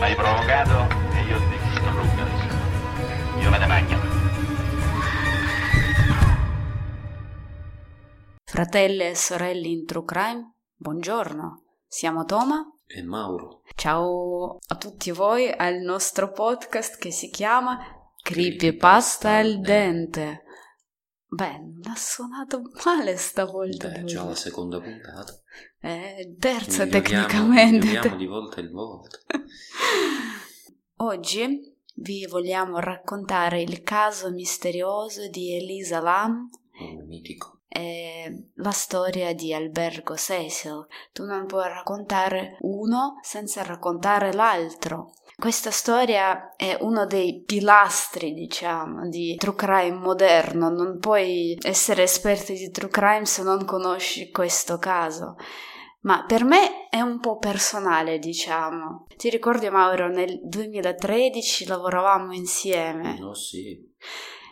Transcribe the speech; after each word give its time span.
M'hai 0.00 0.14
provocato 0.14 0.88
e 1.14 1.20
io 1.24 1.38
ti 1.38 1.58
distruggo 1.58 2.22
adesso. 2.22 3.38
Io 3.38 3.50
me 3.50 3.58
ne 3.58 3.66
mangio. 3.66 3.96
Fratelli 8.42 9.02
e 9.04 9.14
sorelle 9.14 9.68
in 9.68 9.84
True 9.84 10.04
Crime, 10.06 10.54
buongiorno. 10.74 11.64
Siamo 11.86 12.24
Toma. 12.24 12.64
E 12.86 13.02
Mauro. 13.02 13.60
Ciao 13.74 14.56
a 14.68 14.74
tutti 14.76 15.10
voi 15.10 15.52
al 15.54 15.80
nostro 15.80 16.32
podcast 16.32 16.96
che 16.96 17.10
si 17.10 17.28
chiama 17.28 17.78
Creepypasta 18.22 19.36
al 19.36 19.60
dente. 19.60 20.44
Beh, 21.26 21.58
non 21.58 21.92
ha 21.92 21.96
suonato 21.96 22.62
male 22.86 23.18
stavolta. 23.18 23.88
Beh, 23.88 24.04
già 24.04 24.24
la 24.24 24.34
seconda 24.34 24.80
puntata. 24.80 25.38
Eh, 25.80 26.36
terza 26.38 26.84
Miglioriamo- 26.84 27.26
tecnicamente. 27.26 27.86
miglioriamo 27.86 28.16
di 28.16 28.26
volta 28.26 28.60
in 28.60 28.70
volta. 28.70 29.18
Oggi 30.96 31.74
vi 31.96 32.26
vogliamo 32.26 32.78
raccontare 32.78 33.62
il 33.62 33.82
caso 33.82 34.30
misterioso 34.30 35.28
di 35.28 35.54
Elisa 35.56 36.00
Lam 36.00 36.48
Un 36.80 37.06
mitico. 37.06 37.60
e 37.68 38.48
la 38.54 38.70
storia 38.70 39.34
di 39.34 39.54
Albergo 39.54 40.16
Cecil. 40.16 40.86
Tu 41.12 41.24
non 41.24 41.46
puoi 41.46 41.68
raccontare 41.68 42.56
uno 42.60 43.18
senza 43.22 43.62
raccontare 43.62 44.32
l'altro. 44.32 45.12
Questa 45.40 45.70
storia 45.70 46.54
è 46.54 46.76
uno 46.80 47.06
dei 47.06 47.42
pilastri, 47.46 48.34
diciamo, 48.34 49.08
di 49.08 49.36
true 49.36 49.54
crime 49.54 49.96
moderno. 49.96 50.68
Non 50.68 50.98
puoi 50.98 51.56
essere 51.62 52.02
esperto 52.02 52.52
di 52.52 52.70
true 52.70 52.90
crime 52.90 53.24
se 53.24 53.42
non 53.42 53.64
conosci 53.64 54.30
questo 54.30 54.76
caso. 54.76 55.36
Ma 56.02 56.24
per 56.26 56.44
me 56.44 56.90
è 56.90 57.00
un 57.00 57.20
po' 57.20 57.38
personale, 57.38 58.18
diciamo. 58.18 59.06
Ti 59.16 59.30
ricordi, 59.30 59.70
Mauro, 59.70 60.08
nel 60.08 60.40
2013 60.42 61.66
lavoravamo 61.66 62.34
insieme. 62.34 63.18
No, 63.18 63.32
sì. 63.32 63.78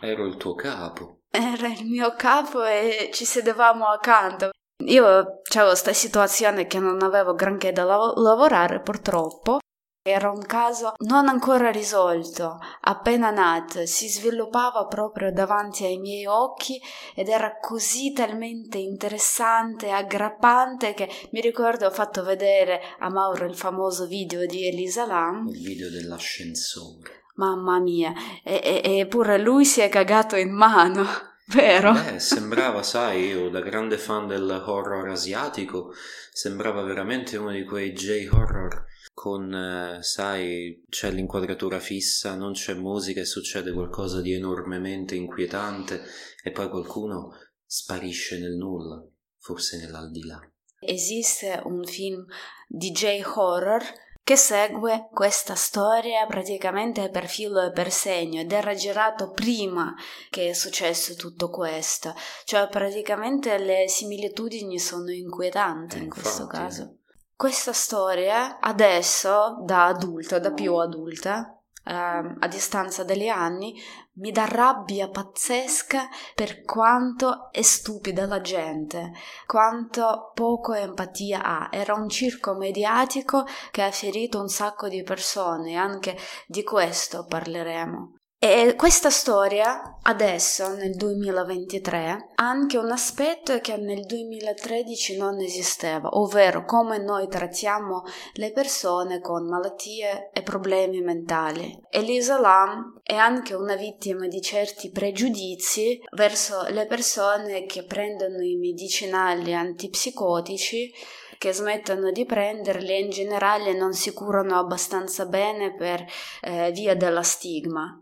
Ero 0.01 0.25
il 0.25 0.37
tuo 0.37 0.55
capo. 0.55 1.19
Era 1.29 1.67
il 1.67 1.85
mio 1.85 2.15
capo 2.15 2.63
e 2.63 3.11
ci 3.13 3.25
sedevamo 3.25 3.85
accanto. 3.85 4.49
Io 4.85 5.05
avevo 5.05 5.41
questa 5.67 5.93
situazione 5.93 6.65
che 6.65 6.79
non 6.79 7.03
avevo 7.03 7.35
granché 7.35 7.71
da 7.71 7.83
lav- 7.83 8.17
lavorare, 8.17 8.81
purtroppo. 8.81 9.59
Era 10.01 10.31
un 10.31 10.41
caso 10.45 10.93
non 10.99 11.27
ancora 11.27 11.71
risolto, 11.71 12.57
appena 12.81 13.31
nato, 13.31 13.85
si 13.85 14.07
sviluppava 14.07 14.85
proprio 14.85 15.29
davanti 15.29 15.83
ai 15.83 15.97
miei 15.97 16.25
occhi 16.25 16.81
ed 17.13 17.27
era 17.27 17.57
così 17.59 18.13
talmente 18.13 18.77
interessante 18.77 19.87
e 19.87 19.91
aggrappante 19.91 20.93
che 20.93 21.09
mi 21.31 21.41
ricordo 21.41 21.85
ho 21.85 21.91
fatto 21.91 22.23
vedere 22.23 22.79
a 22.99 23.09
Mauro 23.09 23.45
il 23.45 23.57
famoso 23.57 24.07
video 24.07 24.45
di 24.45 24.67
Elisa 24.67 25.05
Lam. 25.05 25.49
Il 25.49 25.61
video 25.61 25.89
dell'ascensore. 25.89 27.25
Mamma 27.35 27.79
mia, 27.79 28.13
e, 28.41 28.81
e- 28.81 28.99
eppure 28.99 29.37
lui 29.37 29.65
si 29.65 29.81
è 29.81 29.89
cagato 29.89 30.37
in 30.37 30.51
mano, 30.51 31.05
vero? 31.53 31.91
Beh, 31.91 32.19
sembrava, 32.19 32.83
sai, 32.83 33.27
io 33.27 33.49
da 33.49 33.59
grande 33.59 33.97
fan 33.97 34.27
del 34.27 34.63
horror 34.65 35.09
asiatico, 35.09 35.93
sembrava 36.31 36.83
veramente 36.83 37.35
uno 37.35 37.51
di 37.51 37.65
quei 37.65 37.91
J-horror 37.91 38.87
con, 39.19 39.53
eh, 39.53 40.01
sai, 40.01 40.81
c'è 40.87 41.11
l'inquadratura 41.11 41.81
fissa, 41.81 42.35
non 42.35 42.53
c'è 42.53 42.73
musica 42.73 43.19
e 43.19 43.25
succede 43.25 43.73
qualcosa 43.73 44.21
di 44.21 44.31
enormemente 44.31 45.13
inquietante 45.13 46.01
e 46.41 46.51
poi 46.51 46.69
qualcuno 46.69 47.33
sparisce 47.65 48.39
nel 48.39 48.55
nulla, 48.55 49.05
forse 49.37 49.77
nell'aldilà. 49.77 50.39
Esiste 50.79 51.59
un 51.65 51.83
film 51.83 52.25
DJ 52.69 53.21
horror 53.35 53.83
che 54.23 54.37
segue 54.37 55.09
questa 55.11 55.55
storia 55.55 56.25
praticamente 56.25 57.09
per 57.09 57.27
filo 57.27 57.61
e 57.61 57.73
per 57.73 57.91
segno 57.91 58.39
ed 58.39 58.53
era 58.53 58.73
girato 58.73 59.31
prima 59.31 59.93
che 60.29 60.47
è 60.47 60.53
successo 60.53 61.15
tutto 61.15 61.49
questo, 61.49 62.13
cioè 62.45 62.69
praticamente 62.69 63.57
le 63.57 63.89
similitudini 63.89 64.79
sono 64.79 65.11
inquietanti 65.11 65.97
Eh, 65.97 66.03
in 66.03 66.09
questo 66.09 66.43
infatti. 66.43 66.57
caso. 66.57 66.98
Questa 67.39 67.71
storia 67.71 68.59
adesso, 68.59 69.59
da 69.61 69.85
adulta, 69.85 70.39
da 70.39 70.51
più 70.51 70.75
adulta, 70.75 71.57
ehm, 71.85 72.35
a 72.37 72.47
distanza 72.49 73.05
degli 73.05 73.29
anni, 73.29 73.81
mi 74.15 74.33
dà 74.33 74.43
rabbia 74.43 75.07
pazzesca 75.07 76.09
per 76.35 76.63
quanto 76.63 77.47
è 77.53 77.61
stupida 77.61 78.25
la 78.25 78.41
gente, 78.41 79.13
quanto 79.45 80.33
poco 80.33 80.73
empatia 80.73 81.41
ha. 81.41 81.69
Era 81.71 81.93
un 81.93 82.09
circo 82.09 82.55
mediatico 82.55 83.45
che 83.71 83.83
ha 83.83 83.91
ferito 83.91 84.41
un 84.41 84.49
sacco 84.49 84.89
di 84.89 85.01
persone, 85.01 85.77
anche 85.77 86.17
di 86.45 86.65
questo 86.65 87.23
parleremo. 87.23 88.18
E 88.41 88.75
questa 88.77 89.09
storia 89.09 89.97
adesso, 90.01 90.73
nel 90.73 90.95
2023, 90.95 92.29
ha 92.35 92.47
anche 92.47 92.77
un 92.77 92.89
aspetto 92.89 93.59
che 93.59 93.75
nel 93.75 94.05
2013 94.05 95.17
non 95.17 95.41
esisteva, 95.41 96.07
ovvero 96.13 96.63
come 96.63 96.99
noi 96.99 97.27
trattiamo 97.27 98.03
le 98.35 98.53
persone 98.53 99.19
con 99.19 99.45
malattie 99.45 100.29
e 100.31 100.41
problemi 100.41 101.01
mentali. 101.01 101.77
Elisa 101.89 102.39
Lam 102.39 103.01
è 103.03 103.13
anche 103.13 103.55
una 103.55 103.75
vittima 103.75 104.25
di 104.27 104.39
certi 104.41 104.89
pregiudizi 104.89 106.01
verso 106.11 106.63
le 106.69 106.85
persone 106.85 107.65
che 107.65 107.83
prendono 107.83 108.41
i 108.41 108.55
medicinali 108.55 109.53
antipsicotici 109.53 110.93
che 111.37 111.51
smettono 111.51 112.09
di 112.11 112.23
prenderli 112.23 112.89
e 112.89 112.99
in 113.01 113.09
generale 113.09 113.73
non 113.73 113.91
si 113.91 114.13
curano 114.13 114.57
abbastanza 114.57 115.25
bene 115.25 115.75
per 115.75 116.05
eh, 116.39 116.71
via 116.71 116.95
della 116.95 117.23
stigma. 117.23 118.01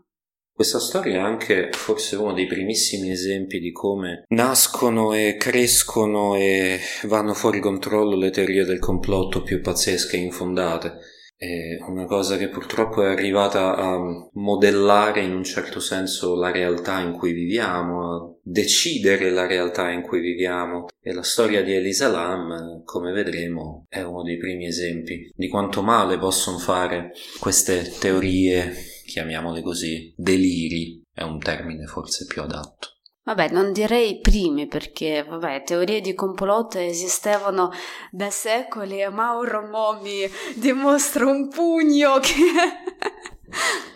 Questa 0.58 0.80
storia 0.80 1.18
è 1.18 1.20
anche 1.20 1.68
forse 1.70 2.16
uno 2.16 2.32
dei 2.32 2.46
primissimi 2.46 3.12
esempi 3.12 3.60
di 3.60 3.70
come 3.70 4.24
nascono 4.30 5.12
e 5.12 5.36
crescono 5.38 6.34
e 6.34 6.80
vanno 7.04 7.32
fuori 7.32 7.60
controllo 7.60 8.16
le 8.16 8.30
teorie 8.30 8.64
del 8.64 8.80
complotto 8.80 9.44
più 9.44 9.60
pazzesche 9.60 10.16
e 10.16 10.20
infondate. 10.22 10.98
È 11.36 11.78
una 11.86 12.06
cosa 12.06 12.36
che 12.36 12.48
purtroppo 12.48 13.04
è 13.04 13.06
arrivata 13.06 13.76
a 13.76 14.00
modellare 14.32 15.20
in 15.20 15.32
un 15.32 15.44
certo 15.44 15.78
senso 15.78 16.34
la 16.34 16.50
realtà 16.50 16.98
in 16.98 17.12
cui 17.12 17.30
viviamo, 17.30 18.12
a 18.12 18.34
decidere 18.42 19.30
la 19.30 19.46
realtà 19.46 19.92
in 19.92 20.02
cui 20.02 20.18
viviamo. 20.18 20.86
E 21.00 21.12
la 21.12 21.22
storia 21.22 21.62
di 21.62 21.72
Elisa 21.72 22.08
Lam, 22.08 22.82
come 22.82 23.12
vedremo, 23.12 23.86
è 23.88 24.00
uno 24.00 24.24
dei 24.24 24.38
primi 24.38 24.66
esempi 24.66 25.30
di 25.32 25.46
quanto 25.46 25.82
male 25.82 26.18
possono 26.18 26.58
fare 26.58 27.12
queste 27.38 27.88
teorie 28.00 28.96
chiamiamole 29.08 29.62
così, 29.62 30.12
deliri 30.16 31.02
è 31.12 31.22
un 31.22 31.38
termine 31.38 31.86
forse 31.86 32.26
più 32.26 32.42
adatto. 32.42 32.98
Vabbè, 33.24 33.50
non 33.50 33.72
direi 33.72 34.20
primi 34.20 34.66
perché, 34.66 35.22
vabbè, 35.22 35.62
teorie 35.62 36.00
di 36.00 36.14
complotto 36.14 36.78
esistevano 36.78 37.70
da 38.10 38.30
secoli 38.30 39.02
e 39.02 39.10
Mauro 39.10 39.66
mo 39.66 40.00
mi 40.00 40.26
dimostra 40.54 41.26
un 41.26 41.48
pugno 41.48 42.20
che... 42.20 42.32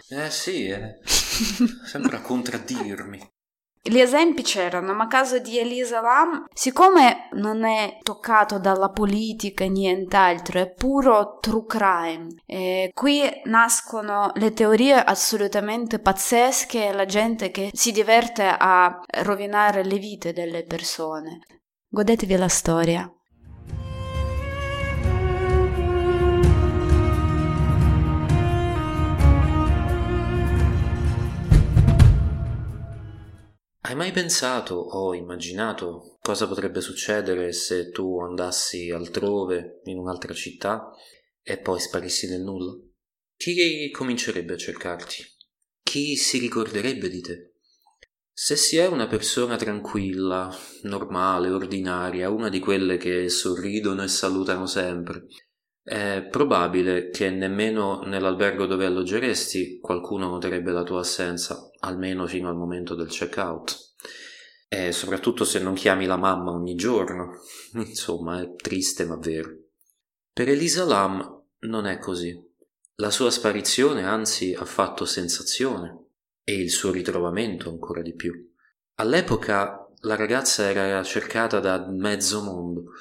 Eh 0.09 0.31
sì, 0.31 0.67
eh. 0.67 0.99
sembra 1.87 2.21
contraddirmi. 2.21 3.32
Gli 3.85 3.99
esempi 3.99 4.43
c'erano, 4.43 4.95
ma 4.95 5.09
caso 5.09 5.41
di 5.41 5.59
Elisa 5.59 6.01
Lam, 6.01 6.45
siccome 6.55 7.29
non 7.33 7.65
è 7.65 7.99
toccato 8.01 8.61
dalla 8.61 8.91
politica 8.91 9.65
nient'altro, 9.65 10.61
è 10.61 10.73
puro 10.73 11.39
true 11.41 11.67
crime. 11.67 12.29
E 12.47 12.91
qui 12.95 13.23
nascono 13.47 14.31
le 14.35 14.53
teorie 14.53 14.95
assolutamente 14.95 15.99
pazzesche 15.99 16.87
e 16.87 16.93
la 16.93 17.07
gente 17.07 17.51
che 17.51 17.71
si 17.73 17.91
diverte 17.91 18.45
a 18.57 19.01
rovinare 19.25 19.83
le 19.85 19.99
vite 19.99 20.33
delle 20.33 20.65
persone. 20.65 21.41
Godetevi 21.89 22.37
la 22.37 22.49
storia. 22.49 23.13
Hai 33.85 33.97
mai 33.97 34.13
pensato 34.13 34.77
o 34.77 35.13
immaginato 35.13 36.17
cosa 36.21 36.47
potrebbe 36.47 36.81
succedere 36.81 37.53
se 37.53 37.91
tu 37.91 38.21
andassi 38.21 38.91
altrove, 38.91 39.81
in 39.87 39.99
un'altra 39.99 40.33
città, 40.33 40.93
e 41.43 41.59
poi 41.59 41.81
sparissi 41.81 42.29
nel 42.29 42.43
nulla? 42.43 42.79
Chi 43.37 43.91
comincerebbe 43.91 44.55
a 44.55 44.57
cercarti? 44.57 45.25
Chi 45.83 46.15
si 46.15 46.39
ricorderebbe 46.39 47.09
di 47.09 47.21
te? 47.23 47.55
Se 48.33 48.55
si 48.55 48.77
è 48.77 48.87
una 48.87 49.09
persona 49.09 49.57
tranquilla, 49.57 50.57
normale, 50.83 51.51
ordinaria, 51.51 52.31
una 52.31 52.49
di 52.49 52.61
quelle 52.61 52.97
che 52.97 53.29
sorridono 53.29 54.05
e 54.05 54.09
salutano 54.09 54.67
sempre, 54.67 55.27
è 55.85 56.27
probabile 56.31 57.11
che 57.11 57.31
nemmeno 57.31 58.03
nell'albergo 58.03 58.67
dove 58.67 58.87
alloggeresti 58.87 59.81
qualcuno 59.81 60.29
noterebbe 60.29 60.71
la 60.71 60.85
tua 60.85 61.01
assenza, 61.01 61.71
almeno 61.81 62.27
fino 62.27 62.49
al 62.49 62.57
momento 62.57 62.95
del 62.95 63.09
check-out. 63.09 63.95
E 64.69 64.93
soprattutto 64.93 65.45
se 65.45 65.59
non 65.59 65.75
chiami 65.75 66.07
la 66.07 66.17
mamma 66.17 66.53
ogni 66.53 66.77
giorno. 66.77 67.41
Insomma, 67.75 68.41
è 68.41 68.55
triste 68.55 69.05
ma 69.05 69.17
vero. 69.17 69.51
Per 70.33 70.49
Elisa 70.49 70.85
Lam 70.85 71.43
non 71.61 71.87
è 71.87 71.99
così. 71.99 72.41
La 72.97 73.11
sua 73.11 73.31
sparizione 73.31 74.05
anzi 74.05 74.55
ha 74.55 74.65
fatto 74.65 75.05
sensazione 75.05 76.07
e 76.45 76.55
il 76.55 76.71
suo 76.71 76.91
ritrovamento 76.91 77.69
ancora 77.69 78.03
di 78.03 78.15
più. 78.15 78.51
All'epoca 78.95 79.89
la 80.05 80.17
ragazza 80.17 80.71
era 80.71 81.03
cercata 81.03 81.61
da 81.61 81.87
mezzo 81.89 82.43
mondo 82.43 82.93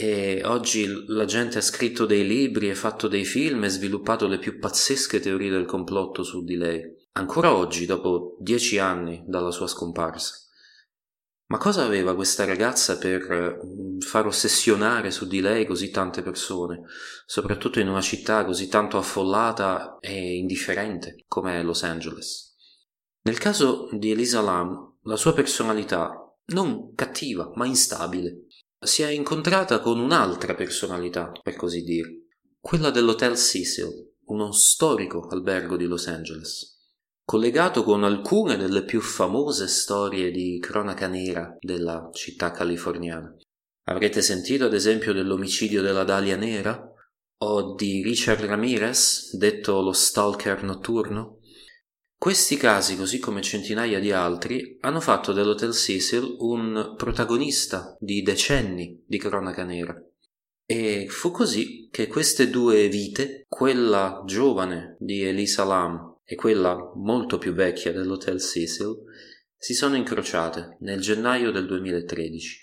e 0.00 0.42
oggi 0.44 1.06
la 1.08 1.24
gente 1.24 1.58
ha 1.58 1.60
scritto 1.60 2.06
dei 2.06 2.24
libri 2.24 2.70
e 2.70 2.76
fatto 2.76 3.08
dei 3.08 3.24
film 3.24 3.64
e 3.64 3.68
sviluppato 3.68 4.28
le 4.28 4.38
più 4.38 4.60
pazzesche 4.60 5.18
teorie 5.18 5.50
del 5.50 5.64
complotto 5.64 6.22
su 6.22 6.44
di 6.44 6.54
lei. 6.54 6.82
Ancora 7.14 7.52
oggi, 7.52 7.84
dopo 7.84 8.36
dieci 8.38 8.78
anni 8.78 9.24
dalla 9.26 9.50
sua 9.50 9.66
scomparsa. 9.66 10.36
Ma 11.46 11.58
cosa 11.58 11.82
aveva 11.84 12.14
questa 12.14 12.44
ragazza 12.44 12.96
per 12.96 13.58
mm, 13.64 13.98
far 13.98 14.26
ossessionare 14.26 15.10
su 15.10 15.26
di 15.26 15.40
lei 15.40 15.66
così 15.66 15.90
tante 15.90 16.22
persone, 16.22 16.82
soprattutto 17.26 17.80
in 17.80 17.88
una 17.88 18.00
città 18.00 18.44
così 18.44 18.68
tanto 18.68 18.98
affollata 18.98 19.96
e 19.98 20.36
indifferente 20.36 21.24
come 21.26 21.60
Los 21.64 21.82
Angeles? 21.82 22.54
Nel 23.22 23.38
caso 23.38 23.88
di 23.90 24.12
Elisa 24.12 24.40
Lam, 24.42 24.98
la 25.02 25.16
sua 25.16 25.32
personalità, 25.32 26.12
non 26.50 26.94
cattiva, 26.94 27.50
ma 27.56 27.66
instabile, 27.66 28.44
si 28.80 29.02
è 29.02 29.08
incontrata 29.10 29.80
con 29.80 29.98
un'altra 29.98 30.54
personalità, 30.54 31.32
per 31.42 31.56
così 31.56 31.82
dire, 31.82 32.26
quella 32.60 32.90
dell'Hotel 32.90 33.36
Cecil, 33.36 34.16
uno 34.26 34.52
storico 34.52 35.26
albergo 35.28 35.76
di 35.76 35.86
Los 35.86 36.06
Angeles, 36.06 36.76
collegato 37.24 37.82
con 37.82 38.04
alcune 38.04 38.56
delle 38.56 38.84
più 38.84 39.00
famose 39.00 39.66
storie 39.66 40.30
di 40.30 40.58
cronaca 40.60 41.08
nera 41.08 41.56
della 41.60 42.08
città 42.12 42.50
californiana. 42.50 43.34
Avrete 43.84 44.20
sentito 44.22 44.66
ad 44.66 44.74
esempio 44.74 45.12
dell'omicidio 45.12 45.82
della 45.82 46.04
Dalia 46.04 46.36
Nera? 46.36 46.92
O 47.40 47.74
di 47.74 48.02
Richard 48.02 48.44
Ramirez, 48.44 49.34
detto 49.36 49.80
lo 49.80 49.92
stalker 49.92 50.62
notturno? 50.62 51.37
Questi 52.18 52.56
casi, 52.56 52.96
così 52.96 53.20
come 53.20 53.42
centinaia 53.42 54.00
di 54.00 54.10
altri, 54.10 54.76
hanno 54.80 54.98
fatto 54.98 55.32
dell'Hotel 55.32 55.72
Cecil 55.72 56.34
un 56.40 56.94
protagonista 56.96 57.96
di 58.00 58.22
decenni 58.22 59.00
di 59.06 59.18
cronaca 59.18 59.62
nera. 59.62 59.96
E 60.66 61.06
fu 61.08 61.30
così 61.30 61.88
che 61.92 62.08
queste 62.08 62.50
due 62.50 62.88
vite, 62.88 63.44
quella 63.46 64.24
giovane 64.26 64.96
di 64.98 65.22
Elisa 65.22 65.62
Lam 65.62 66.16
e 66.24 66.34
quella 66.34 66.76
molto 66.96 67.38
più 67.38 67.52
vecchia 67.52 67.92
dell'Hotel 67.92 68.40
Cecil, 68.40 68.96
si 69.56 69.74
sono 69.74 69.94
incrociate 69.94 70.76
nel 70.80 71.00
gennaio 71.00 71.52
del 71.52 71.66
2013. 71.66 72.58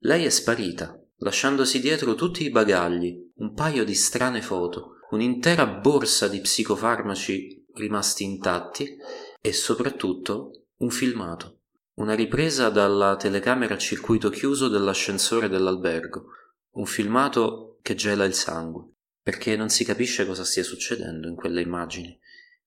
Lei 0.00 0.24
è 0.24 0.28
sparita, 0.28 1.00
lasciandosi 1.18 1.78
dietro 1.78 2.16
tutti 2.16 2.44
i 2.44 2.50
bagagli, 2.50 3.30
un 3.36 3.54
paio 3.54 3.84
di 3.84 3.94
strane 3.94 4.42
foto, 4.42 4.96
un'intera 5.10 5.66
borsa 5.66 6.26
di 6.26 6.40
psicofarmaci 6.40 7.61
rimasti 7.74 8.24
intatti 8.24 8.96
e 9.40 9.52
soprattutto 9.52 10.66
un 10.78 10.90
filmato, 10.90 11.60
una 11.94 12.14
ripresa 12.14 12.68
dalla 12.68 13.16
telecamera 13.16 13.74
a 13.74 13.78
circuito 13.78 14.30
chiuso 14.30 14.68
dell'ascensore 14.68 15.48
dell'albergo, 15.48 16.26
un 16.72 16.86
filmato 16.86 17.78
che 17.82 17.94
gela 17.94 18.24
il 18.24 18.34
sangue, 18.34 18.92
perché 19.22 19.56
non 19.56 19.68
si 19.68 19.84
capisce 19.84 20.26
cosa 20.26 20.44
stia 20.44 20.64
succedendo 20.64 21.28
in 21.28 21.34
quelle 21.34 21.60
immagini. 21.60 22.18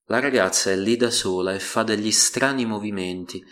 La 0.05 0.19
ragazza 0.19 0.71
è 0.71 0.75
lì 0.75 0.97
da 0.97 1.09
sola 1.09 1.53
e 1.53 1.59
fa 1.59 1.83
degli 1.83 2.11
strani 2.11 2.65
movimenti, 2.65 3.43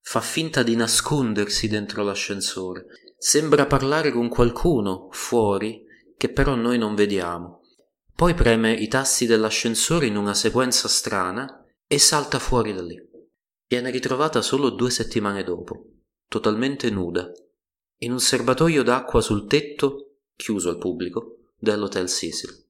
fa 0.00 0.20
finta 0.20 0.62
di 0.62 0.74
nascondersi 0.74 1.68
dentro 1.68 2.02
l'ascensore, 2.02 2.86
sembra 3.18 3.66
parlare 3.66 4.10
con 4.10 4.28
qualcuno 4.28 5.08
fuori 5.10 5.84
che 6.16 6.30
però 6.30 6.54
noi 6.54 6.78
non 6.78 6.94
vediamo 6.94 7.59
poi 8.14 8.34
preme 8.34 8.72
i 8.72 8.88
tasti 8.88 9.26
dell'ascensore 9.26 10.06
in 10.06 10.16
una 10.16 10.34
sequenza 10.34 10.88
strana 10.88 11.64
e 11.86 11.98
salta 11.98 12.38
fuori 12.38 12.72
da 12.74 12.82
lì. 12.82 13.00
Viene 13.66 13.90
ritrovata 13.90 14.42
solo 14.42 14.70
due 14.70 14.90
settimane 14.90 15.44
dopo, 15.44 15.84
totalmente 16.28 16.90
nuda, 16.90 17.30
in 17.98 18.12
un 18.12 18.20
serbatoio 18.20 18.82
d'acqua 18.82 19.20
sul 19.20 19.46
tetto, 19.46 20.16
chiuso 20.36 20.70
al 20.70 20.78
pubblico, 20.78 21.38
dell'Hotel 21.56 22.08
Cecil. 22.08 22.66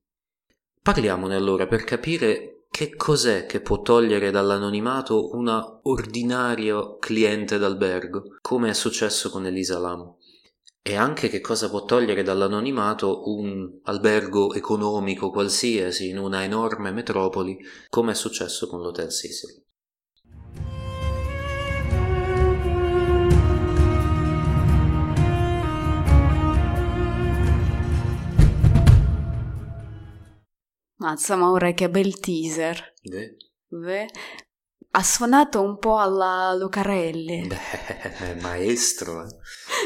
Parliamone 0.82 1.34
allora 1.34 1.66
per 1.66 1.84
capire 1.84 2.66
che 2.70 2.94
cos'è 2.94 3.46
che 3.46 3.60
può 3.60 3.82
togliere 3.82 4.30
dall'anonimato 4.30 5.34
una 5.34 5.80
ordinario 5.82 6.98
cliente 6.98 7.58
d'albergo, 7.58 8.38
come 8.40 8.70
è 8.70 8.74
successo 8.74 9.30
con 9.30 9.46
Elisa 9.46 9.78
Lam 9.78 10.16
e 10.82 10.96
anche 10.96 11.28
che 11.28 11.40
cosa 11.40 11.68
può 11.68 11.84
togliere 11.84 12.22
dall'anonimato 12.22 13.28
un 13.28 13.80
albergo 13.84 14.54
economico 14.54 15.30
qualsiasi 15.30 16.08
in 16.08 16.18
una 16.18 16.42
enorme 16.42 16.90
metropoli, 16.90 17.58
come 17.88 18.12
è 18.12 18.14
successo 18.14 18.66
con 18.66 18.80
l'Hotel 18.80 19.10
Cecil. 19.10 19.64
Mazza 30.96 31.34
Maure, 31.36 31.72
che 31.72 31.88
bel 31.88 32.18
teaser. 32.20 32.92
Beh. 33.02 33.36
Beh, 33.68 34.06
ha 34.92 35.02
suonato 35.02 35.62
un 35.62 35.78
po' 35.78 35.98
alla 35.98 36.52
Lucarelli. 36.54 37.46
Beh, 37.46 38.34
maestro. 38.40 39.24
Eh. 39.24 39.28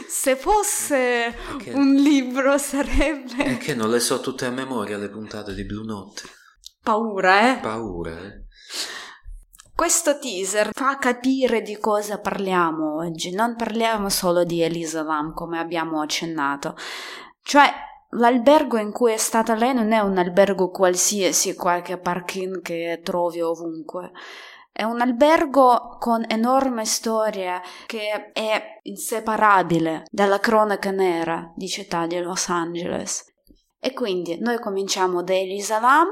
Se 0.08 0.34
fosse 0.36 1.34
che... 1.58 1.72
un 1.72 1.94
libro 1.94 2.56
sarebbe... 2.56 3.44
È 3.44 3.58
che 3.58 3.74
non 3.74 3.90
le 3.90 4.00
so 4.00 4.20
tutte 4.20 4.46
a 4.46 4.50
memoria 4.50 4.96
le 4.96 5.10
puntate 5.10 5.52
di 5.52 5.64
Blue 5.64 5.84
Note. 5.84 6.22
Paura, 6.82 7.52
eh? 7.52 7.60
Paura, 7.60 8.18
eh? 8.18 8.44
Questo 9.74 10.18
teaser 10.18 10.70
fa 10.72 10.98
capire 10.98 11.60
di 11.60 11.78
cosa 11.78 12.18
parliamo 12.18 12.96
oggi. 12.96 13.34
Non 13.34 13.56
parliamo 13.56 14.08
solo 14.08 14.44
di 14.44 14.62
Elisa 14.62 15.02
Lam, 15.02 15.34
come 15.34 15.58
abbiamo 15.58 16.00
accennato. 16.00 16.76
Cioè, 17.42 17.70
l'albergo 18.10 18.78
in 18.78 18.92
cui 18.92 19.12
è 19.12 19.16
stata 19.16 19.54
lei 19.54 19.74
non 19.74 19.92
è 19.92 19.98
un 19.98 20.16
albergo 20.16 20.70
qualsiasi, 20.70 21.54
qualche 21.54 21.98
parking 21.98 22.62
che 22.62 23.00
trovi 23.02 23.40
ovunque 23.40 24.12
è 24.76 24.82
un 24.82 25.00
albergo 25.00 25.98
con 26.00 26.24
enorme 26.26 26.84
storia 26.84 27.62
che 27.86 28.32
è 28.32 28.80
inseparabile 28.82 30.02
dalla 30.10 30.40
cronaca 30.40 30.90
nera 30.90 31.52
di 31.54 31.68
città 31.68 32.08
di 32.08 32.18
Los 32.18 32.48
Angeles. 32.48 33.24
E 33.78 33.92
quindi 33.92 34.36
noi 34.40 34.58
cominciamo 34.58 35.22
da 35.22 35.32
Elisa 35.32 35.78
Lam 35.78 36.08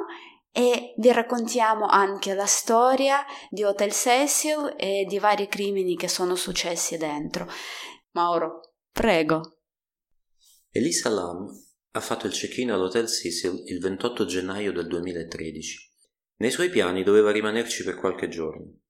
e 0.52 0.94
vi 0.96 1.10
raccontiamo 1.10 1.86
anche 1.86 2.34
la 2.34 2.46
storia 2.46 3.24
di 3.50 3.64
Hotel 3.64 3.90
Cecil 3.90 4.74
e 4.76 5.06
di 5.08 5.18
vari 5.18 5.48
crimini 5.48 5.96
che 5.96 6.06
sono 6.06 6.36
successi 6.36 6.96
dentro. 6.96 7.48
Mauro, 8.12 8.74
prego. 8.92 9.58
Elisa 10.70 11.08
Lam 11.08 11.48
ha 11.94 12.00
fatto 12.00 12.28
il 12.28 12.32
check-in 12.32 12.70
all'Hotel 12.70 13.08
Cecil 13.08 13.64
il 13.66 13.80
28 13.80 14.24
gennaio 14.24 14.70
del 14.70 14.86
2013 14.86 15.91
nei 16.42 16.50
suoi 16.50 16.70
piani 16.70 17.04
doveva 17.04 17.30
rimanerci 17.30 17.84
per 17.84 17.94
qualche 17.94 18.26
giorno. 18.26 18.80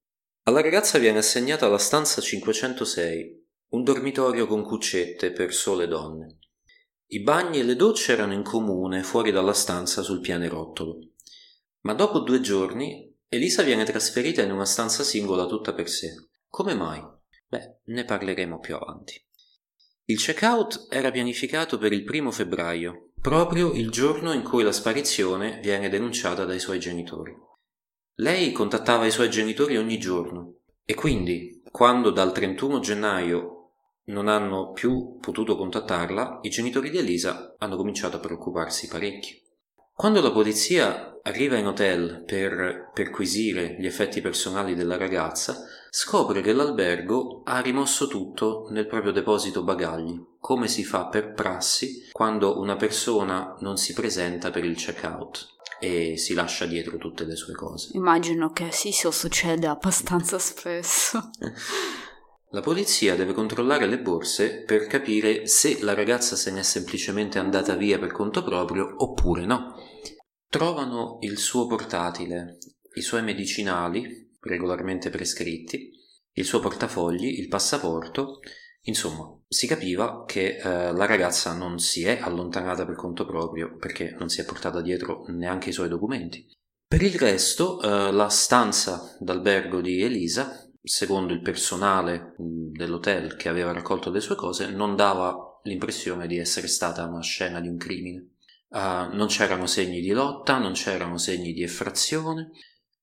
Alla 0.44 0.62
ragazza 0.62 0.96
viene 0.96 1.18
assegnata 1.18 1.68
la 1.68 1.76
stanza 1.76 2.22
506, 2.22 3.46
un 3.72 3.84
dormitorio 3.84 4.46
con 4.46 4.62
cuccette 4.62 5.32
per 5.32 5.52
sole 5.52 5.86
donne. 5.86 6.38
I 7.08 7.20
bagni 7.20 7.58
e 7.58 7.62
le 7.62 7.76
docce 7.76 8.12
erano 8.12 8.32
in 8.32 8.42
comune 8.42 9.02
fuori 9.02 9.30
dalla 9.32 9.52
stanza 9.52 10.00
sul 10.00 10.20
pianerottolo. 10.20 10.96
Ma 11.82 11.92
dopo 11.92 12.20
due 12.20 12.40
giorni 12.40 13.14
Elisa 13.28 13.62
viene 13.62 13.84
trasferita 13.84 14.40
in 14.40 14.50
una 14.50 14.64
stanza 14.64 15.02
singola 15.02 15.44
tutta 15.44 15.74
per 15.74 15.90
sé. 15.90 16.14
Come 16.48 16.72
mai? 16.72 17.02
Beh, 17.48 17.80
ne 17.84 18.04
parleremo 18.06 18.60
più 18.60 18.76
avanti. 18.76 19.22
Il 20.06 20.18
check-out 20.18 20.86
era 20.88 21.10
pianificato 21.10 21.76
per 21.76 21.92
il 21.92 22.04
primo 22.04 22.30
febbraio, 22.30 23.11
proprio 23.22 23.72
il 23.72 23.90
giorno 23.90 24.32
in 24.32 24.42
cui 24.42 24.64
la 24.64 24.72
sparizione 24.72 25.60
viene 25.62 25.88
denunciata 25.88 26.44
dai 26.44 26.58
suoi 26.58 26.80
genitori. 26.80 27.32
Lei 28.16 28.50
contattava 28.50 29.06
i 29.06 29.12
suoi 29.12 29.30
genitori 29.30 29.76
ogni 29.76 29.96
giorno 29.96 30.56
e 30.84 30.94
quindi, 30.94 31.62
quando 31.70 32.10
dal 32.10 32.32
31 32.32 32.80
gennaio 32.80 33.70
non 34.06 34.26
hanno 34.26 34.72
più 34.72 35.18
potuto 35.20 35.56
contattarla, 35.56 36.40
i 36.42 36.50
genitori 36.50 36.90
di 36.90 36.98
Elisa 36.98 37.54
hanno 37.58 37.76
cominciato 37.76 38.16
a 38.16 38.20
preoccuparsi 38.20 38.88
parecchio. 38.88 39.36
Quando 39.94 40.20
la 40.20 40.32
polizia 40.32 41.16
arriva 41.22 41.56
in 41.56 41.68
hotel 41.68 42.24
per 42.26 42.90
perquisire 42.92 43.76
gli 43.78 43.86
effetti 43.86 44.20
personali 44.20 44.74
della 44.74 44.96
ragazza, 44.96 45.64
scopre 45.94 46.40
che 46.40 46.54
l'albergo 46.54 47.42
ha 47.44 47.60
rimosso 47.60 48.06
tutto 48.06 48.66
nel 48.70 48.86
proprio 48.86 49.12
deposito 49.12 49.62
bagagli, 49.62 50.18
come 50.38 50.66
si 50.66 50.84
fa 50.84 51.08
per 51.08 51.34
prassi 51.34 52.08
quando 52.12 52.58
una 52.58 52.76
persona 52.76 53.54
non 53.60 53.76
si 53.76 53.92
presenta 53.92 54.50
per 54.50 54.64
il 54.64 54.74
check-out 54.74 55.48
e 55.78 56.16
si 56.16 56.32
lascia 56.32 56.64
dietro 56.64 56.96
tutte 56.96 57.24
le 57.24 57.36
sue 57.36 57.52
cose. 57.52 57.90
Immagino 57.92 58.52
che 58.52 58.72
sì, 58.72 58.90
sì, 58.90 59.06
succede 59.12 59.66
abbastanza 59.66 60.38
spesso. 60.38 61.30
La 62.52 62.62
polizia 62.62 63.14
deve 63.14 63.34
controllare 63.34 63.86
le 63.86 64.00
borse 64.00 64.62
per 64.62 64.86
capire 64.86 65.46
se 65.46 65.82
la 65.82 65.92
ragazza 65.92 66.36
se 66.36 66.50
n'è 66.52 66.62
semplicemente 66.62 67.38
andata 67.38 67.74
via 67.74 67.98
per 67.98 68.12
conto 68.12 68.42
proprio 68.42 68.94
oppure 68.96 69.44
no. 69.44 69.74
trovano 70.48 71.18
il 71.20 71.36
suo 71.36 71.66
portatile, 71.66 72.56
i 72.94 73.02
suoi 73.02 73.22
medicinali 73.22 74.21
regolarmente 74.42 75.10
prescritti, 75.10 75.90
il 76.34 76.44
suo 76.44 76.60
portafogli, 76.60 77.38
il 77.38 77.48
passaporto, 77.48 78.40
insomma, 78.82 79.38
si 79.48 79.66
capiva 79.66 80.24
che 80.26 80.56
eh, 80.56 80.92
la 80.92 81.06
ragazza 81.06 81.54
non 81.54 81.78
si 81.78 82.04
è 82.04 82.18
allontanata 82.20 82.84
per 82.84 82.96
conto 82.96 83.24
proprio 83.26 83.76
perché 83.76 84.14
non 84.18 84.28
si 84.28 84.40
è 84.40 84.44
portata 84.44 84.80
dietro 84.80 85.24
neanche 85.28 85.70
i 85.70 85.72
suoi 85.72 85.88
documenti. 85.88 86.46
Per 86.86 87.02
il 87.02 87.14
resto, 87.14 87.80
eh, 87.80 88.12
la 88.12 88.28
stanza 88.28 89.16
d'albergo 89.18 89.80
di 89.80 90.02
Elisa, 90.02 90.70
secondo 90.82 91.32
il 91.32 91.40
personale 91.40 92.34
dell'hotel 92.36 93.36
che 93.36 93.48
aveva 93.48 93.72
raccolto 93.72 94.10
le 94.10 94.20
sue 94.20 94.34
cose, 94.34 94.70
non 94.70 94.96
dava 94.96 95.60
l'impressione 95.62 96.26
di 96.26 96.38
essere 96.38 96.66
stata 96.66 97.06
una 97.06 97.22
scena 97.22 97.60
di 97.60 97.68
un 97.68 97.76
crimine. 97.76 98.28
Uh, 98.68 99.14
non 99.14 99.26
c'erano 99.26 99.66
segni 99.66 100.00
di 100.00 100.10
lotta, 100.12 100.58
non 100.58 100.72
c'erano 100.72 101.18
segni 101.18 101.52
di 101.52 101.62
effrazione. 101.62 102.50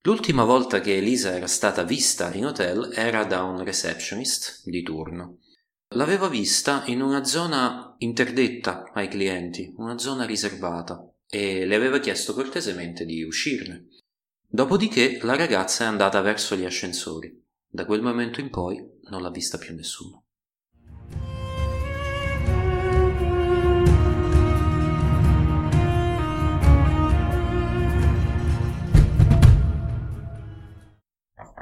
L'ultima 0.04 0.46
volta 0.46 0.80
che 0.80 0.96
Elisa 0.96 1.36
era 1.36 1.48
stata 1.48 1.84
vista 1.84 2.34
in 2.34 2.46
hotel 2.46 2.90
era 2.94 3.26
da 3.26 3.44
un 3.44 3.64
receptionist 3.64 4.62
di 4.64 4.82
turno. 4.82 5.40
L'aveva 5.96 6.30
vista 6.30 6.84
in 6.86 7.02
una 7.02 7.26
zona 7.26 7.96
interdetta 7.98 8.92
ai 8.94 9.10
clienti, 9.10 9.74
una 9.76 9.98
zona 9.98 10.26
riservata, 10.26 11.06
e 11.28 11.66
le 11.66 11.76
aveva 11.76 12.00
chiesto 12.00 12.34
cortesemente 12.34 13.04
di 13.04 13.24
uscirne. 13.24 13.88
Dopodiché 14.48 15.20
la 15.24 15.36
ragazza 15.36 15.84
è 15.84 15.88
andata 15.88 16.22
verso 16.22 16.56
gli 16.56 16.66
ascensori. 16.66 17.46
Da 17.68 17.86
quel 17.86 18.02
momento 18.02 18.40
in 18.40 18.50
poi 18.50 18.82
non 19.10 19.22
l'ha 19.22 19.32
vista 19.32 19.58
più 19.58 19.76
nessuno. 19.76 20.28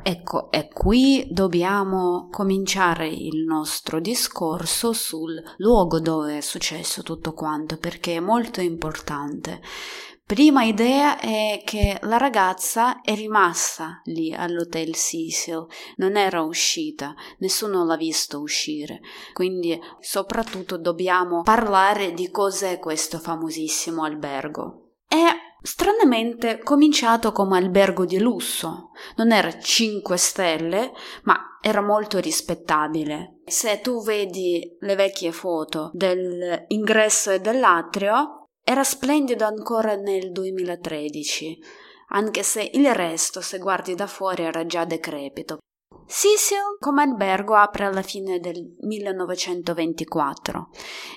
Ecco, 0.09 0.49
e 0.51 0.69
qui 0.69 1.27
dobbiamo 1.29 2.29
cominciare 2.31 3.09
il 3.09 3.43
nostro 3.43 3.99
discorso 3.99 4.93
sul 4.93 5.37
luogo 5.57 5.99
dove 5.99 6.37
è 6.37 6.39
successo 6.39 7.03
tutto 7.03 7.33
quanto, 7.33 7.75
perché 7.75 8.15
è 8.15 8.19
molto 8.21 8.61
importante. 8.61 9.59
Prima 10.25 10.63
idea 10.63 11.19
è 11.19 11.61
che 11.65 11.97
la 12.03 12.15
ragazza 12.15 13.01
è 13.01 13.15
rimasta 13.15 13.99
lì 14.05 14.33
all'hotel 14.33 14.95
Cecil, 14.95 15.65
non 15.97 16.15
era 16.15 16.41
uscita, 16.41 17.13
nessuno 17.39 17.83
l'ha 17.83 17.97
visto 17.97 18.39
uscire, 18.39 19.01
quindi 19.33 19.77
soprattutto 19.99 20.77
dobbiamo 20.77 21.41
parlare 21.41 22.13
di 22.13 22.31
cos'è 22.31 22.79
questo 22.79 23.19
famosissimo 23.19 24.03
albergo. 24.03 24.93
È 25.05 25.46
stranamente 25.61 26.59
cominciato 26.59 27.31
come 27.31 27.57
albergo 27.57 28.05
di 28.05 28.19
lusso. 28.19 28.91
Non 29.15 29.31
era 29.31 29.57
5 29.57 30.17
stelle, 30.17 30.91
ma 31.23 31.57
era 31.61 31.81
molto 31.81 32.19
rispettabile. 32.19 33.41
Se 33.45 33.81
tu 33.81 34.01
vedi 34.03 34.77
le 34.79 34.95
vecchie 34.95 35.31
foto 35.31 35.89
dell'ingresso 35.93 37.31
e 37.31 37.39
dell'atrio, 37.39 38.45
era 38.63 38.83
splendido 38.83 39.45
ancora 39.45 39.95
nel 39.95 40.31
2013, 40.31 41.57
anche 42.09 42.43
se 42.43 42.69
il 42.73 42.93
resto, 42.93 43.41
se 43.41 43.57
guardi 43.57 43.95
da 43.95 44.07
fuori, 44.07 44.43
era 44.43 44.65
già 44.65 44.83
decrepito. 44.85 45.57
Cecil 46.05 46.77
come 46.79 47.01
albergo 47.01 47.55
apre 47.55 47.85
alla 47.85 48.01
fine 48.01 48.39
del 48.39 48.75
1924. 48.79 50.69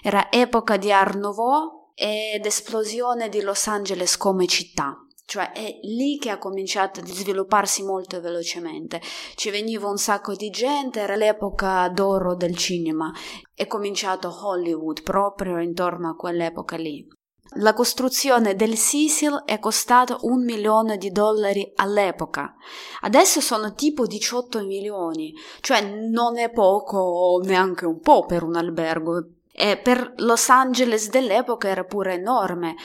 Era 0.02 0.30
epoca 0.30 0.76
di 0.76 0.90
Art 0.90 1.16
Nouveau 1.16 1.79
ed 2.00 2.46
esplosione 2.46 3.28
di 3.28 3.42
Los 3.42 3.66
Angeles 3.66 4.16
come 4.16 4.46
città. 4.46 4.96
Cioè 5.26 5.52
è 5.52 5.78
lì 5.82 6.16
che 6.16 6.30
ha 6.30 6.38
cominciato 6.38 7.00
a 7.00 7.06
svilupparsi 7.06 7.84
molto 7.84 8.22
velocemente. 8.22 9.02
Ci 9.34 9.50
veniva 9.50 9.86
un 9.86 9.98
sacco 9.98 10.34
di 10.34 10.48
gente, 10.48 11.00
era 11.00 11.14
l'epoca 11.14 11.86
d'oro 11.90 12.34
del 12.34 12.56
cinema. 12.56 13.12
È 13.54 13.66
cominciato 13.66 14.34
Hollywood 14.42 15.02
proprio 15.02 15.60
intorno 15.60 16.08
a 16.08 16.16
quell'epoca 16.16 16.76
lì. 16.76 17.06
La 17.56 17.74
costruzione 17.74 18.54
del 18.54 18.78
Cecil 18.78 19.42
è 19.44 19.58
costata 19.58 20.16
un 20.22 20.42
milione 20.42 20.96
di 20.96 21.10
dollari 21.10 21.70
all'epoca. 21.74 22.54
Adesso 23.02 23.42
sono 23.42 23.74
tipo 23.74 24.06
18 24.06 24.64
milioni, 24.64 25.34
cioè 25.60 25.82
non 25.82 26.38
è 26.38 26.50
poco 26.50 27.42
neanche 27.44 27.84
un 27.84 28.00
po' 28.00 28.24
per 28.24 28.42
un 28.42 28.56
albergo 28.56 29.39
e 29.60 29.76
per 29.76 30.14
Los 30.16 30.48
Angeles 30.48 31.10
dell'epoca 31.10 31.68
era 31.68 31.84
pure 31.84 32.14
enorme. 32.14 32.76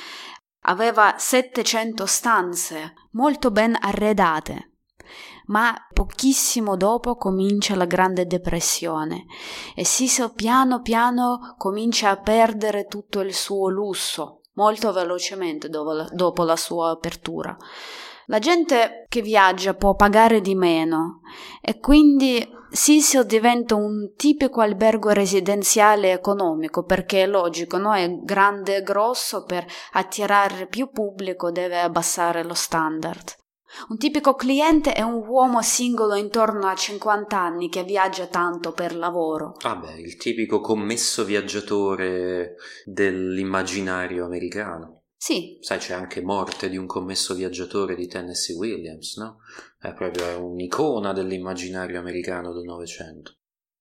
Aveva 0.68 1.16
700 1.18 2.06
stanze, 2.06 2.94
molto 3.12 3.50
ben 3.50 3.78
arredate. 3.80 4.72
Ma 5.46 5.74
pochissimo 5.94 6.76
dopo 6.76 7.16
comincia 7.16 7.76
la 7.76 7.86
Grande 7.86 8.26
Depressione 8.26 9.26
e 9.74 9.86
Cecil 9.86 10.34
piano 10.34 10.82
piano 10.82 11.54
comincia 11.58 12.10
a 12.10 12.20
perdere 12.20 12.88
tutto 12.88 13.22
il 13.22 13.34
suo 13.34 13.70
lusso, 13.70 14.42
molto 14.56 14.92
velocemente 14.92 15.70
dopo 15.70 15.92
la, 15.94 16.08
dopo 16.12 16.44
la 16.44 16.58
sua 16.58 16.90
apertura. 16.90 17.56
La 18.28 18.40
gente 18.40 19.06
che 19.08 19.22
viaggia 19.22 19.76
può 19.76 19.96
pagare 19.96 20.42
di 20.42 20.56
meno 20.56 21.22
e 21.62 21.80
quindi 21.80 22.48
Sisio 22.72 23.24
diventa 23.24 23.76
un 23.76 24.14
tipico 24.16 24.60
albergo 24.60 25.10
residenziale 25.10 26.12
economico 26.12 26.84
perché 26.84 27.24
è 27.24 27.28
logico, 27.28 27.78
no? 27.78 27.94
È 27.94 28.10
grande 28.22 28.78
e 28.78 28.82
grosso 28.82 29.46
per 29.46 29.66
attirare 29.94 30.68
più 30.68 30.90
pubblico 30.90 31.52
deve 31.52 31.80
abbassare 31.80 32.44
lo 32.44 32.54
standard. 32.54 33.36
Un 33.90 33.98
tipico 33.98 34.36
cliente 34.36 34.94
è 34.94 35.02
un 35.02 35.26
uomo 35.28 35.62
singolo 35.62 36.16
intorno 36.16 36.68
a 36.68 36.76
50 36.76 37.38
anni 37.38 37.70
che 37.70 37.84
viaggia 37.84 38.26
tanto 38.28 38.72
per 38.72 38.96
lavoro. 38.96 39.56
Ah 39.62 39.76
beh, 39.76 40.00
il 40.00 40.18
tipico 40.18 40.60
commesso 40.62 41.24
viaggiatore 41.24 42.56
dell'immaginario 42.86 44.26
americano. 44.26 44.95
Sì. 45.26 45.58
Sai, 45.60 45.80
c'è 45.80 45.96
anche 45.96 46.22
Morte 46.22 46.70
di 46.70 46.78
un 46.78 46.86
commesso 46.86 47.34
viaggiatore 47.34 47.96
di 47.96 48.06
Tennessee 48.06 48.56
Williams, 48.56 49.18
no? 49.18 49.40
È 49.80 49.92
proprio 49.92 50.46
un'icona 50.46 51.14
dell'immaginario 51.14 51.98
americano 51.98 52.54
del 52.54 52.66
Novecento. 52.66 53.34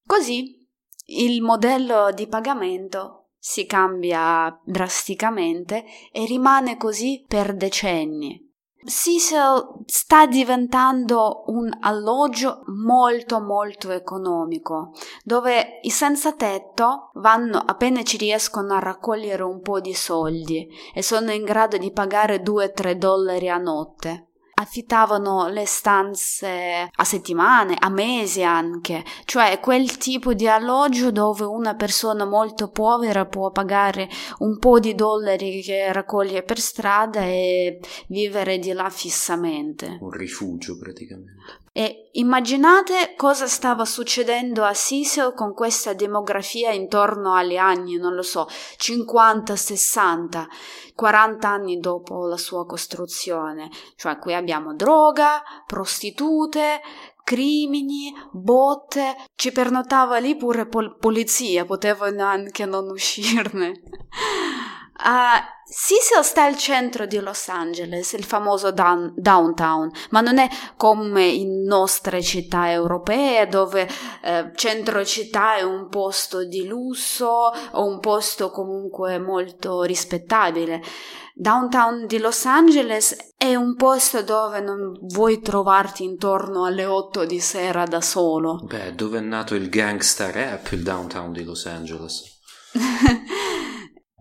Così 0.06 0.66
il 1.08 1.42
modello 1.42 2.10
di 2.14 2.26
pagamento 2.28 3.32
si 3.36 3.66
cambia 3.66 4.58
drasticamente 4.64 5.84
e 6.10 6.24
rimane 6.24 6.78
così 6.78 7.22
per 7.28 7.54
decenni. 7.54 8.43
Cecil 8.86 9.84
sta 9.86 10.26
diventando 10.26 11.44
un 11.46 11.70
alloggio 11.80 12.64
molto 12.66 13.40
molto 13.40 13.90
economico, 13.90 14.92
dove 15.24 15.80
i 15.82 15.90
senza 15.90 16.32
tetto 16.32 17.10
vanno 17.14 17.58
appena 17.58 18.02
ci 18.02 18.18
riescono 18.18 18.74
a 18.74 18.80
raccogliere 18.80 19.42
un 19.42 19.60
po' 19.60 19.80
di 19.80 19.94
soldi 19.94 20.68
e 20.92 21.02
sono 21.02 21.32
in 21.32 21.44
grado 21.44 21.78
di 21.78 21.92
pagare 21.92 22.42
2-3 22.42 22.92
dollari 22.92 23.48
a 23.48 23.56
notte 23.56 24.28
affittavano 24.54 25.48
le 25.48 25.66
stanze 25.66 26.88
a 26.90 27.04
settimane, 27.04 27.76
a 27.78 27.88
mesi 27.88 28.42
anche, 28.42 29.04
cioè 29.24 29.60
quel 29.60 29.96
tipo 29.96 30.34
di 30.34 30.48
alloggio 30.48 31.10
dove 31.10 31.44
una 31.44 31.74
persona 31.74 32.24
molto 32.24 32.68
povera 32.68 33.26
può 33.26 33.50
pagare 33.50 34.08
un 34.38 34.58
po' 34.58 34.78
di 34.78 34.94
dollari 34.94 35.62
che 35.62 35.92
raccoglie 35.92 36.42
per 36.42 36.58
strada 36.58 37.22
e 37.22 37.80
vivere 38.08 38.58
di 38.58 38.72
là 38.72 38.88
fissamente. 38.90 39.98
Un 40.00 40.10
rifugio 40.10 40.78
praticamente. 40.78 41.62
E 41.76 42.10
immaginate 42.12 43.14
cosa 43.16 43.48
stava 43.48 43.84
succedendo 43.84 44.62
a 44.62 44.72
Cecil 44.72 45.32
con 45.34 45.52
questa 45.54 45.92
demografia 45.92 46.70
intorno 46.70 47.34
agli 47.34 47.56
anni, 47.56 47.96
non 47.96 48.14
lo 48.14 48.22
so, 48.22 48.46
50, 48.76 49.56
60, 49.56 50.48
40 50.94 51.48
anni 51.48 51.80
dopo 51.80 52.26
la 52.28 52.36
sua 52.36 52.64
costruzione. 52.64 53.70
Cioè 53.96 54.18
qui 54.18 54.34
abbiamo 54.34 54.76
droga, 54.76 55.42
prostitute, 55.66 56.80
crimini, 57.24 58.14
botte, 58.30 59.16
ci 59.34 59.50
pernottava 59.50 60.18
lì 60.18 60.36
pure 60.36 60.68
pol- 60.68 60.96
polizia, 60.96 61.64
potevano 61.64 62.22
anche 62.22 62.66
non 62.66 62.88
uscirne. 62.88 63.82
Uh, 65.04 65.52
Cecil 65.66 66.22
sta 66.22 66.44
al 66.44 66.56
centro 66.56 67.06
di 67.06 67.18
Los 67.18 67.48
Angeles, 67.48 68.12
il 68.12 68.24
famoso 68.24 68.70
down, 68.70 69.12
downtown, 69.16 69.90
ma 70.10 70.20
non 70.20 70.38
è 70.38 70.48
come 70.76 71.26
in 71.26 71.62
nostre 71.62 72.22
città 72.22 72.70
europee 72.70 73.46
dove 73.48 73.88
eh, 74.22 74.52
centro 74.54 75.04
città 75.04 75.56
è 75.56 75.62
un 75.62 75.88
posto 75.88 76.44
di 76.44 76.66
lusso 76.66 77.50
o 77.72 77.86
un 77.86 77.98
posto 77.98 78.50
comunque 78.50 79.18
molto 79.18 79.82
rispettabile. 79.82 80.82
Downtown 81.34 82.06
di 82.06 82.18
Los 82.18 82.44
Angeles 82.44 83.32
è 83.36 83.54
un 83.54 83.74
posto 83.74 84.22
dove 84.22 84.60
non 84.60 84.96
vuoi 85.00 85.40
trovarti 85.40 86.04
intorno 86.04 86.66
alle 86.66 86.84
8 86.84 87.24
di 87.24 87.40
sera 87.40 87.84
da 87.84 88.00
solo. 88.00 88.60
Beh, 88.62 88.94
dove 88.94 89.18
è 89.18 89.22
nato 89.22 89.54
il 89.54 89.68
gangsta 89.68 90.30
rap, 90.30 90.70
il 90.72 90.82
downtown 90.82 91.32
di 91.32 91.42
Los 91.42 91.66
Angeles? 91.66 92.32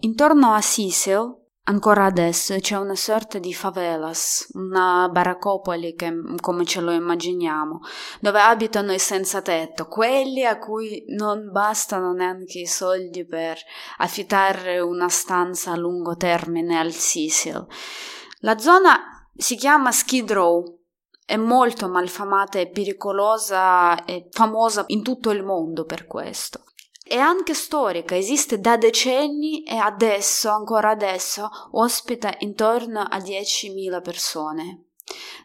Intorno 0.06 0.52
a 0.52 0.60
Cecil 0.60 1.38
Ancora 1.66 2.04
adesso 2.04 2.58
c'è 2.60 2.76
una 2.76 2.94
sorta 2.94 3.40
di 3.40 3.54
favelas, 3.54 4.50
una 4.56 5.08
baraccopoli 5.10 5.96
che, 5.96 6.12
come 6.42 6.66
ce 6.66 6.82
lo 6.82 6.92
immaginiamo, 6.92 7.80
dove 8.20 8.42
abitano 8.42 8.92
i 8.92 9.00
senza 9.00 9.42
tetto, 9.42 9.88
quelli 9.88 10.44
a 10.44 10.60
cui 10.60 11.06
non 11.16 11.52
bastano 11.54 12.12
neanche 12.12 12.60
i 12.60 12.66
soldi 12.66 13.26
per 13.26 13.58
affittare 14.00 14.82
una 14.82 15.08
stanza 15.08 15.72
a 15.72 15.78
lungo 15.78 16.18
termine 16.18 16.78
al 16.78 16.92
Sicil. 16.92 17.66
La 18.40 18.58
zona 18.58 19.26
si 19.34 19.56
chiama 19.56 19.94
Skid 19.94 20.30
Row, 20.34 20.82
è 21.26 21.38
molto 21.38 21.88
malfamata 21.88 22.60
e 22.60 22.70
pericolosa 22.70 24.04
e 24.04 24.28
famosa 24.32 24.84
in 24.88 25.02
tutto 25.02 25.30
il 25.30 25.46
mondo 25.46 25.86
per 25.86 26.08
questo 26.08 26.66
è 27.14 27.18
anche 27.18 27.54
storica, 27.54 28.16
esiste 28.16 28.60
da 28.60 28.76
decenni 28.76 29.62
e 29.62 29.76
adesso, 29.76 30.50
ancora 30.50 30.90
adesso, 30.90 31.48
ospita 31.74 32.34
intorno 32.40 33.02
a 33.02 33.20
10.000 33.20 34.02
persone. 34.02 34.86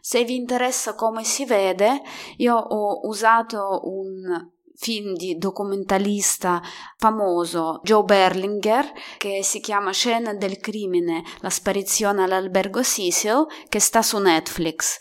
Se 0.01 0.23
vi 0.23 0.35
interessa 0.35 0.95
come 0.95 1.23
si 1.23 1.45
vede, 1.45 2.01
io 2.37 2.55
ho 2.55 3.07
usato 3.07 3.81
un 3.83 4.49
film 4.73 5.13
di 5.13 5.37
documentalista 5.37 6.59
famoso 6.97 7.81
Joe 7.83 8.03
Berlinger 8.03 8.91
che 9.19 9.43
si 9.43 9.59
chiama 9.59 9.91
Scena 9.91 10.33
del 10.33 10.57
crimine, 10.57 11.21
la 11.41 11.51
sparizione 11.51 12.23
all'albergo 12.23 12.81
Cecil 12.81 13.45
che 13.67 13.79
sta 13.79 14.01
su 14.01 14.17
Netflix 14.17 14.97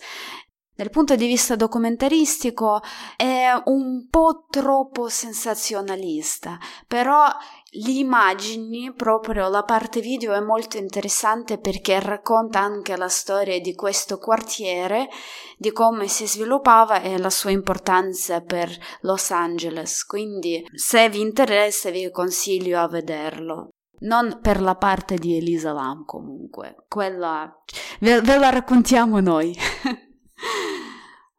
dal 0.78 0.90
punto 0.90 1.16
di 1.16 1.26
vista 1.26 1.56
documentaristico 1.56 2.80
è 3.16 3.48
un 3.64 4.06
po' 4.08 4.44
troppo 4.48 5.08
sensazionalista, 5.08 6.56
però 6.86 7.26
le 7.70 7.90
immagini, 7.90 8.92
proprio 8.94 9.48
la 9.48 9.64
parte 9.64 9.98
video 9.98 10.34
è 10.34 10.40
molto 10.40 10.76
interessante 10.76 11.58
perché 11.58 11.98
racconta 11.98 12.60
anche 12.60 12.96
la 12.96 13.08
storia 13.08 13.60
di 13.60 13.74
questo 13.74 14.18
quartiere, 14.18 15.08
di 15.56 15.72
come 15.72 16.06
si 16.06 16.28
sviluppava 16.28 17.02
e 17.02 17.18
la 17.18 17.30
sua 17.30 17.50
importanza 17.50 18.40
per 18.42 18.70
Los 19.00 19.32
Angeles. 19.32 20.04
Quindi 20.04 20.64
se 20.72 21.08
vi 21.08 21.18
interessa 21.18 21.90
vi 21.90 22.08
consiglio 22.12 22.78
a 22.78 22.86
vederlo. 22.86 23.70
Non 24.02 24.38
per 24.40 24.60
la 24.60 24.76
parte 24.76 25.16
di 25.16 25.36
Elisa 25.36 25.72
Lam 25.72 26.04
comunque, 26.04 26.84
quella 26.86 27.52
ve, 27.98 28.20
ve 28.20 28.38
la 28.38 28.50
raccontiamo 28.50 29.18
noi. 29.18 29.58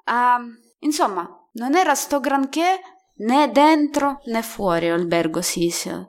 Uh, 0.05 0.43
insomma, 0.85 1.27
non 1.53 1.75
era 1.75 1.95
sto 1.95 2.19
granché 2.19 2.79
né 3.17 3.51
dentro 3.51 4.21
né 4.25 4.41
fuori 4.41 4.89
albergo 4.89 5.41
Sicil. 5.41 6.07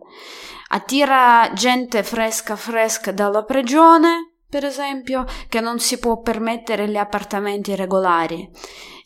Attira 0.73 1.51
gente 1.53 2.03
fresca 2.03 2.55
fresca 2.55 3.11
dalla 3.11 3.45
prigione, 3.45 4.35
per 4.49 4.65
esempio, 4.65 5.25
che 5.49 5.61
non 5.61 5.81
si 5.81 5.99
può 5.99 6.21
permettere 6.21 6.89
gli 6.89 6.97
appartamenti 6.97 7.75
regolari. 7.75 8.49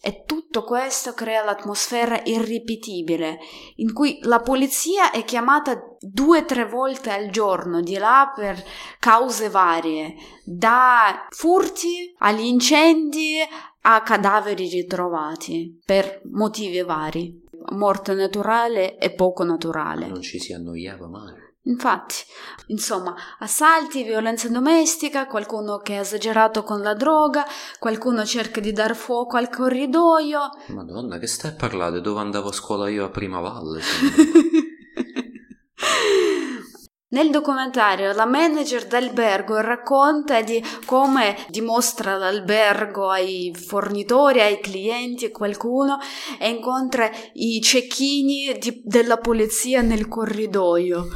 E 0.06 0.24
tutto 0.26 0.64
questo 0.64 1.14
crea 1.14 1.42
l'atmosfera 1.42 2.20
irripetibile, 2.24 3.38
in 3.76 3.94
cui 3.94 4.18
la 4.24 4.40
polizia 4.40 5.10
è 5.10 5.24
chiamata 5.24 5.82
due 5.98 6.40
o 6.40 6.44
tre 6.44 6.66
volte 6.66 7.10
al 7.10 7.30
giorno 7.30 7.80
di 7.80 7.96
là 7.96 8.30
per 8.34 8.62
cause 8.98 9.48
varie, 9.48 10.14
da 10.44 11.26
furti 11.30 12.14
agli 12.18 12.44
incendi 12.44 13.38
a 13.86 14.02
cadaveri 14.02 14.68
ritrovati 14.68 15.80
per 15.84 16.22
motivi 16.32 16.82
vari, 16.82 17.42
morte 17.72 18.14
naturale 18.14 18.96
e 18.98 19.10
poco 19.10 19.44
naturale. 19.44 20.06
Non 20.06 20.22
ci 20.22 20.38
si 20.38 20.52
annoiava 20.52 21.06
mai. 21.06 21.42
Infatti, 21.66 22.16
insomma, 22.66 23.14
assalti, 23.38 24.04
violenza 24.04 24.48
domestica, 24.50 25.26
qualcuno 25.26 25.78
che 25.78 25.96
ha 25.96 26.00
esagerato 26.00 26.62
con 26.62 26.82
la 26.82 26.92
droga, 26.92 27.46
qualcuno 27.78 28.24
cerca 28.26 28.60
di 28.60 28.72
dar 28.72 28.94
fuoco 28.94 29.38
al 29.38 29.48
corridoio. 29.48 30.50
Madonna, 30.68 31.18
che 31.18 31.26
stai 31.26 31.52
a 31.52 31.54
parlare? 31.54 32.02
Dove 32.02 32.20
andavo 32.20 32.50
a 32.50 32.52
scuola 32.52 32.90
io 32.90 33.06
a 33.06 33.08
Prima 33.08 33.40
Valle? 33.40 33.80
Nel 37.14 37.30
documentario 37.30 38.10
la 38.10 38.26
manager 38.26 38.88
d'albergo 38.88 39.60
racconta 39.60 40.42
di 40.42 40.60
come 40.84 41.36
dimostra 41.48 42.16
l'albergo 42.16 43.08
ai 43.08 43.54
fornitori, 43.54 44.40
ai 44.40 44.58
clienti, 44.58 45.30
qualcuno 45.30 45.98
e 46.40 46.48
incontra 46.48 47.08
i 47.34 47.60
cecchini 47.62 48.58
di, 48.58 48.82
della 48.82 49.18
polizia 49.18 49.80
nel 49.80 50.08
corridoio. 50.08 51.06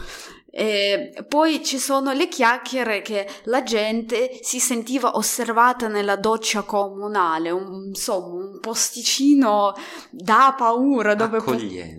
E 0.58 1.12
poi 1.28 1.64
ci 1.64 1.78
sono 1.78 2.10
le 2.12 2.26
chiacchiere 2.26 3.00
che 3.00 3.28
la 3.44 3.62
gente 3.62 4.40
si 4.42 4.58
sentiva 4.58 5.16
osservata 5.16 5.86
nella 5.86 6.16
doccia 6.16 6.62
comunale, 6.62 7.52
un, 7.52 7.84
insomma 7.86 8.42
un 8.42 8.58
posticino 8.58 9.72
da 10.10 10.56
paura 10.58 11.14
dove, 11.14 11.40
pu- 11.40 11.52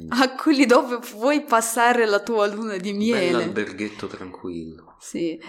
accogli, 0.09 0.65
dove 0.65 0.99
puoi 0.99 1.45
passare 1.45 2.05
la 2.05 2.19
tua 2.19 2.47
luna 2.47 2.75
di 2.75 2.91
miele. 2.91 3.31
Bell'alberghetto 3.37 4.07
tranquillo. 4.07 4.97
Sì. 4.99 5.39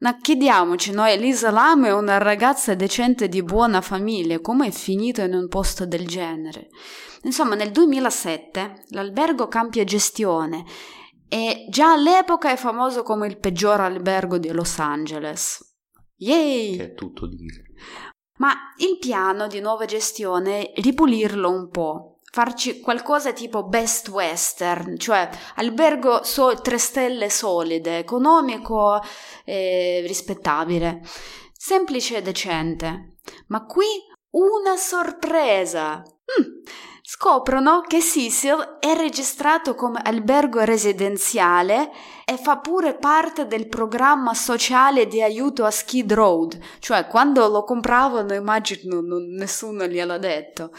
Ma 0.00 0.18
chiediamoci, 0.18 0.92
noi 0.92 1.12
Elisa 1.12 1.50
Lam 1.50 1.86
è 1.86 1.94
una 1.94 2.18
ragazza 2.18 2.74
decente 2.74 3.26
di 3.26 3.42
buona 3.42 3.80
famiglia, 3.80 4.38
come 4.40 4.66
è 4.66 4.70
finito 4.70 5.22
in 5.22 5.32
un 5.32 5.48
posto 5.48 5.86
del 5.86 6.06
genere? 6.06 6.68
Insomma, 7.22 7.54
nel 7.54 7.70
2007 7.70 8.84
l'albergo 8.88 9.48
cambia 9.48 9.82
gestione 9.84 10.66
e 11.28 11.66
già 11.68 11.92
all'epoca 11.92 12.50
è 12.50 12.56
famoso 12.56 13.02
come 13.02 13.26
il 13.26 13.38
peggior 13.38 13.80
albergo 13.80 14.38
di 14.38 14.50
Los 14.50 14.78
Angeles. 14.78 15.74
Yay! 16.16 16.76
Che 16.76 16.84
è 16.84 16.94
tutto 16.94 17.26
dire. 17.26 17.64
Ma 18.38 18.52
il 18.78 18.98
piano 18.98 19.46
di 19.46 19.60
nuova 19.60 19.84
gestione 19.84 20.72
è 20.72 20.80
ripulirlo 20.80 21.50
un 21.50 21.68
po', 21.68 22.18
farci 22.30 22.80
qualcosa 22.80 23.32
tipo 23.32 23.64
best 23.64 24.08
western, 24.08 24.98
cioè 24.98 25.28
albergo 25.56 26.24
so- 26.24 26.60
tre 26.60 26.78
stelle 26.78 27.30
solide, 27.30 27.98
economico 27.98 29.00
e 29.44 30.02
rispettabile, 30.06 31.00
semplice 31.52 32.16
e 32.16 32.22
decente. 32.22 33.18
Ma 33.48 33.64
qui 33.64 33.86
una 34.30 34.76
sorpresa! 34.76 36.02
Mm 36.40 36.92
scoprono 37.06 37.82
che 37.82 38.00
Cecil 38.00 38.78
è 38.80 38.94
registrato 38.96 39.74
come 39.74 40.00
albergo 40.02 40.60
residenziale 40.60 41.90
e 42.24 42.38
fa 42.38 42.56
pure 42.56 42.94
parte 42.94 43.46
del 43.46 43.68
programma 43.68 44.32
sociale 44.32 45.06
di 45.06 45.20
aiuto 45.20 45.66
a 45.66 45.70
Skid 45.70 46.10
Road, 46.14 46.58
cioè 46.78 47.06
quando 47.06 47.46
lo 47.48 47.62
compravano 47.62 48.32
immagino 48.32 49.02
non, 49.02 49.26
nessuno 49.34 49.84
gliel'ha 49.84 50.16
detto. 50.16 50.70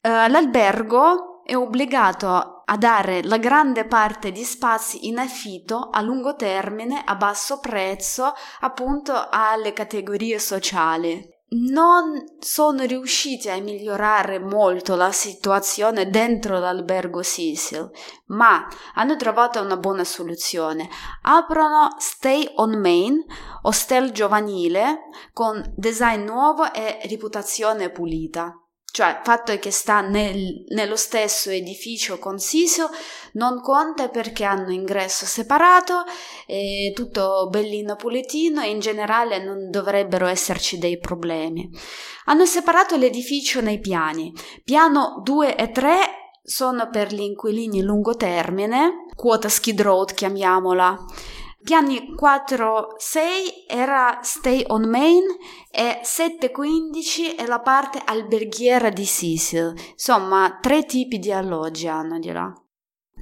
Uh, 0.00 0.30
l'albergo 0.30 1.42
è 1.42 1.56
obbligato 1.56 2.62
a 2.64 2.76
dare 2.76 3.24
la 3.24 3.38
grande 3.38 3.84
parte 3.84 4.30
di 4.30 4.44
spazi 4.44 5.08
in 5.08 5.18
affitto 5.18 5.88
a 5.90 6.00
lungo 6.02 6.36
termine 6.36 7.02
a 7.04 7.16
basso 7.16 7.58
prezzo 7.58 8.32
appunto 8.60 9.26
alle 9.28 9.72
categorie 9.72 10.38
sociali 10.38 11.36
non 11.50 12.36
sono 12.40 12.84
riusciti 12.84 13.48
a 13.48 13.60
migliorare 13.60 14.38
molto 14.38 14.96
la 14.96 15.12
situazione 15.12 16.10
dentro 16.10 16.58
l'albergo 16.58 17.22
Cecil, 17.22 17.90
ma 18.26 18.66
hanno 18.94 19.16
trovato 19.16 19.60
una 19.60 19.76
buona 19.76 20.04
soluzione. 20.04 20.88
Aprono 21.22 21.94
Stay 21.98 22.50
on 22.56 22.78
Main, 22.78 23.24
hostel 23.62 24.12
giovanile 24.12 25.08
con 25.32 25.62
design 25.74 26.24
nuovo 26.24 26.72
e 26.72 27.00
reputazione 27.08 27.90
pulita. 27.90 28.52
Cioè, 28.90 29.08
il 29.08 29.20
fatto 29.22 29.56
che 29.58 29.70
sta 29.70 30.00
nel, 30.00 30.64
nello 30.68 30.96
stesso 30.96 31.50
edificio 31.50 32.18
con 32.18 32.38
Sisio 32.38 32.88
non 33.34 33.60
conta 33.60 34.08
perché 34.08 34.44
hanno 34.44 34.72
ingresso 34.72 35.26
separato, 35.26 36.04
è 36.46 36.92
tutto 36.94 37.48
bellino 37.50 37.96
pulitino 37.96 38.62
e 38.62 38.70
in 38.70 38.80
generale 38.80 39.44
non 39.44 39.70
dovrebbero 39.70 40.26
esserci 40.26 40.78
dei 40.78 40.98
problemi. 40.98 41.70
Hanno 42.24 42.46
separato 42.46 42.96
l'edificio 42.96 43.60
nei 43.60 43.78
piani. 43.78 44.32
Piano 44.64 45.20
2 45.22 45.56
e 45.56 45.70
3 45.70 45.96
sono 46.42 46.88
per 46.88 47.12
gli 47.12 47.20
inquilini 47.20 47.82
lungo 47.82 48.16
termine, 48.16 49.04
quota 49.14 49.50
skid 49.50 49.82
road 49.82 50.14
chiamiamola 50.14 50.96
Piani 51.68 52.14
4-6 52.18 53.66
era 53.68 54.20
Stay 54.22 54.64
on 54.68 54.88
Main 54.88 55.24
e 55.70 56.00
7-15 56.02 57.36
è 57.36 57.44
la 57.44 57.60
parte 57.60 58.00
alberghiera 58.02 58.88
di 58.88 59.04
Cecil. 59.04 59.74
Insomma, 59.90 60.56
tre 60.62 60.86
tipi 60.86 61.18
di 61.18 61.30
alloggi 61.30 61.86
hanno 61.86 62.18
di 62.18 62.32
là. 62.32 62.50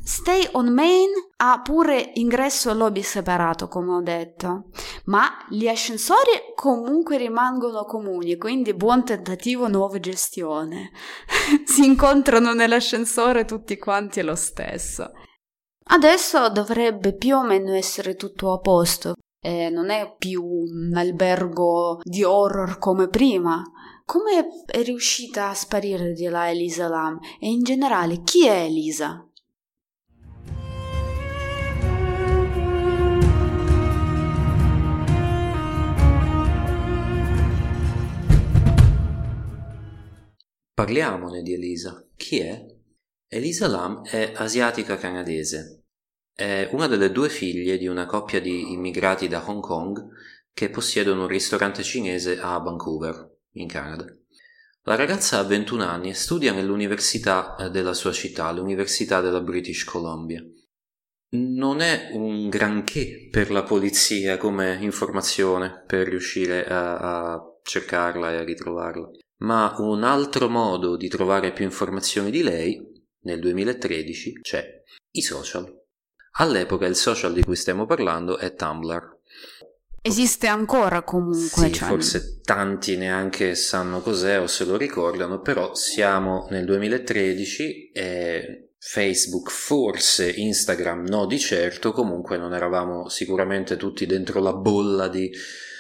Stay 0.01 0.49
on 0.53 0.73
Main 0.73 1.09
ha 1.39 1.61
pure 1.61 2.13
ingresso 2.15 2.71
e 2.71 2.75
lobby 2.75 3.03
separato, 3.03 3.67
come 3.67 3.95
ho 3.95 4.01
detto, 4.01 4.67
ma 5.07 5.29
gli 5.49 5.67
ascensori 5.67 6.31
comunque 6.55 7.17
rimangono 7.17 7.85
comuni, 7.85 8.37
quindi 8.37 8.75
buon 8.75 9.05
tentativo 9.05 9.67
nuova 9.67 9.99
gestione. 9.99 10.93
si 11.67 11.85
incontrano 11.85 12.53
nell'ascensore 12.53 13.45
tutti 13.45 13.77
quanti 13.77 14.23
lo 14.23 14.37
stesso. 14.37 15.11
Adesso 15.89 16.49
dovrebbe 16.51 17.15
più 17.15 17.37
o 17.37 17.45
meno 17.45 17.73
essere 17.73 18.17
tutto 18.17 18.53
a 18.53 18.59
posto. 18.59 19.15
eh, 19.41 19.71
non 19.71 19.91
è 19.91 20.15
più 20.19 20.43
un 20.45 20.93
albergo 20.97 22.01
di 22.03 22.25
horror 22.25 22.79
come 22.79 23.07
prima. 23.09 23.63
Come 24.05 24.65
è 24.67 24.83
riuscita 24.83 25.51
a 25.51 25.55
sparire 25.55 26.13
di 26.13 26.25
là 26.27 26.51
Elisa 26.51 26.89
Lam? 26.89 27.19
E 27.41 27.49
in 27.49 27.63
generale, 27.63 28.23
chi 28.25 28.47
è 28.47 28.65
Elisa? 28.65 29.29
Parliamone 40.75 41.43
di 41.43 41.55
Elisa. 41.55 42.05
Chi 42.17 42.41
è? 42.41 42.76
Elisa 43.29 43.67
Lam 43.67 44.05
è 44.05 44.35
asiatica 44.37 44.97
canadese. 44.97 45.87
È 46.33 46.69
una 46.73 46.87
delle 46.87 47.11
due 47.11 47.29
figlie 47.29 47.77
di 47.77 47.89
una 47.89 48.07
coppia 48.07 48.41
di 48.41 48.73
immigrati 48.73 49.27
da 49.27 49.43
Hong 49.45 49.61
Kong 49.61 50.07
che 50.53 50.71
possiedono 50.71 51.23
un 51.23 51.27
ristorante 51.27 51.83
cinese 51.83 52.39
a 52.39 52.57
Vancouver, 52.59 53.39
in 53.55 53.67
Canada. 53.67 54.05
La 54.83 54.95
ragazza 54.95 55.41
ha 55.41 55.43
21 55.43 55.83
anni 55.83 56.11
e 56.11 56.15
studia 56.15 56.53
nell'università 56.53 57.57
eh, 57.57 57.71
della 57.71 57.95
sua 57.95 58.13
città, 58.13 58.53
l'Università 58.53 59.21
della 59.21 59.41
British 59.41 59.83
Columbia. 59.83 60.41
Non 61.31 61.81
è 61.81 62.11
un 62.13 62.49
granché 62.49 63.29
per 63.29 63.51
la 63.51 63.65
polizia 63.65 64.37
come 64.37 64.79
informazione 64.81 65.83
per 65.85 66.07
riuscire 66.07 66.65
a, 66.65 67.33
a 67.33 67.43
cercarla 67.63 68.31
e 68.31 68.37
a 68.37 68.45
ritrovarla 68.45 69.11
ma 69.39 69.75
un 69.79 70.03
altro 70.03 70.49
modo 70.49 70.97
di 70.97 71.09
trovare 71.09 71.53
più 71.53 71.65
informazioni 71.65 72.31
di 72.31 72.43
lei, 72.43 72.96
nel 73.27 73.41
2013, 73.41 74.41
c'è 74.41 74.83
i 75.11 75.21
social. 75.21 75.71
All'epoca 76.39 76.87
il 76.87 76.95
social 76.95 77.33
di 77.33 77.43
cui 77.43 77.57
stiamo 77.57 77.85
parlando 77.85 78.39
è 78.39 78.55
Tumblr. 78.55 79.19
Esiste 80.01 80.47
ancora 80.47 81.03
comunque. 81.03 81.67
Sì, 81.67 81.73
cioè... 81.73 81.89
forse 81.89 82.41
tanti 82.41 82.97
neanche 82.97 83.57
sanno 83.57 84.01
cos'è 84.01 84.41
o 84.41 84.47
se 84.47 84.65
lo 84.65 84.77
ricordano, 84.77 85.41
però 85.41 85.75
siamo 85.75 86.47
nel 86.51 86.65
2013 86.65 87.91
e 87.91 88.71
Facebook 88.79 89.51
forse, 89.51 90.31
Instagram 90.31 91.09
no 91.09 91.27
di 91.27 91.41
certo, 91.41 91.91
comunque 91.91 92.39
non 92.39 92.55
eravamo 92.55 93.09
sicuramente 93.09 93.77
tutti 93.77 94.07
dentro 94.07 94.41
la 94.41 94.53
bolla 94.53 95.09
di 95.09 95.29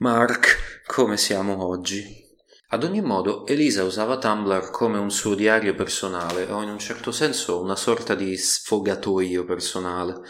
Mark 0.01 0.83
come 0.87 1.17
siamo 1.17 1.65
oggi. 1.65 2.26
Ad 2.69 2.83
ogni 2.83 3.01
modo, 3.01 3.47
Elisa 3.47 3.85
usava 3.85 4.19
Tumblr 4.19 4.71
come 4.71 4.99
un 4.99 5.11
suo 5.11 5.37
diario 5.37 5.75
personale 5.77 6.51
o 6.51 6.63
in 6.63 6.69
un 6.69 6.81
certo 6.81 7.13
senso 7.13 7.61
una 7.61 7.77
sorta 7.77 8.17
di 8.17 8.37
sfogatoio 8.37 9.45
personale. 9.45 10.21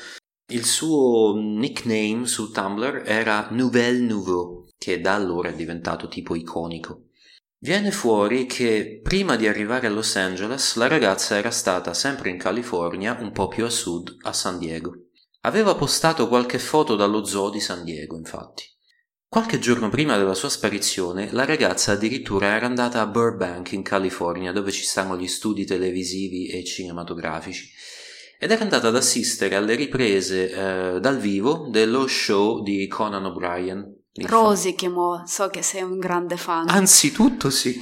Il 0.52 0.66
suo 0.66 1.34
nickname 1.34 2.26
su 2.26 2.50
Tumblr 2.50 3.04
era 3.06 3.48
Nouvelle 3.52 4.00
Nouveau, 4.00 4.66
che 4.76 5.00
da 5.00 5.14
allora 5.14 5.48
è 5.48 5.54
diventato 5.54 6.08
tipo 6.08 6.34
iconico. 6.34 7.06
Viene 7.58 7.90
fuori 7.90 8.44
che 8.44 9.00
prima 9.02 9.36
di 9.36 9.48
arrivare 9.48 9.86
a 9.86 9.90
Los 9.90 10.14
Angeles 10.16 10.76
la 10.76 10.88
ragazza 10.88 11.36
era 11.36 11.50
stata 11.50 11.94
sempre 11.94 12.28
in 12.28 12.36
California, 12.36 13.16
un 13.18 13.32
po' 13.32 13.48
più 13.48 13.64
a 13.64 13.70
sud, 13.70 14.14
a 14.20 14.34
San 14.34 14.58
Diego. 14.58 14.92
Aveva 15.40 15.74
postato 15.74 16.28
qualche 16.28 16.58
foto 16.58 16.96
dallo 16.96 17.24
zoo 17.24 17.48
di 17.48 17.60
San 17.60 17.82
Diego, 17.82 18.14
infatti. 18.14 18.75
Qualche 19.28 19.58
giorno 19.58 19.88
prima 19.88 20.16
della 20.16 20.34
sua 20.34 20.48
sparizione, 20.48 21.30
la 21.32 21.44
ragazza 21.44 21.92
addirittura 21.92 22.54
era 22.54 22.66
andata 22.66 23.00
a 23.00 23.06
Burbank, 23.06 23.72
in 23.72 23.82
California, 23.82 24.52
dove 24.52 24.70
ci 24.70 24.84
stanno 24.84 25.16
gli 25.16 25.26
studi 25.26 25.64
televisivi 25.64 26.46
e 26.46 26.64
cinematografici, 26.64 27.68
ed 28.38 28.50
era 28.50 28.62
andata 28.62 28.88
ad 28.88 28.96
assistere 28.96 29.56
alle 29.56 29.74
riprese 29.74 30.50
eh, 30.50 31.00
dal 31.00 31.18
vivo 31.18 31.66
dello 31.70 32.06
show 32.06 32.62
di 32.62 32.86
Conan 32.86 33.24
O'Brien. 33.26 34.04
Rosy, 34.24 34.74
che 34.74 34.88
mo 34.88 35.24
so 35.26 35.48
che 35.48 35.62
sei 35.62 35.82
un 35.82 35.98
grande 35.98 36.36
fan. 36.36 36.68
Anzitutto 36.68 37.50
sì. 37.50 37.78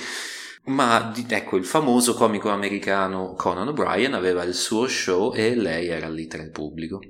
Ma 0.66 1.12
ecco, 1.28 1.56
il 1.56 1.66
famoso 1.66 2.14
comico 2.14 2.48
americano 2.48 3.34
Conan 3.34 3.68
O'Brien 3.68 4.14
aveva 4.14 4.42
il 4.44 4.54
suo 4.54 4.88
show 4.88 5.34
e 5.34 5.54
lei 5.54 5.88
era 5.88 6.08
lì 6.08 6.26
tra 6.26 6.42
il 6.42 6.50
pubblico. 6.50 7.00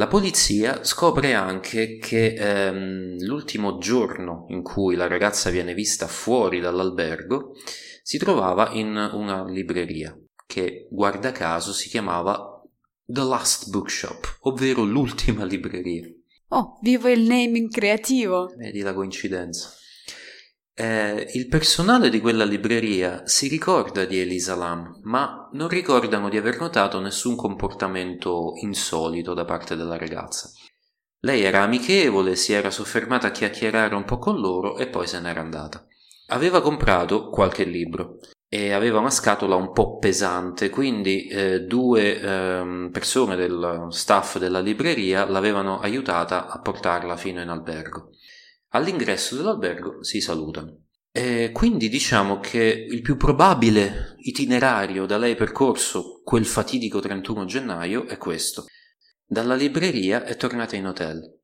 La 0.00 0.06
polizia 0.06 0.82
scopre 0.82 1.34
anche 1.34 1.98
che 1.98 2.32
ehm, 2.32 3.22
l'ultimo 3.22 3.76
giorno 3.76 4.46
in 4.48 4.62
cui 4.62 4.94
la 4.94 5.06
ragazza 5.06 5.50
viene 5.50 5.74
vista 5.74 6.06
fuori 6.06 6.58
dall'albergo 6.58 7.52
si 8.02 8.16
trovava 8.16 8.70
in 8.70 8.96
una 8.96 9.44
libreria 9.44 10.18
che, 10.46 10.88
guarda 10.90 11.32
caso, 11.32 11.74
si 11.74 11.90
chiamava 11.90 12.62
The 13.04 13.20
Last 13.20 13.68
Bookshop, 13.68 14.38
ovvero 14.40 14.84
l'ultima 14.84 15.44
libreria. 15.44 16.10
Oh, 16.48 16.78
vivo 16.80 17.08
il 17.08 17.20
naming 17.20 17.70
creativo! 17.70 18.54
Vedi 18.56 18.80
la 18.80 18.94
coincidenza. 18.94 19.70
Eh, 20.80 21.28
il 21.34 21.46
personale 21.46 22.08
di 22.08 22.20
quella 22.20 22.46
libreria 22.46 23.26
si 23.26 23.48
ricorda 23.48 24.06
di 24.06 24.18
Elisa 24.18 24.54
Lam, 24.54 25.00
ma 25.02 25.46
non 25.52 25.68
ricordano 25.68 26.30
di 26.30 26.38
aver 26.38 26.58
notato 26.58 26.98
nessun 27.00 27.36
comportamento 27.36 28.52
insolito 28.62 29.34
da 29.34 29.44
parte 29.44 29.76
della 29.76 29.98
ragazza. 29.98 30.50
Lei 31.18 31.42
era 31.42 31.60
amichevole, 31.60 32.34
si 32.34 32.54
era 32.54 32.70
soffermata 32.70 33.26
a 33.26 33.30
chiacchierare 33.30 33.94
un 33.94 34.06
po' 34.06 34.16
con 34.16 34.40
loro 34.40 34.78
e 34.78 34.86
poi 34.86 35.06
se 35.06 35.20
n'era 35.20 35.42
andata. 35.42 35.86
Aveva 36.28 36.62
comprato 36.62 37.28
qualche 37.28 37.64
libro 37.64 38.16
e 38.48 38.72
aveva 38.72 39.00
una 39.00 39.10
scatola 39.10 39.56
un 39.56 39.72
po' 39.72 39.98
pesante, 39.98 40.70
quindi 40.70 41.26
eh, 41.26 41.60
due 41.60 42.18
eh, 42.18 42.88
persone 42.90 43.36
del 43.36 43.88
staff 43.90 44.38
della 44.38 44.60
libreria 44.60 45.28
l'avevano 45.28 45.78
aiutata 45.78 46.48
a 46.48 46.58
portarla 46.58 47.18
fino 47.18 47.42
in 47.42 47.50
albergo. 47.50 48.12
All'ingresso 48.70 49.36
dell'albergo 49.36 50.02
si 50.04 50.20
salutano. 50.20 50.84
E 51.12 51.50
quindi 51.52 51.88
diciamo 51.88 52.38
che 52.38 52.86
il 52.88 53.02
più 53.02 53.16
probabile 53.16 54.14
itinerario 54.18 55.06
da 55.06 55.18
lei 55.18 55.34
percorso 55.34 56.20
quel 56.22 56.46
fatidico 56.46 57.00
31 57.00 57.44
gennaio 57.46 58.06
è 58.06 58.16
questo. 58.16 58.66
Dalla 59.26 59.56
libreria 59.56 60.24
è 60.24 60.36
tornata 60.36 60.76
in 60.76 60.86
hotel. 60.86 61.38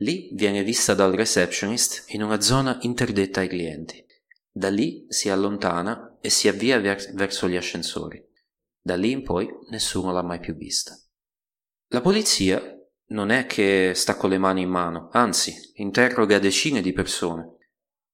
Lì 0.00 0.30
viene 0.32 0.62
vista 0.62 0.94
dal 0.94 1.12
receptionist 1.12 2.04
in 2.08 2.22
una 2.22 2.40
zona 2.40 2.78
interdetta 2.82 3.40
ai 3.40 3.48
clienti. 3.48 4.04
Da 4.50 4.70
lì 4.70 5.04
si 5.08 5.28
allontana 5.28 6.16
e 6.20 6.30
si 6.30 6.48
avvia 6.48 6.78
ver- 6.80 7.12
verso 7.12 7.48
gli 7.48 7.56
ascensori. 7.56 8.22
Da 8.80 8.96
lì 8.96 9.10
in 9.10 9.22
poi 9.22 9.48
nessuno 9.70 10.12
l'ha 10.12 10.22
mai 10.22 10.40
più 10.40 10.54
vista. 10.54 10.98
La 11.88 12.00
polizia 12.00 12.75
non 13.08 13.30
è 13.30 13.46
che 13.46 13.92
sta 13.94 14.16
con 14.16 14.30
le 14.30 14.38
mani 14.38 14.62
in 14.62 14.68
mano, 14.68 15.08
anzi, 15.12 15.54
interroga 15.74 16.38
decine 16.38 16.80
di 16.80 16.92
persone. 16.92 17.56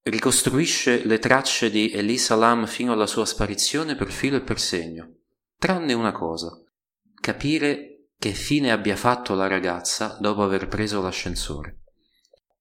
Ricostruisce 0.03 1.05
le 1.05 1.19
tracce 1.19 1.71
di 1.71 1.93
Elisa 1.93 2.35
Lam 2.35 2.67
fino 2.67 2.93
alla 2.93 3.07
sua 3.07 3.25
sparizione 3.25 3.95
per 3.95 4.11
filo 4.11 4.37
e 4.37 4.43
per 4.43 4.59
segno. 4.59 5.19
Tranne 5.57 5.93
una 5.93 6.13
cosa, 6.13 6.51
capire 7.21 8.09
che 8.19 8.33
fine 8.33 8.71
abbia 8.71 8.97
fatto 8.97 9.35
la 9.35 9.47
ragazza 9.47 10.19
dopo 10.21 10.43
aver 10.43 10.69
preso 10.69 11.01
l'ascensore. 11.01 11.79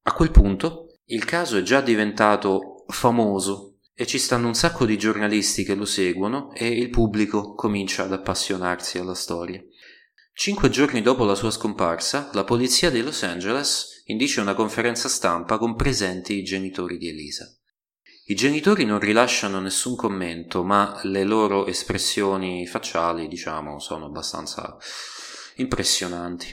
A 0.04 0.14
quel 0.14 0.32
punto 0.32 1.00
il 1.06 1.26
caso 1.26 1.58
è 1.58 1.62
già 1.62 1.82
diventato 1.82 2.86
famoso 2.88 3.78
e 3.94 4.06
ci 4.08 4.18
stanno 4.18 4.48
un 4.48 4.56
sacco 4.56 4.86
di 4.86 4.98
giornalisti 4.98 5.64
che 5.64 5.76
lo 5.76 5.86
seguono 5.86 6.52
e 6.54 6.68
il 6.68 6.90
pubblico 6.90 7.54
comincia 7.54 8.04
ad 8.04 8.14
appassionarsi 8.14 8.98
alla 8.98 9.14
storia. 9.14 9.62
Cinque 10.42 10.72
giorni 10.72 11.04
dopo 11.04 11.24
la 11.24 11.36
sua 11.36 11.52
scomparsa, 11.52 12.32
la 12.34 12.44
polizia 12.44 12.90
di 12.90 13.04
Los 13.04 13.22
Angeles 13.22 14.02
indice 14.06 14.42
una 14.42 14.56
conferenza 14.56 15.08
stampa 15.08 15.60
con 15.60 15.76
presenti 15.76 16.34
i 16.34 16.42
genitori 16.42 16.98
di 16.98 17.10
Elisa. 17.10 17.46
I 18.26 18.34
genitori 18.34 18.84
non 18.84 18.98
rilasciano 18.98 19.60
nessun 19.60 19.96
commento, 19.96 20.64
ma 20.64 21.00
le 21.04 21.26
loro 21.26 21.68
espressioni 21.68 22.66
facciali, 22.66 23.28
diciamo, 23.28 23.78
sono 23.78 24.06
abbastanza 24.06 24.78
impressionanti. 25.58 26.48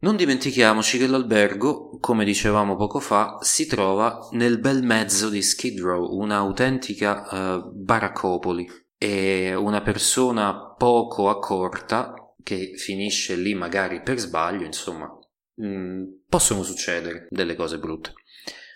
Non 0.00 0.16
dimentichiamoci 0.16 0.98
che 0.98 1.06
l'albergo, 1.06 1.96
come 2.00 2.26
dicevamo 2.26 2.76
poco 2.76 3.00
fa, 3.00 3.38
si 3.40 3.64
trova 3.64 4.28
nel 4.32 4.58
bel 4.58 4.82
mezzo 4.82 5.30
di 5.30 5.40
Skid 5.40 5.80
Row, 5.80 6.18
un'autentica 6.20 7.62
uh, 7.62 7.72
baraccopoli, 7.72 8.68
e 8.98 9.54
una 9.54 9.80
persona 9.80 10.74
poco 10.76 11.30
accorta 11.30 12.19
che 12.50 12.72
finisce 12.74 13.36
lì 13.36 13.54
magari 13.54 14.02
per 14.02 14.18
sbaglio, 14.18 14.64
insomma, 14.64 15.08
mh, 15.54 15.66
mm, 15.66 16.04
possono 16.28 16.64
succedere 16.64 17.28
delle 17.30 17.54
cose 17.54 17.78
brutte. 17.78 18.12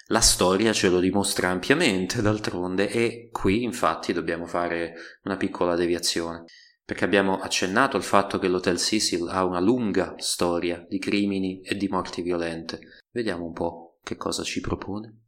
La 0.08 0.20
storia 0.20 0.72
ce 0.72 0.88
lo 0.88 1.00
dimostra 1.00 1.48
ampiamente, 1.48 2.22
d'altronde, 2.22 2.88
e 2.88 3.30
qui 3.32 3.64
infatti 3.64 4.12
dobbiamo 4.12 4.46
fare 4.46 4.94
una 5.24 5.36
piccola 5.36 5.74
deviazione, 5.74 6.44
perché 6.84 7.04
abbiamo 7.04 7.40
accennato 7.40 7.96
al 7.96 8.04
fatto 8.04 8.38
che 8.38 8.46
l'Hotel 8.46 8.78
Cecil 8.78 9.26
ha 9.28 9.44
una 9.44 9.60
lunga 9.60 10.14
storia 10.18 10.84
di 10.88 11.00
crimini 11.00 11.60
e 11.62 11.74
di 11.74 11.88
morti 11.88 12.22
violente. 12.22 12.78
Vediamo 13.10 13.44
un 13.44 13.52
po' 13.52 13.98
che 14.04 14.14
cosa 14.14 14.44
ci 14.44 14.60
propone. 14.60 15.23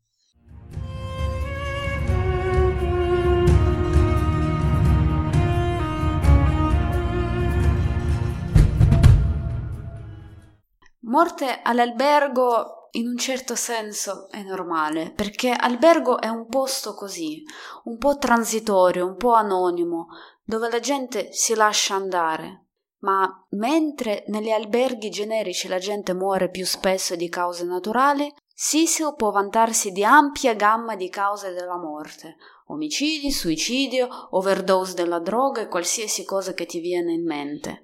Morte 11.16 11.60
all'albergo 11.62 12.90
in 12.90 13.08
un 13.08 13.16
certo 13.16 13.54
senso 13.54 14.28
è 14.28 14.42
normale, 14.42 15.12
perché 15.12 15.50
albergo 15.50 16.20
è 16.20 16.28
un 16.28 16.46
posto 16.46 16.92
così, 16.92 17.42
un 17.84 17.96
po' 17.96 18.18
transitorio, 18.18 19.06
un 19.06 19.16
po' 19.16 19.32
anonimo, 19.32 20.08
dove 20.44 20.68
la 20.68 20.78
gente 20.78 21.32
si 21.32 21.54
lascia 21.54 21.94
andare. 21.94 22.66
Ma 22.98 23.26
mentre 23.52 24.24
negli 24.26 24.50
alberghi 24.50 25.08
generici 25.08 25.68
la 25.68 25.78
gente 25.78 26.12
muore 26.12 26.50
più 26.50 26.66
spesso 26.66 27.16
di 27.16 27.30
cause 27.30 27.64
naturali, 27.64 28.30
Cecil 28.54 29.14
può 29.16 29.30
vantarsi 29.30 29.92
di 29.92 30.04
ampia 30.04 30.52
gamma 30.52 30.96
di 30.96 31.08
cause 31.08 31.54
della 31.54 31.78
morte, 31.78 32.36
omicidi, 32.66 33.30
suicidio, 33.30 34.28
overdose 34.32 34.92
della 34.92 35.20
droga 35.20 35.62
e 35.62 35.68
qualsiasi 35.68 36.26
cosa 36.26 36.52
che 36.52 36.66
ti 36.66 36.78
viene 36.78 37.12
in 37.12 37.24
mente. 37.24 37.80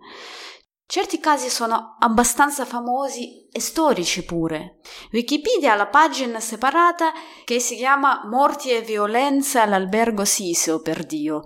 Certi 0.87 1.21
casi 1.21 1.49
sono 1.49 1.97
abbastanza 1.99 2.65
famosi 2.65 3.49
e 3.51 3.61
storici 3.61 4.25
pure. 4.25 4.81
Wikipedia 5.13 5.73
ha 5.73 5.77
la 5.77 5.87
pagina 5.87 6.39
separata 6.39 7.13
che 7.45 7.61
si 7.61 7.77
chiama 7.77 8.23
Morti 8.27 8.71
e 8.71 8.83
violenze 8.83 9.59
all'albergo 9.59 10.25
Sisio, 10.25 10.81
per 10.83 11.05
Dio. 11.05 11.45